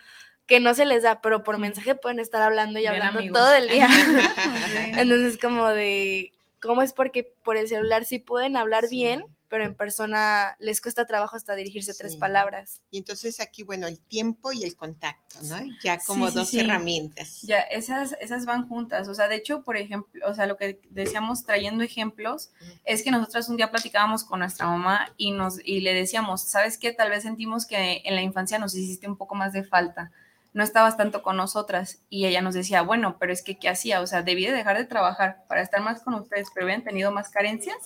que 0.48 0.58
no 0.58 0.74
se 0.74 0.86
les 0.86 1.04
da, 1.04 1.20
pero 1.20 1.44
por 1.44 1.58
mensaje 1.58 1.94
pueden 1.94 2.18
estar 2.18 2.42
hablando 2.42 2.80
y 2.80 2.86
hablando 2.86 3.20
todo 3.32 3.54
el 3.54 3.68
día. 3.68 3.86
Entonces, 4.96 5.38
como 5.38 5.68
de, 5.68 6.32
¿cómo 6.60 6.82
es 6.82 6.92
porque 6.92 7.30
por 7.44 7.56
el 7.56 7.68
celular 7.68 8.04
sí 8.04 8.18
pueden 8.18 8.56
hablar 8.56 8.88
bien? 8.88 9.24
pero 9.48 9.64
en 9.64 9.74
persona 9.74 10.56
les 10.58 10.80
cuesta 10.80 11.06
trabajo 11.06 11.36
hasta 11.36 11.54
dirigirse 11.54 11.94
tres 11.94 12.16
palabras. 12.16 12.82
Y 12.90 12.98
entonces 12.98 13.40
aquí, 13.40 13.62
bueno, 13.62 13.86
el 13.86 13.98
tiempo 13.98 14.52
y 14.52 14.62
el 14.62 14.76
contacto, 14.76 15.36
¿no? 15.44 15.56
Ya 15.82 15.98
como 15.98 16.30
dos 16.30 16.52
herramientas. 16.54 17.40
Ya, 17.42 17.60
esas, 17.60 18.14
esas 18.20 18.44
van 18.44 18.68
juntas. 18.68 19.08
O 19.08 19.14
sea, 19.14 19.28
de 19.28 19.36
hecho, 19.36 19.62
por 19.62 19.76
ejemplo, 19.76 20.22
o 20.28 20.34
sea, 20.34 20.46
lo 20.46 20.56
que 20.56 20.80
decíamos 20.90 21.44
trayendo 21.44 21.82
ejemplos 21.82 22.50
es 22.84 23.02
que 23.02 23.10
nosotras 23.10 23.48
un 23.48 23.56
día 23.56 23.70
platicábamos 23.70 24.24
con 24.24 24.40
nuestra 24.40 24.66
mamá 24.66 25.12
y, 25.16 25.30
nos, 25.30 25.58
y 25.64 25.80
le 25.80 25.94
decíamos, 25.94 26.42
¿sabes 26.42 26.76
qué? 26.76 26.92
Tal 26.92 27.10
vez 27.10 27.22
sentimos 27.22 27.64
que 27.64 28.02
en 28.04 28.14
la 28.14 28.22
infancia 28.22 28.58
nos 28.58 28.74
hiciste 28.74 29.08
un 29.08 29.16
poco 29.16 29.34
más 29.34 29.52
de 29.54 29.64
falta 29.64 30.12
no 30.52 30.64
estabas 30.64 30.96
tanto 30.96 31.22
con 31.22 31.36
nosotras. 31.36 32.02
Y 32.08 32.26
ella 32.26 32.40
nos 32.40 32.54
decía, 32.54 32.82
bueno, 32.82 33.16
pero 33.18 33.32
es 33.32 33.42
que, 33.42 33.58
¿qué 33.58 33.68
hacía? 33.68 34.00
O 34.00 34.06
sea, 34.06 34.22
debí 34.22 34.46
de 34.46 34.52
dejar 34.52 34.76
de 34.78 34.84
trabajar 34.84 35.44
para 35.48 35.62
estar 35.62 35.80
más 35.80 36.02
con 36.02 36.14
ustedes, 36.14 36.48
pero 36.54 36.66
habían 36.66 36.84
tenido 36.84 37.12
más 37.12 37.30
carencias. 37.30 37.76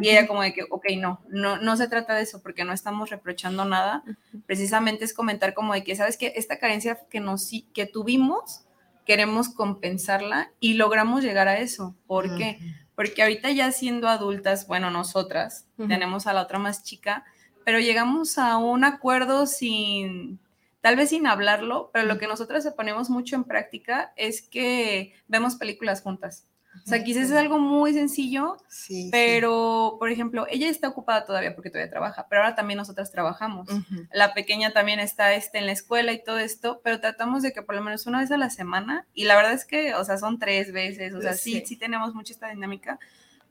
Y 0.00 0.08
ella 0.08 0.26
como 0.26 0.42
de 0.42 0.52
que, 0.52 0.64
ok, 0.70 0.86
no, 0.96 1.20
no, 1.28 1.58
no 1.58 1.76
se 1.76 1.88
trata 1.88 2.14
de 2.14 2.22
eso, 2.22 2.42
porque 2.42 2.64
no 2.64 2.72
estamos 2.72 3.10
reprochando 3.10 3.64
nada. 3.64 4.02
Precisamente 4.46 5.04
es 5.04 5.14
comentar 5.14 5.54
como 5.54 5.74
de 5.74 5.84
que, 5.84 5.96
¿sabes 5.96 6.16
qué? 6.16 6.32
Esta 6.36 6.58
carencia 6.58 6.98
que, 7.10 7.20
nos, 7.20 7.50
que 7.74 7.86
tuvimos, 7.86 8.64
queremos 9.04 9.48
compensarla 9.48 10.50
y 10.60 10.74
logramos 10.74 11.22
llegar 11.22 11.48
a 11.48 11.58
eso. 11.58 11.94
¿Por 12.06 12.36
qué? 12.36 12.58
Porque 12.94 13.22
ahorita 13.22 13.50
ya 13.52 13.70
siendo 13.70 14.08
adultas, 14.08 14.66
bueno, 14.66 14.90
nosotras, 14.90 15.66
tenemos 15.76 16.26
a 16.26 16.32
la 16.32 16.42
otra 16.42 16.58
más 16.58 16.82
chica, 16.82 17.24
pero 17.64 17.78
llegamos 17.78 18.38
a 18.38 18.56
un 18.56 18.82
acuerdo 18.82 19.46
sin 19.46 20.40
tal 20.80 20.96
vez 20.96 21.10
sin 21.10 21.26
hablarlo, 21.26 21.90
pero 21.92 22.06
lo 22.06 22.18
que 22.18 22.26
nosotros 22.26 22.66
ponemos 22.76 23.10
mucho 23.10 23.36
en 23.36 23.44
práctica 23.44 24.12
es 24.16 24.42
que 24.42 25.14
vemos 25.26 25.56
películas 25.56 26.02
juntas. 26.02 26.46
O 26.84 26.88
sea, 26.88 27.02
quizás 27.02 27.24
es 27.24 27.32
algo 27.32 27.58
muy 27.58 27.92
sencillo, 27.92 28.56
pero, 29.10 29.96
por 29.98 30.10
ejemplo, 30.10 30.46
ella 30.48 30.68
está 30.68 30.88
ocupada 30.88 31.26
todavía 31.26 31.54
porque 31.54 31.70
todavía 31.70 31.90
trabaja, 31.90 32.26
pero 32.28 32.42
ahora 32.42 32.54
también 32.54 32.78
nosotras 32.78 33.10
trabajamos. 33.10 33.68
La 34.12 34.32
pequeña 34.32 34.72
también 34.72 35.00
está 35.00 35.34
este, 35.34 35.58
en 35.58 35.66
la 35.66 35.72
escuela 35.72 36.12
y 36.12 36.22
todo 36.22 36.38
esto, 36.38 36.80
pero 36.84 37.00
tratamos 37.00 37.42
de 37.42 37.52
que 37.52 37.62
por 37.62 37.74
lo 37.74 37.82
menos 37.82 38.06
una 38.06 38.20
vez 38.20 38.30
a 38.30 38.38
la 38.38 38.50
semana, 38.50 39.06
y 39.12 39.24
la 39.24 39.36
verdad 39.36 39.52
es 39.52 39.64
que, 39.64 39.94
o 39.94 40.04
sea, 40.04 40.18
son 40.18 40.38
tres 40.38 40.72
veces, 40.72 41.14
o 41.14 41.20
sea, 41.20 41.34
sí, 41.34 41.62
sí 41.66 41.76
tenemos 41.76 42.14
mucha 42.14 42.32
esta 42.32 42.48
dinámica, 42.48 42.98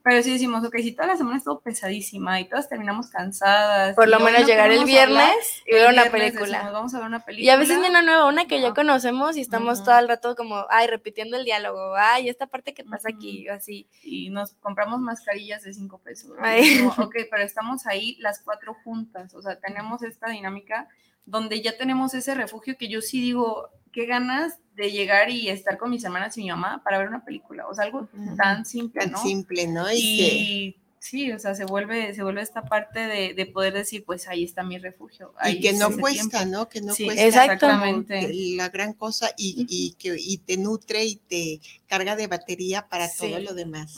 pero 0.07 0.23
sí 0.23 0.31
decimos, 0.31 0.63
ok, 0.63 0.73
si 0.77 0.93
toda 0.93 1.09
la 1.09 1.17
semana 1.17 1.35
estuvo 1.35 1.59
pesadísima 1.59 2.39
y 2.39 2.47
todas 2.47 2.69
terminamos 2.69 3.09
cansadas. 3.09 3.93
Por 3.93 4.07
lo 4.07 4.21
menos 4.21 4.45
llegar 4.45 4.71
el 4.71 4.85
viernes 4.85 5.63
y 5.65 5.73
ver 5.73 5.91
una 5.91 6.05
película. 6.05 6.71
vamos 6.71 6.93
a 6.93 6.99
ver 6.99 7.07
una 7.07 7.25
película. 7.25 7.45
Y 7.45 7.49
a 7.49 7.57
veces 7.57 7.75
viene 7.75 7.89
una 7.89 8.01
nueva, 8.03 8.25
una 8.25 8.45
que 8.45 8.61
ya 8.61 8.73
conocemos 8.73 9.35
y 9.35 9.41
estamos 9.41 9.83
todo 9.83 9.99
el 9.99 10.07
rato 10.07 10.37
como, 10.37 10.65
ay, 10.69 10.87
repitiendo 10.87 11.35
el 11.35 11.43
diálogo, 11.43 11.93
ay, 11.97 12.29
esta 12.29 12.47
parte 12.47 12.73
que 12.73 12.85
pasa 12.85 13.09
aquí, 13.09 13.49
así. 13.49 13.89
Y 14.01 14.29
nos 14.29 14.53
compramos 14.53 15.01
mascarillas 15.01 15.63
de 15.63 15.73
cinco 15.73 15.97
pesos. 15.97 16.31
Ay. 16.39 16.87
ok, 16.97 17.15
pero 17.29 17.43
estamos 17.43 17.85
ahí 17.85 18.15
las 18.21 18.39
cuatro 18.39 18.77
juntas, 18.85 19.33
o 19.33 19.41
sea, 19.41 19.59
tenemos 19.59 20.03
esta 20.03 20.29
dinámica 20.29 20.87
donde 21.27 21.61
ya 21.61 21.77
tenemos 21.77 22.15
ese 22.15 22.33
refugio 22.33 22.77
que 22.77 22.87
yo 22.87 23.01
sí 23.01 23.21
digo, 23.21 23.69
qué 23.91 24.05
ganas 24.05 24.57
de 24.75 24.91
llegar 24.91 25.29
y 25.29 25.49
estar 25.49 25.77
con 25.77 25.89
mis 25.89 26.03
hermanas 26.03 26.37
y 26.37 26.43
mi 26.43 26.49
mamá 26.49 26.81
para 26.83 26.97
ver 26.99 27.09
una 27.09 27.25
película, 27.25 27.67
o 27.67 27.75
sea, 27.75 27.85
algo 27.85 28.07
tan 28.37 28.65
simple, 28.65 29.07
¿no? 29.07 29.13
Tan 29.13 29.23
simple, 29.23 29.67
¿no? 29.67 29.91
Y, 29.91 30.77
sí, 30.99 31.31
o 31.31 31.39
sea, 31.39 31.53
se 31.53 31.65
vuelve, 31.65 32.13
se 32.13 32.23
vuelve 32.23 32.41
esta 32.41 32.63
parte 32.63 32.99
de, 32.99 33.45
poder 33.47 33.73
decir, 33.73 34.05
pues 34.05 34.27
ahí 34.27 34.43
está 34.43 34.63
mi 34.63 34.77
refugio. 34.77 35.33
y 35.45 35.59
que 35.59 35.73
no 35.73 35.89
cuesta, 35.97 36.45
¿no? 36.45 36.69
Que 36.69 36.79
no 36.79 36.95
cuesta 36.95 37.25
exactamente. 37.25 38.31
la 38.55 38.69
gran 38.69 38.93
cosa 38.93 39.31
y, 39.35 39.95
que 39.99 40.15
y 40.17 40.37
te 40.37 40.57
nutre 40.57 41.03
y 41.05 41.15
te 41.15 41.59
carga 41.87 42.15
de 42.15 42.27
batería 42.27 42.87
para 42.87 43.11
todo 43.11 43.39
lo 43.39 43.53
demás. 43.53 43.97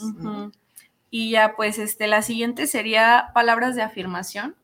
Y 1.10 1.30
ya, 1.30 1.54
pues, 1.56 1.78
este, 1.78 2.06
la 2.06 2.22
siguiente 2.22 2.66
sería 2.66 3.30
palabras 3.34 3.76
de 3.76 3.82
afirmación. 3.82 4.56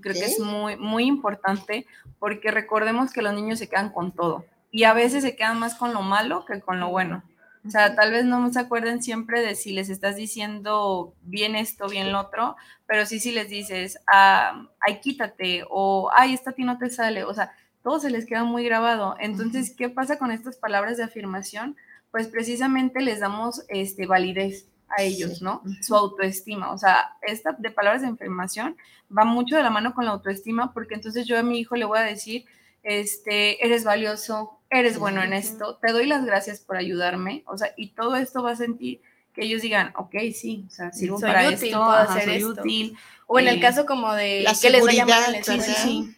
Creo 0.00 0.14
que 0.14 0.24
es 0.26 0.38
muy, 0.38 0.76
muy 0.76 1.04
importante 1.04 1.86
porque 2.18 2.50
recordemos 2.50 3.12
que 3.12 3.22
los 3.22 3.34
niños 3.34 3.58
se 3.58 3.68
quedan 3.68 3.90
con 3.90 4.12
todo 4.12 4.44
y 4.70 4.84
a 4.84 4.92
veces 4.92 5.22
se 5.22 5.36
quedan 5.36 5.58
más 5.58 5.74
con 5.74 5.94
lo 5.94 6.02
malo 6.02 6.44
que 6.44 6.60
con 6.60 6.80
lo 6.80 6.88
bueno. 6.88 7.22
O 7.66 7.70
sea, 7.70 7.94
tal 7.94 8.12
vez 8.12 8.24
no 8.24 8.50
se 8.52 8.60
acuerden 8.60 9.02
siempre 9.02 9.40
de 9.40 9.54
si 9.54 9.72
les 9.72 9.90
estás 9.90 10.16
diciendo 10.16 11.14
bien 11.22 11.56
esto, 11.56 11.88
bien 11.88 12.12
lo 12.12 12.20
otro, 12.20 12.56
pero 12.86 13.04
sí 13.04 13.20
si 13.20 13.32
les 13.32 13.48
dices, 13.48 13.98
ah, 14.10 14.66
ay, 14.80 15.00
quítate, 15.00 15.64
o 15.68 16.10
ay, 16.14 16.34
esto 16.34 16.50
a 16.50 16.52
ti 16.52 16.64
no 16.64 16.78
te 16.78 16.88
sale, 16.88 17.24
o 17.24 17.34
sea, 17.34 17.52
todo 17.82 18.00
se 18.00 18.10
les 18.10 18.26
queda 18.26 18.44
muy 18.44 18.64
grabado. 18.64 19.16
Entonces, 19.18 19.74
¿qué 19.76 19.88
pasa 19.88 20.18
con 20.18 20.30
estas 20.30 20.56
palabras 20.56 20.96
de 20.96 21.04
afirmación? 21.04 21.76
Pues 22.10 22.28
precisamente 22.28 23.00
les 23.00 23.20
damos 23.20 23.64
este, 23.68 24.06
validez 24.06 24.66
a 24.96 25.02
ellos, 25.02 25.42
¿no? 25.42 25.62
Su 25.82 25.94
autoestima. 25.94 26.72
O 26.72 26.78
sea, 26.78 27.16
esta 27.22 27.52
de 27.52 27.70
palabras 27.70 28.02
de 28.02 28.08
afirmación 28.08 28.76
va 29.16 29.24
mucho 29.24 29.56
de 29.56 29.62
la 29.62 29.70
mano 29.70 29.94
con 29.94 30.04
la 30.04 30.12
autoestima, 30.12 30.72
porque 30.72 30.94
entonces 30.94 31.26
yo 31.26 31.38
a 31.38 31.42
mi 31.42 31.58
hijo 31.58 31.76
le 31.76 31.84
voy 31.84 31.98
a 31.98 32.02
decir, 32.02 32.44
este, 32.82 33.64
eres 33.64 33.84
valioso, 33.84 34.58
eres 34.70 34.98
bueno 34.98 35.22
en 35.22 35.32
esto, 35.32 35.76
te 35.76 35.92
doy 35.92 36.06
las 36.06 36.24
gracias 36.24 36.60
por 36.60 36.76
ayudarme, 36.76 37.42
o 37.46 37.56
sea, 37.56 37.72
y 37.76 37.88
todo 37.88 38.16
esto 38.16 38.42
va 38.42 38.52
a 38.52 38.56
sentir 38.56 39.00
que 39.34 39.44
ellos 39.44 39.62
digan, 39.62 39.92
ok, 39.96 40.14
sí, 40.34 40.64
o 40.66 40.70
sea, 40.70 40.92
sirvo 40.92 41.18
soy 41.18 41.28
para 41.28 41.48
útil, 41.48 41.68
esto, 41.68 41.78
puedo 41.78 41.92
hacer 41.92 42.28
esto. 42.28 42.48
útil. 42.48 42.96
O 43.26 43.38
en 43.38 43.48
el 43.48 43.58
eh, 43.58 43.60
caso 43.60 43.86
como 43.86 44.12
de 44.14 44.42
la 44.42 44.54
que 44.60 44.70
les 44.70 44.84
vaya 44.84 45.06
mal 45.06 45.24
en 45.26 45.32
la 45.32 45.38
escuela. 45.38 45.62
Sí, 45.62 45.74
sí, 45.74 46.16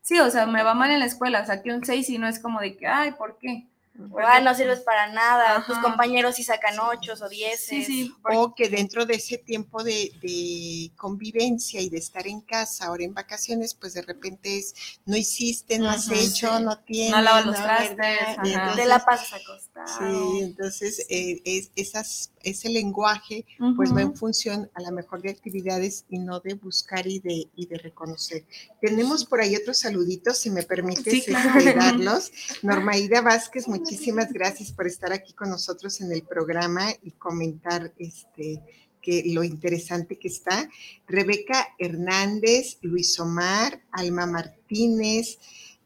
sí. 0.00 0.18
o 0.20 0.30
sea, 0.30 0.46
me 0.46 0.62
va 0.62 0.74
mal 0.74 0.90
en 0.90 1.00
la 1.00 1.06
escuela, 1.06 1.44
saqué 1.44 1.72
un 1.72 1.84
6 1.84 2.08
y 2.10 2.18
no 2.18 2.26
es 2.28 2.38
como 2.38 2.60
de 2.60 2.76
que, 2.76 2.86
ay, 2.86 3.12
¿por 3.12 3.38
qué? 3.38 3.66
No 3.98 4.54
sirves 4.54 4.80
para 4.80 5.12
nada, 5.12 5.64
tus 5.66 5.78
compañeros 5.78 6.36
sí 6.36 6.44
sacan 6.44 6.78
ochos 6.78 7.22
o 7.22 7.28
dieces. 7.28 7.86
Sí, 7.86 8.14
O 8.34 8.54
que 8.54 8.68
dentro 8.68 9.06
de 9.06 9.14
ese 9.14 9.38
tiempo 9.38 9.82
de, 9.82 10.90
convivencia 10.96 11.80
y 11.80 11.88
de 11.88 11.98
estar 11.98 12.26
en 12.26 12.40
casa, 12.40 12.86
ahora 12.86 13.04
en 13.04 13.14
vacaciones, 13.14 13.74
pues 13.74 13.94
de 13.94 14.02
repente 14.02 14.58
es, 14.58 14.74
no 15.04 15.16
hiciste, 15.16 15.78
no 15.78 15.90
has 15.90 16.10
hecho, 16.10 16.60
no 16.60 16.78
tienes. 16.78 17.12
No 17.12 17.22
lavas 17.22 17.46
los 17.46 17.56
trastes, 17.56 18.76
de 18.76 18.86
la 18.86 19.04
pasas 19.04 19.40
acostada. 19.40 19.86
Sí, 19.86 20.40
entonces 20.42 21.06
eh, 21.08 21.40
es, 21.44 21.70
esas, 21.76 22.32
ese 22.42 22.68
lenguaje 22.68 23.44
pues 23.76 23.94
va 23.94 24.02
en 24.02 24.14
función 24.14 24.70
a 24.74 24.80
la 24.80 24.90
mejor 24.90 25.22
de 25.22 25.30
actividades 25.30 26.04
y 26.08 26.18
no 26.18 26.40
de 26.40 26.54
buscar 26.54 27.06
y 27.06 27.20
de, 27.20 27.48
y 27.54 27.66
de 27.66 27.78
reconocer. 27.78 28.44
Tenemos 28.80 29.24
por 29.24 29.40
ahí 29.40 29.56
otros 29.56 29.78
saluditos, 29.78 30.38
si 30.38 30.50
me 30.50 30.62
permites 30.62 31.24
sí, 31.24 31.32
darlos. 31.32 32.30
Normaida 32.62 33.20
Vázquez, 33.20 33.68
muchísimas 33.86 34.32
gracias 34.32 34.72
por 34.72 34.88
estar 34.88 35.12
aquí 35.12 35.32
con 35.32 35.48
nosotros 35.48 36.00
en 36.00 36.10
el 36.10 36.22
programa 36.22 36.92
y 37.04 37.12
comentar 37.12 37.92
este 37.98 38.60
que 39.00 39.22
lo 39.26 39.44
interesante 39.44 40.18
que 40.18 40.26
está. 40.26 40.68
Rebeca 41.06 41.68
Hernández, 41.78 42.78
Luis 42.82 43.20
Omar, 43.20 43.80
Alma 43.92 44.26
Martínez, 44.26 45.38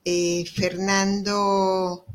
eh, 0.07 0.47
Fernando 0.47 2.07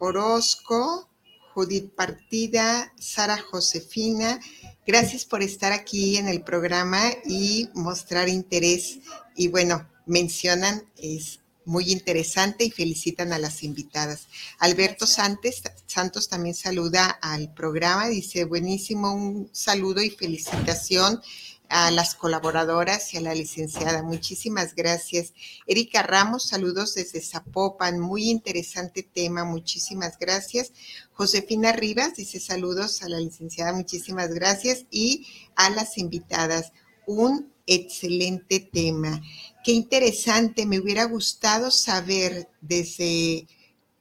Orozco, 0.00 1.08
Judith 1.54 1.94
Partida, 1.94 2.92
Sara 2.98 3.38
Josefina. 3.38 4.40
Gracias 4.84 5.24
por 5.24 5.40
estar 5.40 5.72
aquí 5.72 6.16
en 6.16 6.26
el 6.26 6.42
programa 6.42 7.00
y 7.24 7.68
mostrar 7.74 8.28
interés. 8.28 8.98
Y 9.36 9.46
bueno, 9.46 9.88
mencionan, 10.06 10.82
es 10.96 11.38
muy 11.66 11.92
interesante 11.92 12.64
y 12.64 12.70
felicitan 12.70 13.32
a 13.32 13.38
las 13.38 13.62
invitadas. 13.62 14.28
Alberto 14.58 15.06
Santos, 15.06 15.62
Santos 15.86 16.28
también 16.28 16.54
saluda 16.54 17.10
al 17.20 17.52
programa, 17.52 18.08
dice 18.08 18.44
buenísimo, 18.44 19.12
un 19.12 19.50
saludo 19.52 20.00
y 20.00 20.10
felicitación 20.10 21.20
a 21.68 21.90
las 21.90 22.14
colaboradoras 22.14 23.12
y 23.12 23.16
a 23.16 23.20
la 23.20 23.34
licenciada. 23.34 24.02
Muchísimas 24.02 24.74
gracias. 24.74 25.32
Erika 25.66 26.02
Ramos, 26.02 26.44
saludos 26.44 26.94
desde 26.94 27.20
Zapopan, 27.20 27.98
muy 27.98 28.30
interesante 28.30 29.02
tema, 29.02 29.44
muchísimas 29.44 30.18
gracias. 30.18 30.72
Josefina 31.12 31.72
Rivas 31.72 32.14
dice 32.14 32.38
saludos 32.38 33.02
a 33.02 33.08
la 33.08 33.18
licenciada, 33.18 33.72
muchísimas 33.72 34.30
gracias 34.32 34.84
y 34.90 35.26
a 35.56 35.70
las 35.70 35.98
invitadas. 35.98 36.72
Un 37.06 37.52
excelente 37.66 38.60
tema. 38.60 39.20
Qué 39.66 39.72
interesante, 39.72 40.64
me 40.64 40.78
hubiera 40.78 41.02
gustado 41.06 41.72
saber 41.72 42.46
desde 42.60 43.48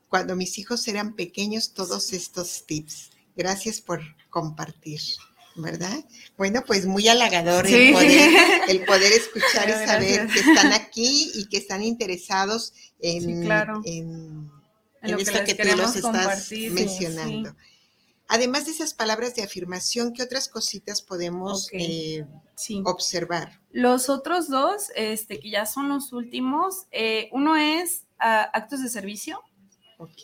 cuando 0.09 0.35
mis 0.35 0.59
hijos 0.59 0.87
eran 0.87 1.15
pequeños 1.15 1.73
todos 1.73 2.13
estos 2.13 2.67
tips. 2.67 3.09
Gracias 3.35 3.81
por 3.81 3.99
compartir. 4.29 5.01
¿verdad? 5.55 6.05
Bueno, 6.37 6.63
pues 6.67 6.85
muy 6.85 7.07
halagador 7.07 7.65
el, 7.65 7.93
poder, 7.93 8.29
el, 8.67 8.85
poder, 8.85 9.11
escuchar 9.11 9.69
y 9.69 9.87
saber 9.87 10.27
que 10.27 10.39
están 10.41 10.71
aquí 10.71 11.31
y 11.33 11.47
que 11.47 11.57
están 11.57 11.81
interesados 11.81 12.73
en, 12.99 13.49
en, 13.85 14.51
esto 15.01 15.43
que, 15.45 15.55
tú 15.55 15.77
los 15.77 15.95
estás 15.95 16.51
mencionando. 16.51 17.55
Además 18.27 18.65
de 18.65 18.71
esas 18.71 18.93
palabras 18.93 19.35
de 19.35 19.43
afirmación, 19.43 20.13
¿qué 20.13 20.23
otras 20.23 20.49
cositas 20.49 21.01
podemos 21.01 21.69
eh, 21.71 22.25
observar? 22.83 23.59
Los 23.71 24.09
otros 24.09 24.49
dos, 24.49 24.91
este, 24.95 25.39
que 25.39 25.51
ya 25.51 25.65
son 25.65 25.89
los 25.89 26.11
últimos, 26.11 26.87
eh, 26.91 27.29
uno 27.31 27.55
es 27.55 28.05
ah, 28.19 28.49
actos 28.53 28.81
de 28.81 28.89
servicio. 28.89 29.41
Ok. 29.99 30.23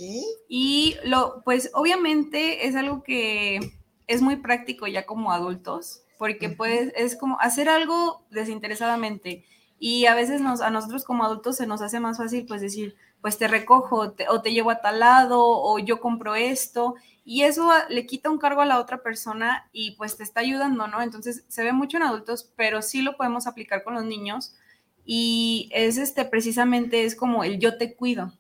Y 0.50 0.98
lo, 1.04 1.42
pues 1.46 1.70
obviamente 1.74 2.68
es 2.68 2.76
algo 2.76 3.04
que 3.04 3.60
es 4.08 4.22
muy 4.22 4.38
práctico 4.38 4.88
ya 4.88 5.06
como 5.06 5.32
adultos, 5.32 6.02
porque 6.18 6.50
pues 6.50 6.92
es 6.96 7.16
como 7.16 7.40
hacer 7.40 7.70
algo 7.70 8.26
desinteresadamente. 8.32 9.46
Y 9.84 10.06
a 10.06 10.14
veces 10.14 10.42
nos, 10.42 10.62
a 10.62 10.70
nosotros 10.70 11.04
como 11.04 11.24
adultos 11.24 11.58
se 11.58 11.66
nos 11.66 11.82
hace 11.82 12.00
más 12.00 12.18
fácil 12.18 12.46
pues 12.46 12.62
decir, 12.62 12.96
pues 13.20 13.40
te 13.40 13.48
recojo 13.48 14.14
o 14.30 14.42
te 14.42 14.54
llevo 14.54 14.70
a 14.70 14.80
tal 14.80 15.00
lado 15.00 15.42
o 15.44 15.80
yo 15.80 16.00
compro 16.00 16.36
esto 16.36 16.94
y 17.26 17.42
eso 17.42 17.68
le 17.90 18.06
quita 18.06 18.30
un 18.30 18.38
cargo 18.38 18.62
a 18.62 18.68
la 18.68 18.80
otra 18.80 19.02
persona 19.02 19.68
y 19.74 19.96
pues 19.96 20.18
te 20.18 20.24
está 20.24 20.42
ayudando, 20.42 20.86
¿no? 20.86 21.02
Entonces 21.02 21.46
se 21.48 21.64
ve 21.64 21.74
mucho 21.74 21.98
en 21.98 22.04
adultos, 22.04 22.52
pero 22.56 22.84
sí 22.84 23.02
lo 23.02 23.18
podemos 23.18 23.48
aplicar 23.48 23.84
con 23.84 23.96
los 23.96 24.06
niños 24.06 24.54
y 25.04 25.68
es 25.74 25.98
este 25.98 26.26
precisamente 26.26 27.04
es 27.04 27.16
como 27.16 27.44
el 27.44 27.58
yo 27.58 27.80
te 27.80 27.96
cuido. 27.96 28.32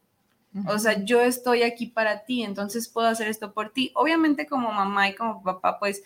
O 0.67 0.77
sea, 0.77 1.03
yo 1.03 1.21
estoy 1.21 1.63
aquí 1.63 1.87
para 1.87 2.23
ti, 2.23 2.43
entonces 2.43 2.87
puedo 2.87 3.07
hacer 3.07 3.29
esto 3.29 3.51
por 3.51 3.71
ti. 3.71 3.91
Obviamente 3.95 4.45
como 4.45 4.71
mamá 4.71 5.09
y 5.09 5.15
como 5.15 5.41
papá, 5.41 5.79
pues 5.79 6.03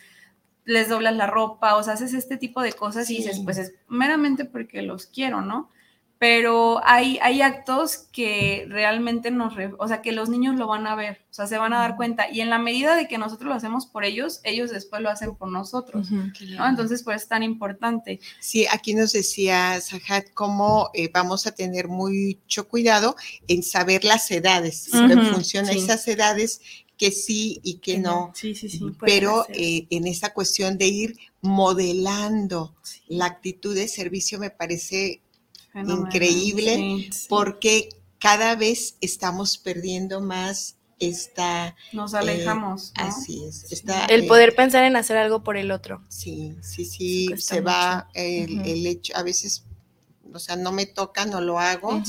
les 0.66 0.90
doblas 0.90 1.16
la 1.16 1.28
ropa, 1.28 1.76
o 1.76 1.84
sea, 1.84 1.94
haces 1.94 2.14
este 2.14 2.38
tipo 2.38 2.62
de 2.62 2.74
cosas 2.74 3.10
y 3.10 3.18
dices, 3.18 3.40
pues 3.44 3.58
es 3.58 3.74
meramente 3.88 4.46
porque 4.46 4.82
los 4.82 5.06
quiero, 5.06 5.42
¿no? 5.42 5.70
pero 6.18 6.82
hay, 6.86 7.20
hay 7.22 7.42
actos 7.42 8.08
que 8.12 8.66
realmente 8.70 9.32
nos, 9.32 9.54
o 9.78 9.88
sea, 9.88 10.02
que 10.02 10.14
los 10.14 10.30
niños 10.30 10.56
lo 10.56 10.66
van 10.66 10.88
a 10.88 10.96
ver, 10.96 11.20
o 11.30 11.34
sea, 11.34 11.46
se 11.46 11.58
van 11.58 11.74
a 11.74 11.80
dar 11.80 11.98
cuenta, 11.98 12.32
y 12.32 12.40
en 12.40 12.50
la 12.50 12.58
medida 12.58 12.96
de 12.96 13.08
que 13.08 13.18
nosotros 13.18 13.50
lo 13.50 13.54
hacemos 13.54 13.86
por 13.86 14.06
ellos, 14.06 14.40
ellos 14.44 14.72
después 14.72 15.02
lo 15.02 15.10
hacen 15.10 15.36
por 15.36 15.52
nosotros, 15.52 16.10
¿no? 16.10 16.68
Entonces, 16.68 17.04
pues 17.04 17.24
es 17.24 17.28
tan 17.28 17.44
importante. 17.44 18.22
Sí, 18.40 18.66
aquí 18.72 18.94
nos 18.94 19.12
decía 19.12 19.80
Sahat 19.82 20.30
cómo 20.34 20.90
eh, 20.94 21.10
vamos 21.14 21.48
a 21.48 21.52
tener 21.52 21.90
mucho 21.90 22.68
cuidado 22.68 23.16
en 23.48 23.62
saber 23.62 24.06
las 24.06 24.32
edades, 24.32 24.94
en 24.94 25.26
función 25.28 25.66
a 25.66 25.72
esas 25.72 26.08
edades 26.08 26.62
que 26.98 27.12
sí 27.12 27.60
y 27.64 27.76
que 27.76 27.98
no. 27.98 28.32
Sí, 28.36 28.56
sí, 28.56 28.70
sí. 28.70 28.82
Pero 29.00 29.46
eh, 29.50 29.88
en 29.90 30.08
esa 30.08 30.34
cuestión 30.34 30.78
de 30.78 30.88
ir 30.88 31.18
modelando 31.42 32.76
la 33.08 33.26
actitud 33.26 33.76
de 33.76 33.88
servicio 33.88 34.40
me 34.40 34.50
parece 34.50 35.22
increíble 35.74 37.10
porque 37.28 37.90
cada 38.20 38.56
vez 38.56 38.96
estamos 39.02 39.58
perdiendo 39.58 40.22
más 40.22 40.78
esta... 41.00 41.76
Nos 41.92 42.14
eh, 42.14 42.18
alejamos. 42.18 42.92
Así 42.96 43.44
es. 43.46 43.84
el 44.10 44.24
eh, 44.24 44.28
poder 44.28 44.56
pensar 44.56 44.84
en 44.86 44.96
hacer 44.96 45.18
algo 45.18 45.44
por 45.44 45.58
el 45.58 45.72
otro. 45.72 46.04
Sí, 46.10 46.56
sí, 46.62 46.86
sí, 46.86 47.28
se 47.38 47.62
va 47.62 48.10
el, 48.14 48.86
hecho, 48.88 49.14
a 49.16 49.24
veces, 49.24 49.66
o 50.36 50.40
sea, 50.40 50.56
no 50.56 50.72
me 50.72 50.86
toca, 50.86 51.26
no 51.26 51.42
lo 51.42 51.60
hago. 51.60 52.02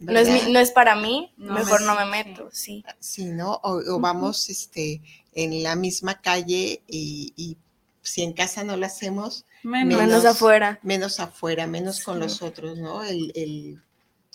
No, 0.00 0.18
es 0.18 0.48
no 0.48 0.58
es 0.58 0.70
para 0.70 0.96
mí, 0.96 1.32
mejor 1.36 1.82
no 1.82 1.94
me 1.94 2.06
meto, 2.06 2.48
sí. 2.52 2.84
Sí, 2.98 3.26
¿no? 3.26 3.60
O, 3.62 4.00
vamos 4.00 4.48
este, 4.48 5.02
en 5.34 5.62
la 5.62 5.76
misma 5.76 6.20
calle 6.20 6.82
y 6.88 7.56
si 8.02 8.22
en 8.22 8.32
casa 8.32 8.64
no 8.64 8.76
lo 8.76 8.86
hacemos, 8.86 9.46
menos, 9.64 10.24
afuera. 10.24 10.78
Menos 10.82 11.20
afuera, 11.20 11.66
menos 11.66 12.04
con 12.04 12.20
los 12.20 12.42
otros, 12.42 12.78
¿no? 12.78 13.02
El, 13.02 13.80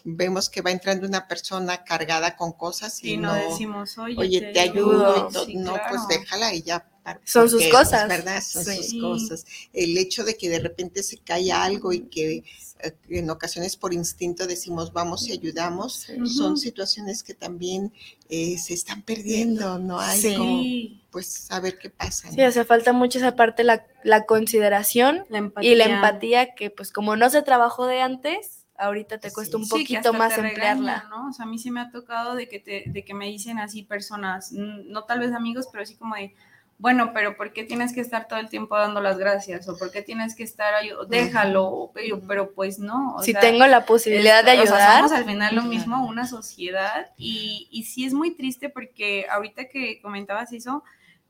vemos 0.03 0.49
que 0.49 0.61
va 0.61 0.71
entrando 0.71 1.05
una 1.05 1.27
persona 1.27 1.83
cargada 1.83 2.35
con 2.35 2.53
cosas 2.53 3.03
y, 3.03 3.17
no, 3.17 3.33
decimos, 3.33 3.97
oye, 3.97 4.51
te, 4.53 4.59
ayudo, 4.59 5.29
no, 5.55 5.77
pues 5.89 6.07
déjala 6.07 6.53
y 6.53 6.63
ya. 6.63 6.85
Son 7.23 7.49
sus 7.49 7.67
cosas. 7.67 8.07
¿Verdad? 8.07 8.41
Son 8.43 8.63
sus 8.63 8.99
cosas. 8.99 9.45
El 9.73 9.97
hecho 9.97 10.23
de 10.23 10.37
que 10.37 10.49
de 10.49 10.59
repente 10.59 11.03
se 11.03 11.17
cae 11.17 11.51
algo 11.51 11.91
y 11.93 12.01
que 12.01 12.43
eh, 12.81 12.93
en 13.09 13.29
ocasiones 13.29 13.75
por 13.75 13.93
instinto 13.93 14.47
decimos 14.47 14.93
vamos 14.93 15.27
y 15.27 15.33
ayudamos, 15.33 16.07
son 16.25 16.57
situaciones 16.57 17.23
que 17.23 17.33
también 17.33 17.91
eh, 18.29 18.57
se 18.57 18.73
están 18.73 19.01
perdiendo, 19.01 19.77
no 19.79 19.99
hay 19.99 20.35
como 20.35 20.63
pues 21.11 21.27
saber 21.27 21.77
qué 21.77 21.89
pasa. 21.89 22.31
Sí, 22.31 22.41
hace 22.41 22.63
falta 22.63 22.93
mucho 22.93 23.17
esa 23.17 23.35
parte, 23.35 23.65
la, 23.65 23.85
la 24.03 24.25
consideración 24.25 25.25
y 25.61 25.75
la 25.75 25.85
empatía 25.85 26.55
que 26.55 26.69
pues 26.69 26.91
como 26.91 27.17
no 27.17 27.29
se 27.29 27.41
trabajó 27.41 27.85
de 27.85 28.01
antes, 28.01 28.65
ahorita 28.77 29.17
te 29.17 29.31
cuesta 29.31 29.57
un 29.57 29.67
poquito 29.67 30.13
más 30.13 30.37
emplearla. 30.37 31.05
¿no? 31.09 31.27
O 31.27 31.33
sea, 31.33 31.45
a 31.45 31.49
mí 31.49 31.59
sí 31.59 31.71
me 31.71 31.81
ha 31.81 31.91
tocado 31.91 32.35
de 32.35 32.47
que, 32.47 32.59
te, 32.59 32.85
de 32.87 33.03
que 33.03 33.13
me 33.13 33.25
dicen 33.25 33.59
así 33.59 33.83
personas, 33.83 34.53
no 34.53 35.03
tal 35.03 35.19
vez 35.19 35.33
amigos, 35.33 35.67
pero 35.71 35.83
así 35.83 35.95
como 35.95 36.15
de, 36.15 36.33
bueno, 36.79 37.11
pero 37.13 37.35
¿por 37.35 37.51
qué 37.51 37.65
tienes 37.65 37.93
que 37.93 37.99
estar 37.99 38.29
todo 38.29 38.39
el 38.39 38.49
tiempo 38.49 38.77
dando 38.77 39.01
las 39.01 39.17
gracias? 39.17 39.67
¿O 39.67 39.77
por 39.77 39.91
qué 39.91 40.01
tienes 40.01 40.33
que 40.33 40.43
estar, 40.43 40.73
déjalo, 41.09 41.91
pero, 41.93 42.21
pero 42.25 42.53
pues 42.53 42.79
no. 42.79 43.17
si 43.21 43.33
tengo 43.33 43.67
la 43.67 43.85
posibilidad 43.85 44.45
de 44.45 44.51
ayudar. 44.51 44.73
O 44.73 44.77
sea, 44.77 44.95
somos 44.95 45.11
al 45.11 45.25
final 45.25 45.55
lo 45.55 45.63
mismo, 45.63 46.07
una 46.07 46.25
sociedad, 46.25 47.11
y, 47.17 47.67
y 47.69 47.83
sí 47.83 48.05
es 48.05 48.13
muy 48.13 48.31
triste 48.31 48.69
porque 48.69 49.27
ahorita 49.29 49.67
que 49.67 50.01
comentabas 50.01 50.53
eso, 50.53 50.83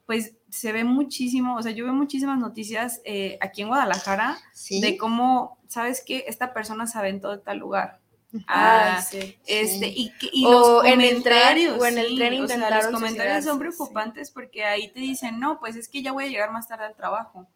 pues 0.06 0.34
se 0.50 0.72
ve 0.72 0.84
muchísimo, 0.84 1.56
o 1.56 1.64
sea, 1.64 1.72
yo 1.72 1.84
veo 1.84 1.94
muchísimas 1.94 2.38
noticias 2.38 3.02
eh, 3.04 3.40
aquí 3.42 3.64
en 3.64 3.70
Guadalajara 3.70 4.38
de 4.70 4.98
cómo, 4.98 5.58
¿sabes 5.68 6.04
qué? 6.06 6.26
Esta 6.28 6.54
persona 6.54 6.86
se 6.86 6.98
aventó 6.98 7.32
de 7.32 7.40
tal 7.40 7.58
lugar 7.58 8.00
Ah, 8.48 9.02
sí, 9.02 9.38
este, 9.48 9.88
y, 9.88 10.14
y 10.32 10.44
los 10.44 10.86
en 10.86 11.02
el 11.02 11.24
tren, 11.24 11.80
o 11.80 11.86
en 11.86 11.98
el 11.98 12.16
tren 12.16 12.38
los 12.38 12.88
comentarios 12.92 13.44
son 13.44 13.58
preocupantes 13.58 14.30
porque 14.30 14.64
ahí 14.64 14.92
te 14.92 15.00
dicen, 15.00 15.40
no, 15.40 15.60
pues 15.60 15.76
es 15.76 15.90
que 15.90 16.04
ya 16.04 16.12
voy 16.12 16.26
a 16.26 16.28
llegar 16.28 16.52
más 16.52 16.68
tarde 16.68 16.86
al 16.86 16.96
trabajo. 16.96 17.48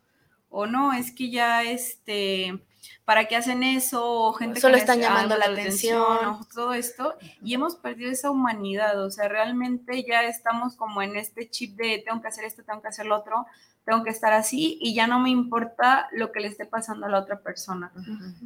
O 0.50 0.66
no, 0.66 0.94
es 0.94 1.12
que 1.12 1.30
ya, 1.30 1.64
este, 1.64 2.60
¿para 3.06 3.26
qué 3.26 3.36
hacen 3.36 3.64
eso? 3.64 4.04
O 4.04 4.34
gente 4.34 4.60
Solo 4.60 4.78
están 4.78 5.00
llamando 5.00 5.38
la 5.38 5.46
atención. 5.46 6.40
todo 6.54 6.74
esto. 6.74 7.16
Y 7.44 7.54
hemos 7.54 7.76
perdido 7.76 8.12
esa 8.12 8.32
humanidad. 8.32 9.04
O 9.04 9.12
sea, 9.12 9.28
realmente 9.28 10.06
ya 10.08 10.24
estamos 10.24 10.76
como 10.76 11.02
en 11.02 11.16
este 11.16 11.50
chip 11.50 11.76
de 11.76 12.04
tengo 12.06 12.22
que 12.22 12.28
hacer 12.28 12.46
esto, 12.46 12.64
tengo 12.64 12.82
que 12.82 12.88
hacer 12.88 13.06
lo 13.06 13.18
otro 13.18 13.46
tengo 13.86 14.04
que 14.04 14.10
estar 14.12 14.34
así 14.34 14.78
y 14.82 14.94
ya 14.94 15.08
no 15.08 15.20
me 15.20 15.30
importa 15.30 16.08
lo 16.14 16.32
que 16.32 16.40
le 16.40 16.48
esté 16.48 16.66
pasando 16.66 17.06
a 17.06 17.10
la 17.10 17.20
otra 17.20 17.40
persona. 17.40 17.92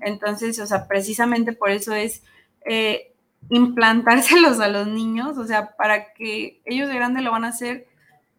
Entonces, 0.02 0.60
o 0.60 0.66
sea, 0.66 0.88
precisamente 0.88 1.54
por 1.54 1.70
eso 1.70 1.94
es 1.94 2.24
eh, 2.66 3.14
implantárselos 3.50 4.60
a 4.60 4.68
los 4.68 4.88
niños, 4.88 5.38
o 5.38 5.46
sea, 5.46 5.76
para 5.76 6.14
que 6.14 6.62
ellos 6.66 6.90
de 6.90 6.96
grande 6.96 7.22
lo 7.22 7.32
van 7.32 7.46
a 7.46 7.50
hacer 7.50 7.88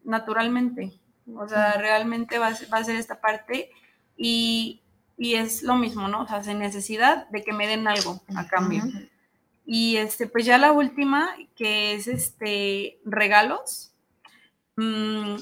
naturalmente. 0.04 0.92
O 1.36 1.46
sea, 1.46 1.74
realmente 1.74 2.38
va, 2.38 2.48
a 2.48 2.84
ser 2.84 2.96
esta 2.96 3.20
parte 3.20 3.70
y, 4.16 4.80
y, 5.18 5.34
es 5.34 5.62
lo 5.62 5.76
mismo, 5.76 6.08
¿no? 6.08 6.22
O 6.22 6.26
sea, 6.26 6.42
sin 6.42 6.58
necesidad 6.58 7.28
de 7.28 7.42
que 7.42 7.52
me 7.52 7.66
den 7.66 7.88
algo 7.88 8.20
a 8.34 8.46
cambio. 8.46 8.84
Y 9.66 9.96
este, 9.96 10.26
pues 10.26 10.46
ya 10.46 10.56
la 10.58 10.72
última, 10.72 11.28
que 11.56 11.94
es 11.94 12.08
este 12.08 12.98
regalos. 13.04 13.92
Mm, 14.76 15.36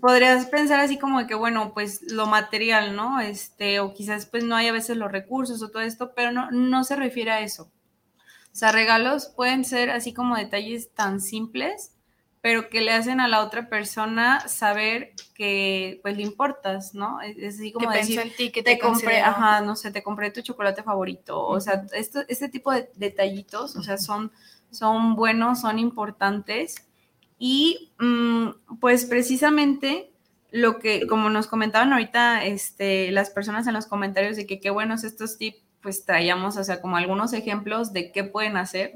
podrías 0.00 0.46
pensar 0.46 0.80
así 0.80 0.98
como 0.98 1.20
de 1.20 1.26
que, 1.26 1.34
bueno, 1.34 1.72
pues 1.74 2.02
lo 2.12 2.26
material, 2.26 2.94
¿no? 2.94 3.20
Este, 3.20 3.80
o 3.80 3.94
quizás 3.94 4.26
pues 4.26 4.44
no 4.44 4.54
hay 4.54 4.68
a 4.68 4.72
veces 4.72 4.96
los 4.96 5.10
recursos 5.10 5.62
o 5.62 5.70
todo 5.70 5.82
esto, 5.82 6.12
pero 6.14 6.30
no, 6.30 6.50
no 6.50 6.84
se 6.84 6.96
refiere 6.96 7.30
a 7.30 7.40
eso. 7.40 7.70
O 8.52 8.58
sea, 8.58 8.72
regalos 8.72 9.26
pueden 9.26 9.64
ser 9.64 9.90
así 9.90 10.14
como 10.14 10.36
detalles 10.36 10.94
tan 10.94 11.20
simples, 11.20 11.95
pero 12.46 12.68
que 12.68 12.80
le 12.80 12.92
hacen 12.92 13.18
a 13.18 13.26
la 13.26 13.42
otra 13.42 13.68
persona 13.68 14.46
saber 14.46 15.14
que 15.34 15.98
pues 16.02 16.16
le 16.16 16.22
importas, 16.22 16.94
¿no? 16.94 17.20
Es, 17.20 17.56
así 17.56 17.72
como 17.72 17.90
decir, 17.90 18.20
en 18.20 18.32
ti, 18.36 18.52
que 18.52 18.62
te, 18.62 18.78
compré, 18.78 19.18
ajá, 19.20 19.62
no 19.62 19.74
sé, 19.74 19.90
te 19.90 20.04
compré 20.04 20.30
tu 20.30 20.42
chocolate 20.42 20.84
favorito, 20.84 21.44
o 21.44 21.60
sea, 21.60 21.84
esto, 21.92 22.20
este 22.28 22.48
tipo 22.48 22.70
de 22.70 22.88
detallitos, 22.94 23.74
o 23.74 23.82
sea, 23.82 23.98
son, 23.98 24.30
son 24.70 25.16
buenos, 25.16 25.62
son 25.62 25.80
importantes. 25.80 26.76
Y 27.36 27.90
mm, 27.98 28.78
pues 28.78 29.06
precisamente 29.06 30.12
lo 30.52 30.78
que, 30.78 31.08
como 31.08 31.30
nos 31.30 31.48
comentaban 31.48 31.92
ahorita 31.92 32.44
este, 32.44 33.10
las 33.10 33.30
personas 33.30 33.66
en 33.66 33.74
los 33.74 33.86
comentarios 33.86 34.36
de 34.36 34.46
que 34.46 34.60
qué 34.60 34.70
buenos 34.70 35.02
estos 35.02 35.36
tips, 35.36 35.58
pues 35.80 36.04
traíamos, 36.04 36.56
o 36.56 36.62
sea, 36.62 36.80
como 36.80 36.96
algunos 36.96 37.32
ejemplos 37.32 37.92
de 37.92 38.12
qué 38.12 38.22
pueden 38.22 38.56
hacer 38.56 38.94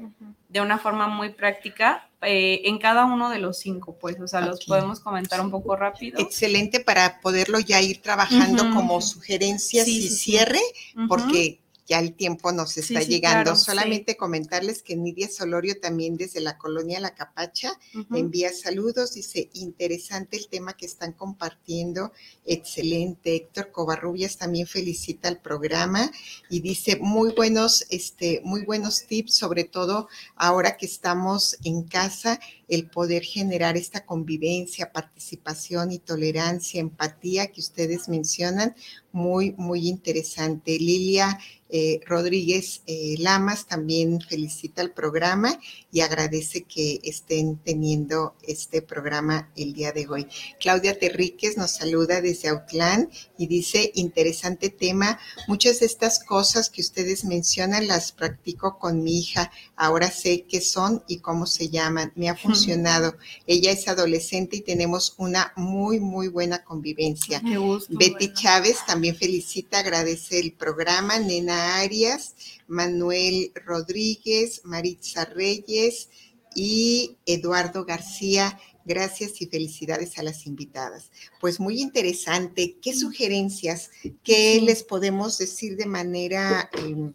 de 0.51 0.59
una 0.61 0.77
forma 0.77 1.07
muy 1.07 1.29
práctica 1.29 2.09
eh, 2.21 2.61
en 2.65 2.77
cada 2.77 3.05
uno 3.05 3.29
de 3.29 3.39
los 3.39 3.57
cinco, 3.57 3.97
pues, 3.99 4.19
o 4.19 4.27
sea, 4.27 4.41
los 4.41 4.65
podemos 4.65 4.99
comentar 4.99 5.41
un 5.41 5.49
poco 5.49 5.75
rápido. 5.75 6.19
Excelente 6.19 6.79
para 6.79 7.19
poderlo 7.21 7.59
ya 7.59 7.81
ir 7.81 8.01
trabajando 8.01 8.69
como 8.75 9.01
sugerencias 9.01 9.87
y 9.87 10.07
cierre, 10.09 10.61
porque 11.07 11.60
ya 11.91 11.99
el 11.99 12.13
tiempo 12.13 12.53
nos 12.53 12.77
está 12.77 13.01
llegando. 13.01 13.53
Solamente 13.57 14.15
comentarles 14.15 14.81
que 14.81 14.95
Nidia 14.95 15.27
Solorio 15.27 15.77
también 15.81 16.15
desde 16.15 16.39
la 16.39 16.57
colonia 16.57 17.01
La 17.01 17.15
Capacha 17.15 17.77
envía 18.13 18.53
saludos, 18.53 19.13
dice, 19.15 19.49
interesante 19.51 20.37
el 20.37 20.47
tema 20.47 20.71
que 20.77 20.85
están 20.85 21.11
compartiendo, 21.11 22.13
excelente. 22.45 23.35
Héctor 23.35 23.73
Covarrubias 23.73 24.37
también 24.37 24.67
felicita 24.67 25.27
el 25.27 25.39
programa 25.39 26.09
y 26.49 26.61
dice, 26.61 26.95
muy 26.95 27.33
buenos, 27.33 27.85
este, 27.89 28.39
muy 28.45 28.63
buenos 28.63 29.05
tips, 29.05 29.33
sobre 29.33 29.65
todo 29.65 30.07
ahora 30.37 30.77
que 30.77 30.85
estamos 30.85 31.57
en 31.65 31.83
casa, 31.83 32.39
el 32.69 32.89
poder 32.89 33.23
generar 33.23 33.75
esta 33.75 34.05
convivencia, 34.05 34.93
participación 34.93 35.91
y 35.91 35.99
tolerancia, 35.99 36.79
empatía 36.79 37.47
que 37.47 37.59
ustedes 37.59 38.07
mencionan, 38.07 38.75
muy, 39.11 39.51
muy 39.57 39.89
interesante. 39.89 40.79
Lilia 40.79 41.37
eh, 41.73 42.01
Rodríguez 42.05 42.81
eh, 42.85 43.15
Lamas 43.19 43.65
también 43.65 44.19
felicita 44.19 44.81
el 44.81 44.91
programa 44.91 45.57
y 45.89 46.01
agradece 46.01 46.63
que 46.63 46.99
estén 47.03 47.59
teniendo 47.59 48.35
este 48.45 48.81
programa 48.81 49.49
el 49.55 49.71
día 49.71 49.93
de 49.93 50.05
hoy. 50.05 50.27
Claudia 50.59 50.99
Terríquez 50.99 51.55
nos 51.55 51.71
saluda 51.71 52.19
desde 52.19 52.49
Autlán 52.49 53.09
y 53.37 53.47
dice, 53.47 53.89
interesante 53.95 54.69
tema, 54.69 55.17
muchas 55.47 55.79
de 55.79 55.85
estas 55.85 56.21
cosas 56.21 56.69
que 56.69 56.81
ustedes 56.81 57.23
mencionan 57.23 57.87
las 57.87 58.11
practico 58.11 58.77
con 58.77 59.01
mi 59.01 59.19
hija, 59.19 59.49
ahora 59.77 60.11
sé 60.11 60.43
qué 60.43 60.59
son 60.59 61.03
y 61.07 61.19
cómo 61.19 61.45
se 61.45 61.69
llaman, 61.69 62.11
me 62.15 62.29
ha 62.29 62.35
funcionado. 62.35 63.15
Ella 63.47 63.71
es 63.71 63.87
adolescente 63.87 64.57
y 64.57 64.61
tenemos 64.61 65.15
una 65.17 65.53
muy, 65.55 66.01
muy 66.01 66.27
buena 66.27 66.65
convivencia. 66.65 67.41
Betty 67.89 68.33
Chávez 68.33 68.85
también 68.85 69.15
felicita, 69.15 69.79
agradece 69.79 70.37
el 70.37 70.51
programa, 70.51 71.17
Nena 71.17 71.60
Arias, 71.61 72.35
Manuel 72.67 73.51
Rodríguez, 73.65 74.61
Maritza 74.63 75.25
Reyes 75.25 76.09
y 76.55 77.17
Eduardo 77.25 77.85
García. 77.85 78.59
Gracias 78.83 79.41
y 79.41 79.45
felicidades 79.45 80.17
a 80.17 80.23
las 80.23 80.47
invitadas. 80.47 81.11
Pues 81.39 81.59
muy 81.59 81.81
interesante. 81.81 82.77
¿Qué 82.81 82.95
sugerencias, 82.95 83.91
qué 84.23 84.59
les 84.61 84.83
podemos 84.83 85.37
decir 85.37 85.77
de 85.77 85.85
manera 85.85 86.69
em, 86.73 87.13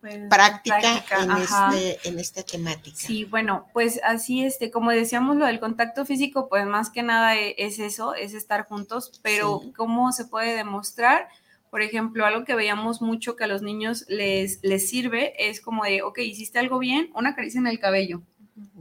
pues, 0.00 0.18
práctica, 0.28 1.02
este, 1.40 2.08
en, 2.08 2.18
esta 2.18 2.42
temática? 2.42 2.96
Sí, 2.98 3.24
bueno, 3.24 3.66
pues 3.72 4.00
así, 4.04 4.44
este, 4.44 4.70
como 4.70 4.90
decíamos, 4.90 5.36
lo 5.36 5.46
del 5.46 5.60
contacto 5.60 6.04
físico, 6.04 6.48
pues 6.48 6.66
más 6.66 6.90
que 6.90 7.02
nada 7.02 7.36
e, 7.36 7.54
es, 7.56 7.78
eso, 7.78 8.14
es 8.14 8.34
estar 8.34 8.66
juntos, 8.66 9.18
pero 9.22 9.62
¿cómo 9.76 10.12
se 10.12 10.26
puede 10.26 10.56
demostrar? 10.56 11.28
Por 11.74 11.82
ejemplo, 11.82 12.24
algo 12.24 12.44
que 12.44 12.54
veíamos 12.54 13.02
mucho 13.02 13.34
que 13.34 13.42
a 13.42 13.46
los 13.48 13.60
niños 13.60 14.04
les, 14.06 14.60
les 14.62 14.88
sirve 14.88 15.34
es 15.36 15.60
como 15.60 15.82
de, 15.82 16.02
ok, 16.02 16.20
hiciste 16.20 16.60
algo 16.60 16.78
bien, 16.78 17.10
una 17.16 17.34
caricia 17.34 17.58
en 17.58 17.66
el 17.66 17.80
cabello. 17.80 18.22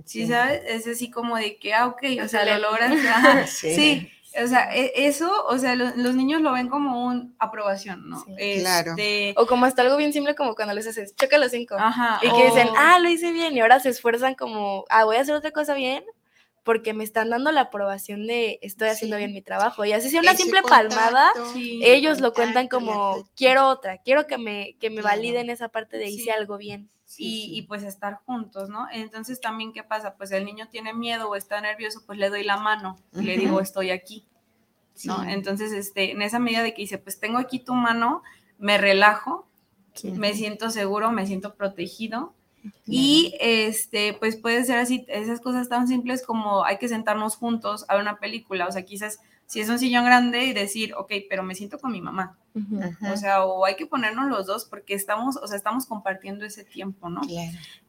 Sí, 0.05 0.27
¿sabes? 0.27 0.61
Es 0.67 0.85
así 0.85 1.09
como 1.09 1.35
de 1.35 1.57
que, 1.57 1.73
ah, 1.73 1.87
ok, 1.87 2.03
o, 2.23 2.27
sea, 2.27 2.45
lo 2.45 2.69
logras. 2.69 3.49
sí. 3.49 4.11
O 4.39 4.47
sea, 4.47 4.75
e, 4.75 5.07
eso, 5.07 5.27
o 5.47 5.57
sea, 5.57 5.73
los 5.73 6.13
niños 6.13 6.41
lo 6.41 6.51
ven 6.51 6.69
como 6.69 7.07
un 7.07 7.35
aprobación, 7.39 8.07
¿no? 8.07 8.23
claro. 8.59 8.91
Este 8.91 9.33
o 9.37 9.47
como 9.47 9.65
hasta 9.65 9.81
algo 9.81 9.97
bien 9.97 10.13
simple 10.13 10.35
como 10.35 10.53
cuando 10.53 10.75
les 10.75 10.85
haces, 10.85 11.15
choca 11.15 11.39
los 11.39 11.49
cinco. 11.49 11.73
Ajá. 11.75 12.19
Y 12.21 12.29
que 12.29 12.45
dicen, 12.45 12.67
ah, 12.77 12.99
lo 12.99 13.09
hice 13.09 13.31
bien. 13.31 13.57
Y 13.57 13.61
ahora 13.61 13.79
se 13.79 13.89
esfuerzan 13.89 14.35
como, 14.35 14.85
ah, 14.91 15.03
voy 15.03 15.15
a 15.15 15.21
hacer 15.21 15.33
otra 15.33 15.49
cosa 15.49 15.73
bien 15.73 16.03
porque 16.63 16.93
me 16.93 17.03
están 17.03 17.29
dando 17.29 17.51
la 17.51 17.61
aprobación 17.61 18.25
de 18.25 18.59
estoy 18.61 18.89
haciendo 18.89 19.17
bien 19.17 19.33
mi 19.33 19.41
trabajo. 19.41 19.83
Y 19.85 19.91
así 19.91 20.09
sea 20.09 20.21
una 20.21 20.35
simple 20.35 20.61
palmada, 20.61 21.31
ellos 21.55 22.21
lo 22.21 22.33
cuentan 22.33 22.67
como 22.67 23.27
quiero 23.35 23.67
otra, 23.67 23.97
quiero 23.97 24.27
que 24.27 24.37
me, 24.37 24.75
que 24.79 24.89
me 24.89 25.01
validen 25.01 25.49
esa 25.49 25.69
parte 25.69 25.97
de 25.97 26.09
hice 26.09 26.31
algo 26.31 26.57
bien. 26.57 26.89
y, 27.17 27.51
y, 27.57 27.63
pues 27.63 27.83
estar 27.83 28.21
juntos, 28.25 28.69
¿no? 28.69 28.87
Entonces 28.91 29.39
también, 29.39 29.71
¿qué 29.73 29.83
pasa? 29.83 30.15
Pues 30.15 30.31
el 30.31 30.45
niño 30.45 30.67
tiene 30.69 30.93
miedo 30.93 31.29
o 31.29 31.35
está 31.35 31.61
nervioso, 31.61 32.01
pues 32.07 32.17
le 32.17 32.29
doy 32.29 32.43
la 32.43 32.57
mano 32.57 32.97
y 33.13 33.21
le 33.21 33.37
digo, 33.37 33.59
estoy 33.59 33.91
aquí, 33.91 34.25
¿no? 35.03 35.23
Entonces, 35.23 35.73
este, 35.73 36.11
en 36.11 36.21
esa 36.21 36.39
medida 36.39 36.63
de 36.63 36.73
que 36.73 36.81
dice, 36.81 36.97
pues 36.97 37.19
tengo 37.19 37.37
aquí 37.37 37.59
tu 37.59 37.75
mano, 37.75 38.23
me 38.57 38.77
relajo, 38.77 39.47
me 40.03 40.33
siento 40.33 40.71
seguro, 40.71 41.11
me 41.11 41.27
siento 41.27 41.53
protegido 41.55 42.33
y 42.85 43.33
este, 43.39 44.13
pues 44.13 44.35
puede 44.35 44.63
ser 44.65 44.77
así, 44.79 45.05
esas 45.07 45.39
cosas 45.39 45.69
tan 45.69 45.87
simples 45.87 46.23
como 46.25 46.63
hay 46.65 46.77
que 46.77 46.87
sentarnos 46.87 47.35
juntos 47.35 47.85
a 47.87 47.95
ver 47.95 48.01
una 48.01 48.19
película, 48.19 48.67
o 48.67 48.71
sea, 48.71 48.83
quizás 48.83 49.19
si 49.45 49.59
es 49.59 49.69
un 49.69 49.79
sillón 49.79 50.05
grande 50.05 50.45
y 50.45 50.53
decir, 50.53 50.93
ok, 50.95 51.11
pero 51.29 51.43
me 51.43 51.55
siento 51.55 51.77
con 51.77 51.91
mi 51.91 52.01
mamá. 52.01 52.37
O 53.11 53.17
sea, 53.17 53.45
o 53.45 53.65
hay 53.65 53.75
que 53.75 53.85
ponernos 53.85 54.29
los 54.29 54.45
dos 54.45 54.65
porque 54.65 54.93
estamos, 54.93 55.37
o 55.37 55.47
sea, 55.47 55.57
estamos 55.57 55.85
compartiendo 55.85 56.45
ese 56.45 56.63
tiempo, 56.63 57.09
¿no? 57.09 57.21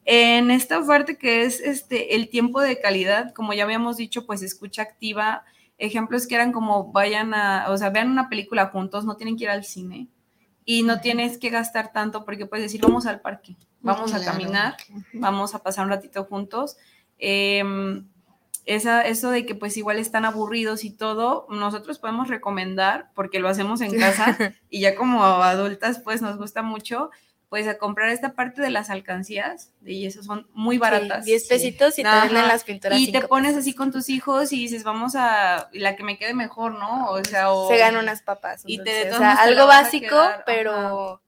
En 0.04 0.50
esta 0.50 0.84
parte 0.84 1.16
que 1.16 1.44
es 1.44 1.60
este, 1.60 2.16
el 2.16 2.28
tiempo 2.28 2.60
de 2.60 2.80
calidad, 2.80 3.32
como 3.32 3.52
ya 3.52 3.64
habíamos 3.64 3.96
dicho, 3.96 4.26
pues 4.26 4.42
escucha 4.42 4.82
activa, 4.82 5.44
ejemplos 5.78 6.26
que 6.26 6.34
eran 6.34 6.52
como 6.52 6.92
vayan 6.92 7.34
a, 7.34 7.66
o 7.70 7.76
sea, 7.76 7.90
vean 7.90 8.10
una 8.10 8.28
película 8.28 8.66
juntos, 8.66 9.04
no 9.04 9.16
tienen 9.16 9.36
que 9.36 9.44
ir 9.44 9.50
al 9.50 9.64
cine 9.64 10.08
y 10.64 10.82
no 10.82 11.00
tienes 11.00 11.38
que 11.38 11.50
gastar 11.50 11.92
tanto 11.92 12.24
porque 12.24 12.46
puedes 12.46 12.64
decir, 12.64 12.80
vamos 12.80 13.06
al 13.06 13.20
parque, 13.20 13.56
vamos 13.80 14.14
a 14.14 14.24
caminar, 14.24 14.76
vamos 15.12 15.54
a 15.54 15.62
pasar 15.62 15.84
un 15.84 15.90
ratito 15.90 16.24
juntos. 16.24 16.76
Em, 17.18 18.06
esa, 18.66 19.02
eso 19.02 19.30
de 19.30 19.44
que 19.44 19.54
pues 19.54 19.76
igual 19.76 19.98
están 19.98 20.24
aburridos 20.24 20.84
y 20.84 20.90
todo, 20.90 21.46
nosotros 21.50 21.98
podemos 21.98 22.28
recomendar, 22.28 23.10
porque 23.14 23.38
lo 23.38 23.48
hacemos 23.48 23.80
en 23.82 23.90
casa 23.98 24.54
y 24.70 24.80
ya 24.80 24.94
como 24.94 25.22
adultas 25.22 26.00
pues 26.00 26.22
nos 26.22 26.38
gusta 26.38 26.62
mucho, 26.62 27.10
pues 27.54 27.68
a 27.68 27.78
comprar 27.78 28.08
esta 28.08 28.32
parte 28.32 28.60
de 28.60 28.70
las 28.70 28.90
alcancías, 28.90 29.70
y 29.86 30.06
eso 30.06 30.24
son 30.24 30.48
muy 30.54 30.76
baratas. 30.76 31.24
10 31.24 31.46
pesitos 31.46 31.96
y 32.00 32.02
te 32.02 32.08
venden 32.08 32.48
las 32.48 32.64
pinturas. 32.64 32.98
Y 32.98 33.12
te 33.12 33.20
pones 33.20 33.54
así 33.56 33.74
con 33.74 33.92
tus 33.92 34.08
hijos 34.08 34.52
y 34.52 34.56
dices, 34.56 34.82
vamos 34.82 35.14
a 35.14 35.70
la 35.72 35.94
que 35.94 36.02
me 36.02 36.18
quede 36.18 36.34
mejor, 36.34 36.72
¿no? 36.72 37.10
O 37.10 37.24
sea, 37.24 37.52
o, 37.52 37.68
se 37.68 37.78
ganan 37.78 38.02
unas 38.02 38.22
papas. 38.22 38.64
Y 38.66 38.82
te, 38.82 39.12
o 39.12 39.18
sea, 39.18 39.34
algo 39.34 39.68
básico, 39.68 40.16
pero... 40.44 41.20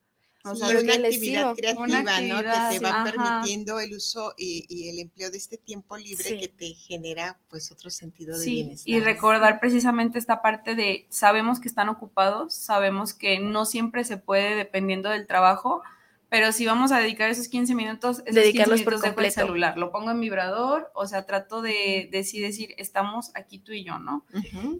O 0.43 0.55
sea, 0.55 0.67
una 0.67 0.93
actividad 0.95 1.55
creativa, 1.55 1.97
¿no? 2.21 2.37
Que 2.39 2.77
te 2.77 2.79
va 2.83 3.03
permitiendo 3.05 3.79
el 3.79 3.93
uso 3.93 4.33
y, 4.37 4.89
el 4.89 4.99
empleo 4.99 5.31
de 5.31 5.37
este 5.37 5.57
tiempo 5.57 5.95
libre 5.95 6.37
que 6.39 6.49
te 6.49 6.73
genera 6.73 7.37
pues 7.49 7.71
otro 7.71 7.89
sentido 7.89 8.37
de 8.37 8.43
sí, 8.43 8.51
bienestar. 8.51 8.89
Y 8.89 8.99
recordar 8.99 9.61
precisamente 9.61 10.19
esta 10.19 10.41
parte 10.41 10.75
de 10.75 11.05
sabemos 11.09 11.61
que 11.61 11.69
están 11.69 11.87
ocupados, 11.87 12.53
sabemos 12.53 13.13
que 13.13 13.39
no 13.39 13.65
siempre 13.65 14.03
se 14.03 14.17
puede 14.17 14.55
dependiendo 14.55 15.09
del 15.09 15.25
trabajo, 15.25 15.83
pero 16.29 16.51
si 16.51 16.65
vamos 16.65 16.91
a 16.91 16.99
dedicar 16.99 17.29
esos 17.29 17.47
15 17.47 17.73
minutos, 17.75 18.19
esos 18.25 18.35
dedicarlos 18.35 18.79
15 18.81 18.89
minutos 18.91 19.13
por 19.13 19.25
el 19.25 19.31
celular, 19.31 19.77
lo 19.77 19.91
pongo 19.91 20.11
en 20.11 20.19
vibrador, 20.19 20.91
o 20.93 21.05
sea, 21.05 21.25
trato 21.25 21.61
de, 21.61 22.09
decir, 22.11 22.73
estamos 22.77 23.31
aquí 23.35 23.59
tú 23.59 23.71
y 23.71 23.83
yo, 23.83 23.99
¿no? 23.99 24.25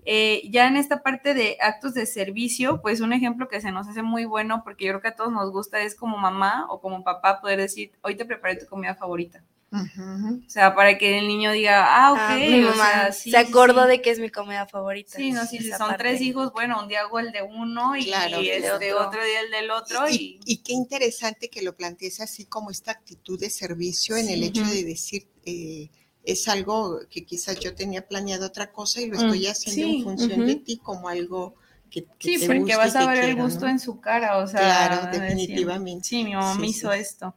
Eh, 0.06 0.42
ya 0.50 0.68
en 0.68 0.76
esta 0.76 1.04
parte 1.04 1.34
de 1.34 1.58
actos 1.62 1.94
de 1.94 2.06
servicio, 2.06 2.82
pues 2.82 3.02
un 3.02 3.14
ejemplo 3.14 3.48
que 3.48 3.62
se 3.62 3.72
nos 3.72 3.88
hace 3.88 4.04
muy 4.04 4.26
bueno, 4.26 4.62
porque 4.64 4.86
yo 4.86 4.92
creo 4.92 5.02
que 5.02 5.08
a 5.10 5.16
todos 5.16 5.32
nos 5.32 5.52
gusta, 5.52 5.80
es 5.82 5.96
como 5.96 6.18
mamá 6.18 6.66
o 6.70 6.82
como 6.82 7.04
papá 7.04 7.40
poder 7.40 7.60
decir, 7.60 7.92
hoy 8.02 8.16
te 8.16 8.26
preparé 8.26 8.58
tu 8.58 8.66
comida 8.66 8.96
favorita. 8.96 9.44
O 9.70 10.50
sea, 10.50 10.74
para 10.76 10.98
que 10.98 11.20
el 11.20 11.28
niño 11.28 11.52
diga, 11.52 11.86
ah, 11.90 12.14
ok, 12.14 12.72
ah, 12.80 13.12
se 13.12 13.36
acordó 13.36 13.86
de 13.86 14.02
que 14.02 14.12
es 14.12 14.20
mi 14.20 14.30
comida 14.30 14.66
favorita. 14.66 15.18
Sí, 15.18 15.32
no, 15.32 15.46
si 15.46 15.60
son 15.72 15.96
tres 15.98 16.22
hijos, 16.22 16.54
bueno, 16.54 16.82
un 16.82 16.88
día 16.88 17.02
hago 17.02 17.20
el 17.20 17.32
de 17.32 17.42
uno 17.42 17.96
y, 17.98 18.12
este 18.12 18.94
otro. 18.94 19.22
día 19.24 19.42
el 19.42 19.52
del 19.52 19.72
otro. 19.72 20.08
Y, 20.10 20.40
y, 20.46 20.58
qué 20.58 20.72
interesante 20.72 21.50
que 21.50 21.62
lo 21.62 21.76
plantees 21.76 22.22
así 22.22 22.46
como 22.46 22.72
esta 22.72 22.92
actitud 22.92 23.38
de 23.38 23.50
servicio 23.50 24.16
en 24.16 24.30
el 24.30 24.44
hecho 24.44 24.64
de 24.64 24.86
decir, 24.86 25.28
eh, 25.46 25.90
es 26.24 26.48
algo 26.48 27.00
que 27.10 27.26
quizás 27.26 27.60
yo 27.60 27.76
tenía 27.76 28.08
planeado 28.08 28.48
otra 28.48 28.72
cosa 28.72 29.02
y 29.02 29.08
lo 29.08 29.16
estoy 29.16 29.48
mm, 29.48 29.52
haciendo 29.52 29.88
en 29.88 30.04
función 30.04 30.46
de 30.46 30.56
ti 30.56 30.78
como 30.78 31.10
algo 31.10 31.56
que, 31.90 32.06
que 32.20 32.38
sí, 32.40 32.48
porque 32.48 32.76
vas 32.76 32.96
a 32.96 33.10
ver 33.10 33.24
el 33.24 33.36
gusto 33.36 33.68
en 33.68 33.80
su 33.80 34.00
cara, 34.00 34.38
o 34.38 34.48
sea. 34.48 34.60
Claro, 34.60 35.10
definitivamente. 35.12 36.08
sí, 36.08 36.24
mi 36.24 36.36
mamá 36.36 36.56
me 36.56 36.68
hizo 36.68 36.92
esto. 36.92 37.34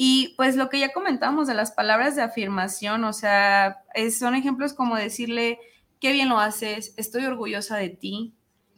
Y 0.00 0.34
pues 0.36 0.54
lo 0.54 0.68
que 0.68 0.78
ya 0.78 0.92
comentamos 0.92 1.48
de 1.48 1.54
las 1.54 1.72
palabras 1.72 2.14
de 2.14 2.22
afirmación, 2.22 3.02
o 3.02 3.12
sea, 3.12 3.82
son 4.16 4.36
ejemplos 4.36 4.72
como 4.72 4.94
decirle, 4.94 5.58
qué 5.98 6.12
bien 6.12 6.28
lo 6.28 6.38
haces, 6.38 6.94
estoy 6.96 7.24
orgullosa 7.24 7.76
de 7.78 7.88
ti, 7.88 8.32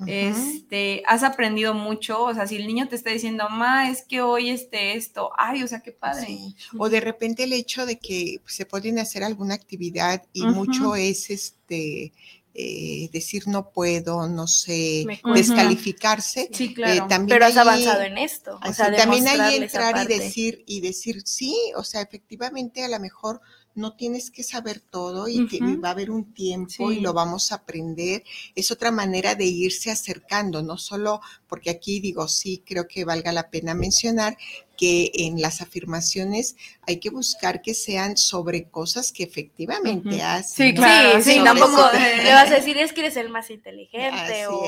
este, 0.07 1.03
has 1.07 1.23
aprendido 1.23 1.75
mucho, 1.75 2.25
o 2.25 2.33
sea, 2.33 2.47
si 2.47 2.57
el 2.57 2.67
niño 2.67 2.89
te 2.89 2.97
está 2.97 3.11
diciendo, 3.11 3.51
ma, 3.51 3.91
es 3.91 4.03
que 4.03 4.23
hoy 4.23 4.49
este 4.49 4.95
esto, 4.97 5.31
ay, 5.37 5.63
o 5.63 5.69
sea, 5.69 5.81
qué 5.81 5.93
padre. 5.93 6.39
O 6.79 6.89
de 6.89 7.01
repente 7.01 7.45
el 7.45 7.53
hecho 7.53 7.85
de 7.85 7.99
que 7.99 8.41
se 8.47 8.65
pueden 8.65 8.99
hacer 8.99 9.23
alguna 9.23 9.53
actividad 9.53 10.23
y 10.33 10.47
mucho 10.47 10.97
es 10.97 11.29
este 11.29 12.15
eh, 12.55 13.09
decir 13.13 13.47
no 13.47 13.71
puedo, 13.71 14.27
no 14.29 14.47
sé, 14.47 15.07
descalificarse. 15.35 16.49
Sí, 16.53 16.75
claro. 16.75 17.07
Eh, 17.11 17.27
pero 17.29 17.47
has 17.47 17.57
avanzado 17.57 18.03
en 18.03 18.19
esto. 18.19 18.59
O 18.67 18.73
sea, 18.73 18.95
también 18.95 19.29
hay 19.29 19.57
entrar 19.57 20.05
y 20.05 20.07
decir, 20.07 20.65
y 20.67 20.81
decir, 20.81 21.23
sí, 21.25 21.57
o 21.77 21.85
sea, 21.85 22.01
efectivamente 22.01 22.85
a 22.85 22.89
lo 22.89 22.99
mejor 22.99 23.41
no 23.75 23.95
tienes 23.95 24.31
que 24.31 24.43
saber 24.43 24.81
todo 24.81 25.29
y 25.29 25.47
va 25.77 25.89
a 25.89 25.93
haber 25.93 26.11
un 26.11 26.35
tiempo 26.35 26.91
y 26.91 27.01
lo 27.01 27.13
vamos 27.13 27.53
a 27.53 27.57
aprender. 27.57 28.25
Es 28.55 28.71
otra 28.71 28.91
manera 28.91 29.35
de 29.35 29.47
irse 29.47 29.91
acercando, 29.91 30.63
no 30.63 30.77
solo 30.77 31.21
porque 31.47 31.71
aquí 31.71 32.01
digo, 32.01 32.27
sí, 32.27 32.63
creo 32.67 32.89
que 32.89 33.05
valga 33.05 33.33
la 33.33 33.49
pena 33.49 33.75
mencionar 33.75 34.37
que 34.81 35.11
en 35.13 35.43
las 35.43 35.61
afirmaciones 35.61 36.57
hay 36.87 37.01
que 37.01 37.11
buscar 37.11 37.61
que 37.61 37.75
sean 37.75 38.17
sobre 38.17 38.71
cosas 38.71 39.13
que 39.13 39.25
efectivamente 39.25 40.23
hacen. 40.23 40.69
Sí, 40.69 40.75
claro. 40.75 41.23
Sí, 41.23 41.39
tampoco 41.45 41.91
le 41.93 42.33
vas 42.33 42.51
a 42.51 42.55
decir 42.55 42.79
es 42.79 42.95
que 42.95 43.01
eres 43.01 43.19
el 43.19 43.29
más 43.29 43.51
inteligente 43.51 44.47
o, 44.47 44.63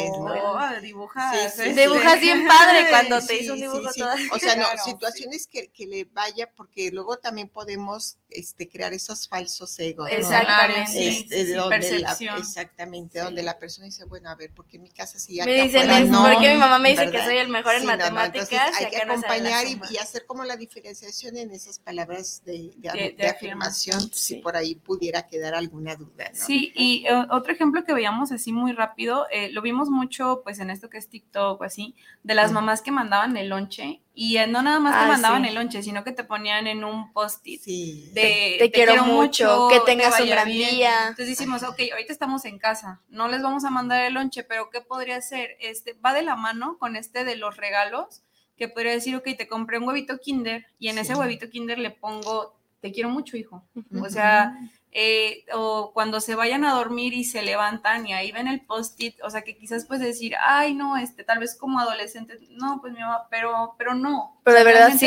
dibujas. 0.83 1.57
dibujas 1.75 2.21
bien 2.21 2.47
padre 2.47 2.91
cuando 2.91 3.23
te 3.23 3.41
hizo 3.41 3.55
un 3.55 3.61
dibujo 3.61 3.89
O 4.33 4.39
sea, 4.39 4.55
no, 4.55 4.67
situaciones 4.85 5.47
que, 5.47 5.69
que, 5.69 5.87
le 5.87 6.05
vaya, 6.05 6.51
porque 6.55 6.91
luego 6.93 7.17
también 7.17 7.49
podemos 7.49 8.19
este, 8.29 8.69
crear 8.69 8.93
esos 8.93 9.27
falsos 9.27 9.79
egos. 9.79 10.11
Exactamente. 10.11 11.09
Este, 11.09 11.55
donde 11.55 12.01
la, 12.01 12.19
exactamente, 12.37 13.19
donde 13.19 13.43
la 13.43 13.59
persona 13.59 13.87
dice, 13.87 14.05
bueno, 14.05 14.29
a 14.29 14.35
ver, 14.35 14.51
porque 14.55 14.77
en 14.77 14.83
mi 14.83 14.91
casa 14.91 15.19
sí 15.19 15.37
ya 15.37 15.47
Me 15.47 15.63
dicen, 15.63 15.91
es 15.91 16.11
porque 16.11 16.51
mi 16.51 16.59
mamá 16.59 16.79
me 16.79 16.91
dice 16.91 17.11
que 17.11 17.25
soy 17.25 17.39
el 17.39 17.49
mejor 17.49 17.77
en 17.77 17.87
matemáticas. 17.87 18.75
hay 18.79 18.91
que 18.91 18.99
acompañar 18.99 19.67
y, 19.67 19.81
y, 19.91 20.02
hacer 20.03 20.27
como 20.27 20.45
la 20.45 20.57
diferenciación 20.57 21.37
en 21.37 21.51
esas 21.51 21.79
palabras 21.79 22.43
de, 22.45 22.73
de, 22.77 23.27
afirmación, 23.27 24.01
si 24.13 24.37
por 24.37 24.57
ahí 24.57 24.75
pudiera 24.75 25.27
quedar 25.27 25.55
alguna 25.55 25.97
duda. 25.97 26.31
Sí, 26.33 26.73
y 26.75 27.07
eh, 27.07 27.27
otro 27.31 27.53
ejemplo 27.53 27.85
que 27.85 27.95
veíamos 27.95 28.33
así 28.33 28.53
muy 28.53 28.73
rápido, 28.73 29.27
eh, 29.31 29.51
lo 29.51 29.63
vimos 29.63 29.91
mucho 29.91 30.43
pues 30.45 30.59
en 30.59 30.71
esto 30.71 30.89
que 30.89 30.99
es 30.99 31.09
TikTok 31.09 31.61
o 31.61 31.65
así, 31.65 31.95
de 32.23 32.35
las 32.35 32.53
mamás 32.53 32.83
que 32.83 32.91
mandaban 32.91 33.37
el 33.37 33.49
lonche 33.49 34.03
y 34.15 34.37
eh, 34.37 34.47
no 34.47 34.63
nada 34.63 34.79
más 34.79 34.93
te 34.93 35.05
ah, 35.05 35.09
mandaban 35.09 35.45
el 35.47 35.55
lonche, 35.55 35.83
sino 35.83 36.05
que 36.05 36.13
te 36.13 36.25
ponían 36.25 36.67
en 36.67 36.85
un 36.85 37.13
post-it 37.13 37.63
de 37.63 38.57
te, 38.59 38.71
quiero, 38.71 39.05
mucho, 39.05 39.69
que 39.71 39.81
tengas 39.81 40.21
un 40.21 40.29
gran 40.29 40.47
día. 40.47 41.09
Entonces 41.09 41.29
decimos, 41.29 41.63
ok, 41.63 41.81
ahorita 41.93 42.13
estamos 42.13 42.45
en 42.45 42.59
casa, 42.59 43.01
no 43.09 43.29
les 43.29 43.43
vamos 43.43 43.65
a 43.65 43.71
mandar 43.71 44.05
el 44.05 44.15
lonche, 44.15 44.43
pero 44.43 44.69
¿qué 44.71 44.83
podría 44.83 45.21
ser? 45.23 45.57
Este, 45.61 45.95
va 45.95 46.13
de 46.13 46.23
la 46.23 46.37
mano 46.37 46.77
con 46.79 46.97
este 46.97 47.25
de 47.25 47.37
los 47.37 47.57
regalos, 47.57 48.23
que 48.63 48.69
podría 48.69 48.93
decir, 48.93 49.17
ok, 49.17 49.25
te 49.37 49.49
compré 49.49 49.79
un 49.79 49.89
huevito 49.89 50.19
kinder 50.19 50.65
y 50.79 50.87
en 50.87 50.97
ese 50.97 51.17
huevito 51.17 51.51
kinder 51.51 51.81
le 51.81 51.91
pongo, 51.91 52.55
te 52.81 52.93
quiero 52.93 53.09
mucho, 53.09 53.37
hijo. 53.37 53.65
O 54.01 54.09
sea, 54.09 54.57
eh, 54.93 55.45
o 55.53 55.91
cuando 55.93 56.21
se 56.21 56.37
vayan 56.37 56.65
a 56.65 56.75
dormir 56.75 57.13
y 57.13 57.25
se 57.25 57.43
levantan 57.43 58.07
y 58.07 58.13
ahí 58.13 58.31
ven 58.31 58.47
el 58.47 58.61
post-it, 58.61 59.17
o 59.25 59.31
sea 59.31 59.43
que 59.43 59.57
quizás 59.57 59.85
puedes 59.85 60.05
decir, 60.05 60.35
ay 60.41 60.75
no, 60.75 60.97
este, 60.97 61.25
tal 61.25 61.41
vez 61.41 61.57
como 61.57 61.81
adolescente, 61.81 62.39
no, 62.51 62.79
pues 62.81 62.93
mi 62.93 63.01
mamá, 63.01 63.27
pero, 63.29 63.75
pero 63.79 63.97
no. 63.97 64.41
Pero 64.45 64.59
de 64.59 64.65
verdad 64.65 64.91
sí, 64.93 64.99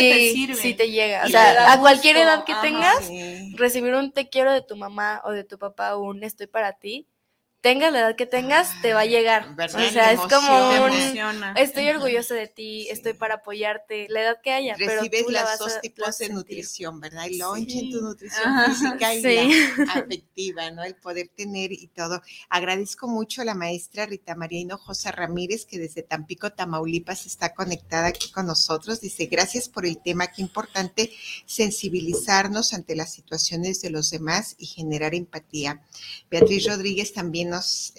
te 0.47 0.55
sí 0.55 0.73
te 0.73 0.91
llega. 0.91 1.23
O 1.23 1.29
sea, 1.29 1.71
a 1.71 1.79
cualquier 1.79 2.17
edad 2.17 2.43
que 2.43 2.55
tengas, 2.61 3.09
recibir 3.53 3.93
un 3.93 4.11
te 4.11 4.27
quiero 4.27 4.51
de 4.51 4.63
tu 4.63 4.75
mamá 4.75 5.21
o 5.23 5.31
de 5.31 5.45
tu 5.45 5.57
papá, 5.57 5.95
un 5.95 6.25
estoy 6.25 6.47
para 6.47 6.73
ti, 6.73 7.07
tengas 7.66 7.91
la 7.91 8.01
edad 8.01 8.16
que 8.16 8.28
tengas, 8.28 8.80
te 8.84 8.93
va 8.93 8.99
a 8.99 9.05
llegar. 9.07 9.55
O 9.57 9.91
sea, 9.91 10.11
es 10.11 10.20
como 10.20 10.86
un, 10.86 11.57
estoy 11.57 11.89
orgulloso 11.89 12.36
de 12.36 12.45
ti, 12.45 12.88
estoy 12.91 13.13
para 13.13 13.36
apoyarte, 13.36 14.05
la 14.11 14.22
edad 14.22 14.38
que 14.43 14.51
haya. 14.51 14.76
Recibes 14.76 15.09
pero 15.09 15.26
tú 15.26 15.32
las 15.32 15.57
dos 15.57 15.82
tipos 15.82 16.16
de 16.20 16.30
nutrición, 16.30 16.99
¿verdad? 16.99 17.26
El 17.26 17.39
lunch 17.39 17.72
en 17.72 17.89
tu 17.89 18.01
nutrición 18.01 18.66
física 18.68 19.16
y 19.16 19.22
la 19.24 19.93
afectiva, 19.95 20.70
¿no? 20.70 20.84
El 20.84 20.93
poder 20.93 21.30
tener 21.36 21.72
y 21.72 21.88
todo. 21.88 22.22
Agradezco 22.49 23.07
mucho 23.07 23.41
a 23.41 23.45
la 23.45 23.55
maestra 23.55 24.05
Rita 24.05 24.36
María 24.36 24.59
Hinojosa 24.59 25.11
Ramírez, 25.11 25.66
que 25.66 25.80
desde 25.80 26.03
Tampico, 26.03 26.51
Tamaulipas, 26.51 27.26
está 27.26 27.55
conectada 27.55 28.09
aquí 28.09 28.32
con 28.32 28.45
nosotros. 28.45 29.01
Dice, 29.01 29.26
gracias 29.26 29.70
por 29.70 29.88
el 29.88 29.97
tema, 29.97 30.28
qué 30.28 30.43
importante 30.43 31.11
sensibilizarnos 31.47 32.76
ante 32.76 32.95
las 32.95 33.11
situaciones 33.11 33.82
de 33.82 33.89
los 33.89 34.11
demás 34.11 34.53
y 34.59 34.68
generar 34.68 35.16
empatía. 35.16 35.82
Beatriz 36.30 36.68
Rodríguez 36.68 37.11
también 37.11 37.54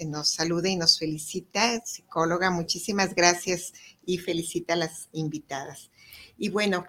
nos, 0.07 0.29
saluda 0.29 0.69
y 0.69 0.75
nos 0.75 0.99
felicita, 0.99 1.83
psicóloga, 1.85 2.51
muchísimas 2.51 3.15
gracias 3.15 3.73
y 4.05 4.17
felicita 4.17 4.73
a 4.73 4.77
las 4.77 5.09
invitadas. 5.11 5.91
Y 6.37 6.49
bueno, 6.49 6.85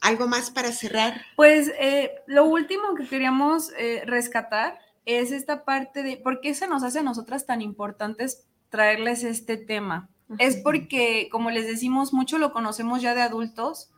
¿algo 0.00 0.26
más 0.26 0.50
para 0.50 0.72
cerrar? 0.72 1.22
Pues 1.36 1.72
eh, 1.78 2.12
lo 2.26 2.44
último 2.44 2.94
que 2.94 3.06
queríamos 3.06 3.70
eh, 3.78 4.02
rescatar 4.06 4.78
es 5.06 5.32
esta 5.32 5.64
parte 5.64 6.02
de 6.02 6.16
por 6.16 6.40
qué 6.40 6.54
se 6.54 6.66
nos 6.66 6.82
hace 6.82 7.00
a 7.00 7.02
nosotras 7.02 7.46
tan 7.46 7.60
importantes 7.62 8.44
traerles 8.70 9.24
este 9.24 9.56
tema. 9.56 10.08
Es 10.38 10.56
porque, 10.56 11.28
como 11.30 11.50
les 11.50 11.66
decimos, 11.66 12.12
mucho 12.12 12.38
lo 12.38 12.52
conocemos 12.52 13.02
ya 13.02 13.14
de 13.14 13.20
adultos 13.20 13.90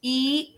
y 0.00 0.56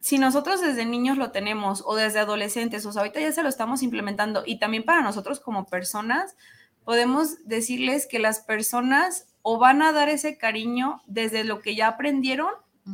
si 0.00 0.18
nosotros 0.18 0.60
desde 0.60 0.84
niños 0.84 1.18
lo 1.18 1.30
tenemos 1.30 1.82
o 1.84 1.96
desde 1.96 2.20
adolescentes, 2.20 2.86
o 2.86 2.92
sea, 2.92 3.02
ahorita 3.02 3.20
ya 3.20 3.32
se 3.32 3.42
lo 3.42 3.48
estamos 3.48 3.82
implementando 3.82 4.42
y 4.46 4.58
también 4.58 4.84
para 4.84 5.02
nosotros 5.02 5.40
como 5.40 5.66
personas, 5.66 6.36
podemos 6.84 7.44
decirles 7.44 8.06
que 8.06 8.18
las 8.18 8.40
personas 8.40 9.26
o 9.42 9.58
van 9.58 9.82
a 9.82 9.92
dar 9.92 10.08
ese 10.08 10.38
cariño 10.38 11.02
desde 11.06 11.44
lo 11.44 11.60
que 11.60 11.74
ya 11.74 11.88
aprendieron 11.88 12.50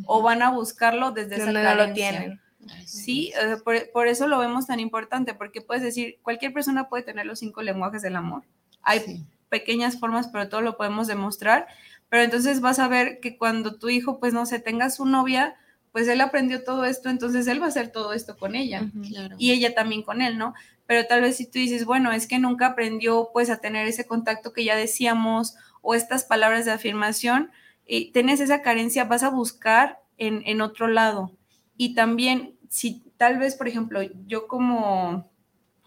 o 0.06 0.22
van 0.22 0.42
a 0.42 0.50
buscarlo 0.50 1.12
desde 1.12 1.36
esa 1.36 1.52
carencia. 1.52 1.86
lo 1.86 1.92
tienen. 1.92 2.40
Sí, 2.86 3.32
por, 3.92 4.06
eso 4.06 4.26
lo 4.26 4.38
vemos 4.38 4.66
tan 4.66 4.80
importante, 4.80 5.34
porque 5.34 5.60
puedes 5.60 5.82
decir, 5.82 6.18
cualquier 6.22 6.52
persona 6.52 6.88
puede 6.88 7.02
tener 7.02 7.26
los 7.26 7.38
cinco 7.38 7.62
lenguajes 7.62 8.02
del 8.02 8.16
amor. 8.16 8.42
Hay 8.82 9.24
pequeñas 9.48 9.98
formas, 9.98 10.28
pero 10.28 10.48
todo 10.48 10.60
lo 10.60 10.76
podemos 10.76 11.06
demostrar. 11.06 11.66
Pero 12.08 12.22
entonces 12.22 12.60
vas 12.60 12.78
a 12.78 12.88
ver 12.88 13.20
que 13.20 13.36
cuando 13.36 13.76
tu 13.76 13.88
hijo, 13.88 14.18
pues 14.18 14.32
no 14.32 14.46
sé, 14.46 14.58
tenga 14.58 14.90
su 14.90 15.04
novia, 15.04 15.56
pues 15.94 16.08
él 16.08 16.20
aprendió 16.20 16.64
todo 16.64 16.84
esto, 16.86 17.08
entonces 17.08 17.46
él 17.46 17.62
va 17.62 17.66
a 17.66 17.68
hacer 17.68 17.92
todo 17.92 18.14
esto 18.14 18.36
con 18.36 18.56
ella 18.56 18.82
y 19.38 19.52
ella 19.52 19.76
también 19.76 20.02
con 20.02 20.22
él, 20.22 20.36
¿no? 20.36 20.52
Pero 20.86 21.06
tal 21.06 21.20
vez 21.20 21.36
si 21.36 21.46
tú 21.46 21.60
dices, 21.60 21.84
bueno, 21.84 22.10
es 22.10 22.26
que 22.26 22.40
nunca 22.40 22.66
aprendió 22.66 23.30
pues 23.32 23.48
a 23.48 23.58
tener 23.58 23.86
ese 23.86 24.04
contacto 24.04 24.52
que 24.52 24.64
ya 24.64 24.74
decíamos 24.74 25.54
o 25.82 25.94
estas 25.94 26.24
palabras 26.24 26.64
de 26.64 26.72
afirmación, 26.72 27.52
y 27.86 28.10
tienes 28.10 28.40
esa 28.40 28.60
carencia, 28.60 29.04
vas 29.04 29.22
a 29.22 29.30
buscar 29.30 30.00
en, 30.18 30.42
en 30.46 30.62
otro 30.62 30.88
lado. 30.88 31.30
Y 31.76 31.94
también, 31.94 32.58
si 32.68 33.04
tal 33.16 33.38
vez, 33.38 33.54
por 33.54 33.68
ejemplo, 33.68 34.00
yo 34.26 34.48
como, 34.48 35.30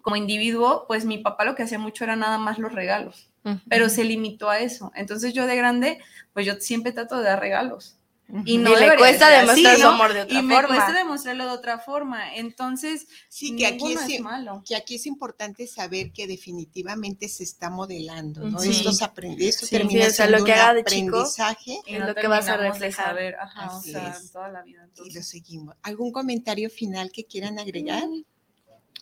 como 0.02 0.16
individuo, 0.16 0.86
pues 0.88 1.04
mi 1.04 1.18
papá 1.18 1.44
lo 1.44 1.54
que 1.54 1.64
hacía 1.64 1.80
mucho 1.80 2.06
era 2.06 2.16
nada 2.16 2.38
más 2.38 2.60
los 2.60 2.72
regalos, 2.72 3.30
pero 3.68 3.90
se 3.90 4.06
limitó 4.06 4.50
a 4.50 4.60
eso. 4.60 4.94
Entonces 4.96 5.34
yo 5.34 5.48
de 5.48 5.58
grande, 5.58 6.00
pues 6.32 6.46
yo 6.46 6.54
siempre 6.62 6.94
trato 6.94 7.18
de 7.18 7.26
dar 7.26 7.42
regalos 7.42 7.98
y 8.46 8.58
no 8.58 8.76
le 8.76 8.98
cuesta 8.98 9.30
demostrar 9.30 9.78
su 9.78 9.88
amor 9.88 10.14
de 10.14 10.22
otra 10.24 10.40
y 10.40 10.42
forma. 10.42 10.62
me 10.62 10.68
cuesta 10.68 10.94
demostrarlo 10.94 11.46
de 11.46 11.52
otra 11.52 11.80
forma. 11.80 12.36
Entonces, 12.36 13.08
sí, 13.30 13.56
que 13.56 13.66
aquí 13.66 13.94
es, 13.94 14.20
malo. 14.20 14.64
Que 14.68 14.76
aquí 14.76 14.96
es 14.96 15.06
importante 15.06 15.66
saber 15.68 16.12
que 16.12 16.28
definitivamente 16.28 17.30
se 17.30 17.44
está 17.44 17.70
modelando, 17.70 18.42
¿no? 18.42 18.60
Sí. 18.60 18.72
Estos 18.72 19.02
esto 19.40 19.68
termina 19.68 20.10
siendo 20.10 20.40
lo 20.40 20.44
que 20.44 20.54
haga 20.54 20.74
de 20.74 20.82
aprendizaje. 20.82 21.80
en 21.86 22.06
lo 22.06 22.16
que 22.16 22.28
vas 22.28 22.48
a 22.50 22.58
reflejar. 22.58 23.18
Ajá, 23.40 23.78
o 23.78 23.82
sea, 23.82 24.18
toda 24.34 24.50
la 24.50 24.62
vida. 24.64 24.88
Y 25.06 25.14
lo 25.14 25.24
seguimos. 25.24 25.76
¿Algún 25.82 26.12
comentario 26.12 26.70
final 26.70 27.12
que 27.12 27.26
quieran 27.26 27.60
agregar? 27.60 28.08
Mm. 28.08 28.24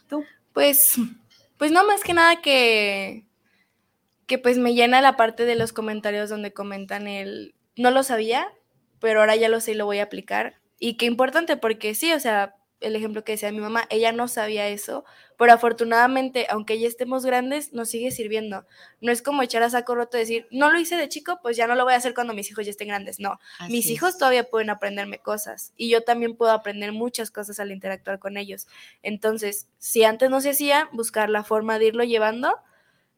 ¿Tú? 0.08 0.24
Pues, 0.54 1.00
pues 1.58 1.72
no 1.72 1.86
más 1.86 2.02
que 2.02 2.14
nada 2.14 2.42
que 2.42 3.26
que 4.28 4.40
pues 4.40 4.58
me 4.58 4.74
llena 4.74 5.02
la 5.02 5.18
parte 5.18 5.46
de 5.46 5.56
los 5.56 5.72
comentarios 5.72 6.30
donde 6.30 6.54
comentan 6.54 7.08
el 7.08 7.54
no 7.76 7.92
lo 7.92 8.04
sabía, 8.04 8.48
pero 9.00 9.20
ahora 9.20 9.36
ya 9.36 9.50
lo 9.50 9.60
sé 9.60 9.72
y 9.72 9.76
lo 9.76 9.86
voy 9.86 10.00
a 10.00 10.04
aplicar. 10.04 10.60
Y 10.80 10.98
qué 10.98 11.06
importante, 11.06 11.58
porque 11.58 11.96
sí, 11.96 12.12
o 12.14 12.20
sea, 12.20 12.56
el 12.82 12.96
ejemplo 12.96 13.24
que 13.24 13.34
decía 13.34 13.52
mi 13.52 13.60
mamá, 13.60 13.86
ella 13.90 14.12
no 14.12 14.28
sabía 14.28 14.68
eso, 14.68 15.06
pero 15.38 15.54
afortunadamente, 15.54 16.46
aunque 16.50 16.80
ya 16.80 16.88
estemos 16.88 17.26
grandes, 17.26 17.74
nos 17.74 17.90
sigue 17.90 18.12
sirviendo. 18.12 18.66
No 19.02 19.12
es 19.12 19.22
como 19.22 19.42
echar 19.42 19.64
a 19.64 19.70
saco 19.70 19.96
roto 19.96 20.18
y 20.18 20.22
decir, 20.22 20.48
no 20.52 20.70
lo 20.70 20.80
hice 20.80 20.96
de 20.96 21.10
chico, 21.10 21.40
pues 21.42 21.58
ya 21.58 21.68
no 21.68 21.76
lo 21.76 21.84
voy 21.84 21.94
a 21.94 21.98
hacer 21.98 22.14
cuando 22.14 22.34
mis 22.34 22.50
hijos 22.52 22.66
ya 22.66 22.72
estén 22.72 22.90
grandes. 22.90 23.20
No, 23.20 23.40
mis 23.70 23.88
hijos 23.88 24.18
todavía 24.18 24.50
pueden 24.50 24.70
aprenderme 24.70 25.20
cosas 25.20 25.74
y 25.76 25.90
yo 25.90 26.04
también 26.04 26.36
puedo 26.36 26.52
aprender 26.52 26.92
muchas 26.92 27.32
cosas 27.32 27.60
al 27.60 27.72
interactuar 27.72 28.20
con 28.20 28.38
ellos. 28.38 28.68
Entonces, 29.02 29.68
si 29.78 30.04
antes 30.04 30.30
no 30.30 30.42
se 30.42 30.52
hacía, 30.52 30.90
buscar 30.92 31.30
la 31.30 31.44
forma 31.44 31.80
de 31.80 31.88
irlo 31.88 32.04
llevando 32.04 32.56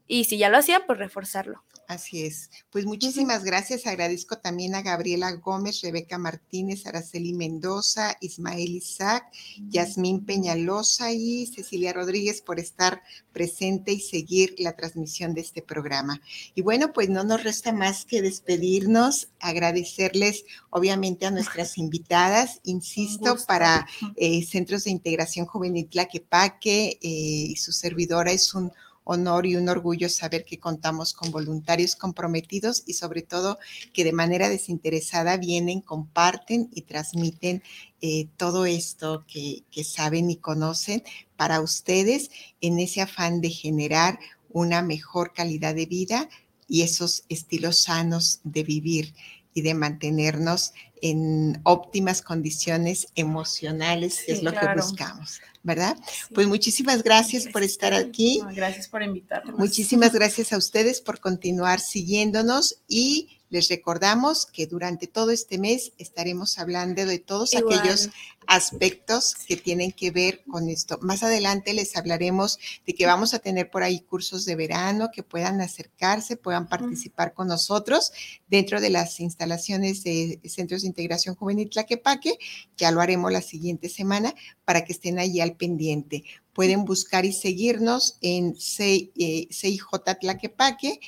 y 0.08 0.26
si 0.26 0.38
ya 0.38 0.50
lo 0.50 0.58
hacían, 0.58 0.84
pues 0.88 1.00
reforzarlo. 1.00 1.64
Así 1.88 2.26
es. 2.26 2.50
Pues 2.70 2.86
muchísimas 2.86 3.46
gracias. 3.46 3.88
Agradezco 3.88 4.38
también 4.40 4.76
a 4.76 4.82
Gabriela 4.82 5.32
Gómez, 5.32 5.80
Rebeca 5.82 6.18
Martínez, 6.18 6.86
Araceli 6.86 7.32
Mendoza, 7.32 8.18
Ismael 8.20 8.76
Isaac, 8.76 9.24
Yasmín 9.70 10.26
Peñalosa 10.26 11.14
y 11.14 11.46
Cecilia 11.48 11.94
Rodríguez 11.94 12.42
por 12.42 12.60
estar 12.60 13.02
presente 13.32 13.94
y 13.94 14.02
seguir 14.02 14.54
la 14.58 14.76
transmisión 14.76 15.34
de 15.34 15.40
este 15.40 15.62
programa. 15.62 16.22
Y 16.56 16.62
bueno, 16.62 16.92
pues 16.92 17.08
no 17.08 17.24
nos 17.24 17.42
resta 17.46 17.72
más 17.72 18.04
que 18.04 18.22
despedirnos, 18.22 19.30
agradecerles 19.40 20.44
obviamente 20.70 21.26
a 21.26 21.32
nuestras 21.32 21.78
invitadas, 21.78 22.60
insisto, 22.66 23.38
para 23.48 23.88
eh, 24.18 24.44
Centros 24.44 24.84
de 24.84 24.92
Integración 24.92 25.46
Juvenil 25.46 25.88
Tlaquepaque 25.88 27.00
eh, 27.02 27.48
y 27.50 27.56
su 27.56 27.72
servidora 27.72 28.34
es 28.34 28.54
un 28.54 28.74
honor 29.08 29.46
y 29.46 29.56
un 29.56 29.70
orgullo 29.70 30.10
saber 30.10 30.44
que 30.44 30.60
contamos 30.60 31.14
con 31.14 31.32
voluntarios 31.32 31.96
comprometidos 31.96 32.84
y 32.86 32.94
sobre 32.94 33.22
todo 33.22 33.58
que 33.94 34.04
de 34.04 34.12
manera 34.12 34.50
desinteresada 34.50 35.38
vienen, 35.38 35.80
comparten 35.80 36.70
y 36.74 36.82
transmiten 36.82 37.64
eh, 38.02 38.28
todo 38.36 38.66
esto 38.66 39.24
que, 39.28 39.64
que 39.72 39.84
saben 39.86 40.30
y 40.30 40.36
conocen 40.36 41.04
para 41.38 41.62
ustedes 41.62 42.30
en 42.60 42.80
ese 42.80 43.02
afán 43.02 43.40
de 43.40 43.50
generar 43.50 44.20
una 44.50 44.82
mejor 44.82 45.34
calidad 45.34 45.74
de 45.74 45.86
vida 45.86 46.30
y 46.68 46.82
esos 46.82 47.24
estilos 47.30 47.80
sanos 47.80 48.42
de 48.44 48.64
vivir 48.64 49.14
y 49.58 49.64
de 49.64 49.74
mantenernos 49.74 50.74
en 51.02 51.60
óptimas 51.64 52.22
condiciones 52.22 53.08
emocionales, 53.16 54.22
que 54.24 54.34
es 54.34 54.44
lo 54.44 54.52
que 54.52 54.68
buscamos, 54.76 55.42
¿verdad? 55.64 55.98
Pues 56.36 56.46
muchísimas 56.46 57.02
gracias 57.02 57.48
por 57.48 57.64
estar 57.64 57.92
aquí. 57.92 58.40
Gracias 58.54 58.88
por 58.88 59.02
invitarme. 59.02 59.54
Muchísimas 59.54 60.14
gracias 60.14 60.54
a 60.54 60.58
ustedes 60.58 61.02
por 61.02 61.20
continuar 61.20 61.80
siguiéndonos 61.80 62.84
y 62.88 63.37
les 63.50 63.70
recordamos 63.70 64.46
que 64.46 64.68
durante 64.68 65.08
todo 65.08 65.32
este 65.32 65.58
mes 65.58 65.94
estaremos 65.98 66.60
hablando 66.60 67.06
de 67.06 67.20
todos 67.20 67.56
aquellos 67.56 68.10
aspectos 68.48 69.36
que 69.36 69.58
tienen 69.58 69.92
que 69.92 70.12
ver 70.12 70.44
con 70.50 70.70
esto. 70.70 70.98
Más 71.02 71.24
adelante 71.24 71.74
les 71.74 71.96
hablaremos 71.96 72.60
de 72.86 72.94
que 72.94 73.06
vamos 73.06 73.34
a 73.34 73.40
tener 73.40 73.70
por 73.70 73.84
ahí 73.84 74.00
cursos 74.00 74.46
de 74.46 74.56
verano 74.56 75.10
que 75.14 75.24
puedan 75.24 75.62
acercarse, 75.62 76.38
puedan 76.38 76.68
participar 76.68 77.34
con 77.34 77.48
nosotros 77.48 78.12
dentro 78.48 78.82
de 78.82 78.90
las 78.90 79.20
instalaciones 79.20 80.04
de 80.04 80.40
Centros 80.46 80.82
de 80.82 80.88
Integración 80.88 81.36
Juvenil 81.36 81.70
Tlaquepaque. 81.70 82.38
Ya 82.78 82.92
lo 82.92 83.02
haremos 83.02 83.32
la 83.32 83.42
siguiente 83.42 83.90
semana 83.90 84.34
para 84.66 84.84
que 84.84 84.94
estén 84.94 85.20
ahí 85.20 85.42
al 85.42 85.56
pendiente. 85.56 86.24
Pueden 86.54 86.86
buscar 86.86 87.26
y 87.26 87.34
seguirnos 87.34 88.18
en 88.22 88.56
CIJ 88.56 89.10
eh, 89.18 90.16
Tlaquepaque 90.20 91.00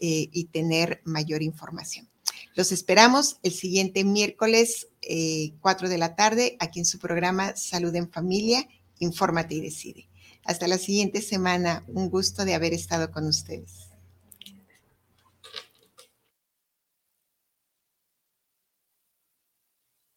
eh, 0.00 0.28
y 0.32 0.44
tener 0.44 1.00
mayor 1.04 1.42
información. 1.42 2.08
Los 2.54 2.72
esperamos 2.72 3.38
el 3.42 3.52
siguiente 3.52 4.04
miércoles, 4.04 4.88
4 5.60 5.86
eh, 5.86 5.90
de 5.90 5.98
la 5.98 6.16
tarde, 6.16 6.56
aquí 6.60 6.80
en 6.80 6.86
su 6.86 6.98
programa 6.98 7.56
Salud 7.56 7.94
en 7.94 8.10
Familia, 8.10 8.68
Infórmate 8.98 9.54
y 9.54 9.60
Decide. 9.60 10.08
Hasta 10.44 10.66
la 10.66 10.78
siguiente 10.78 11.20
semana. 11.20 11.84
Un 11.88 12.08
gusto 12.08 12.44
de 12.44 12.54
haber 12.54 12.72
estado 12.72 13.10
con 13.10 13.26
ustedes. 13.26 13.87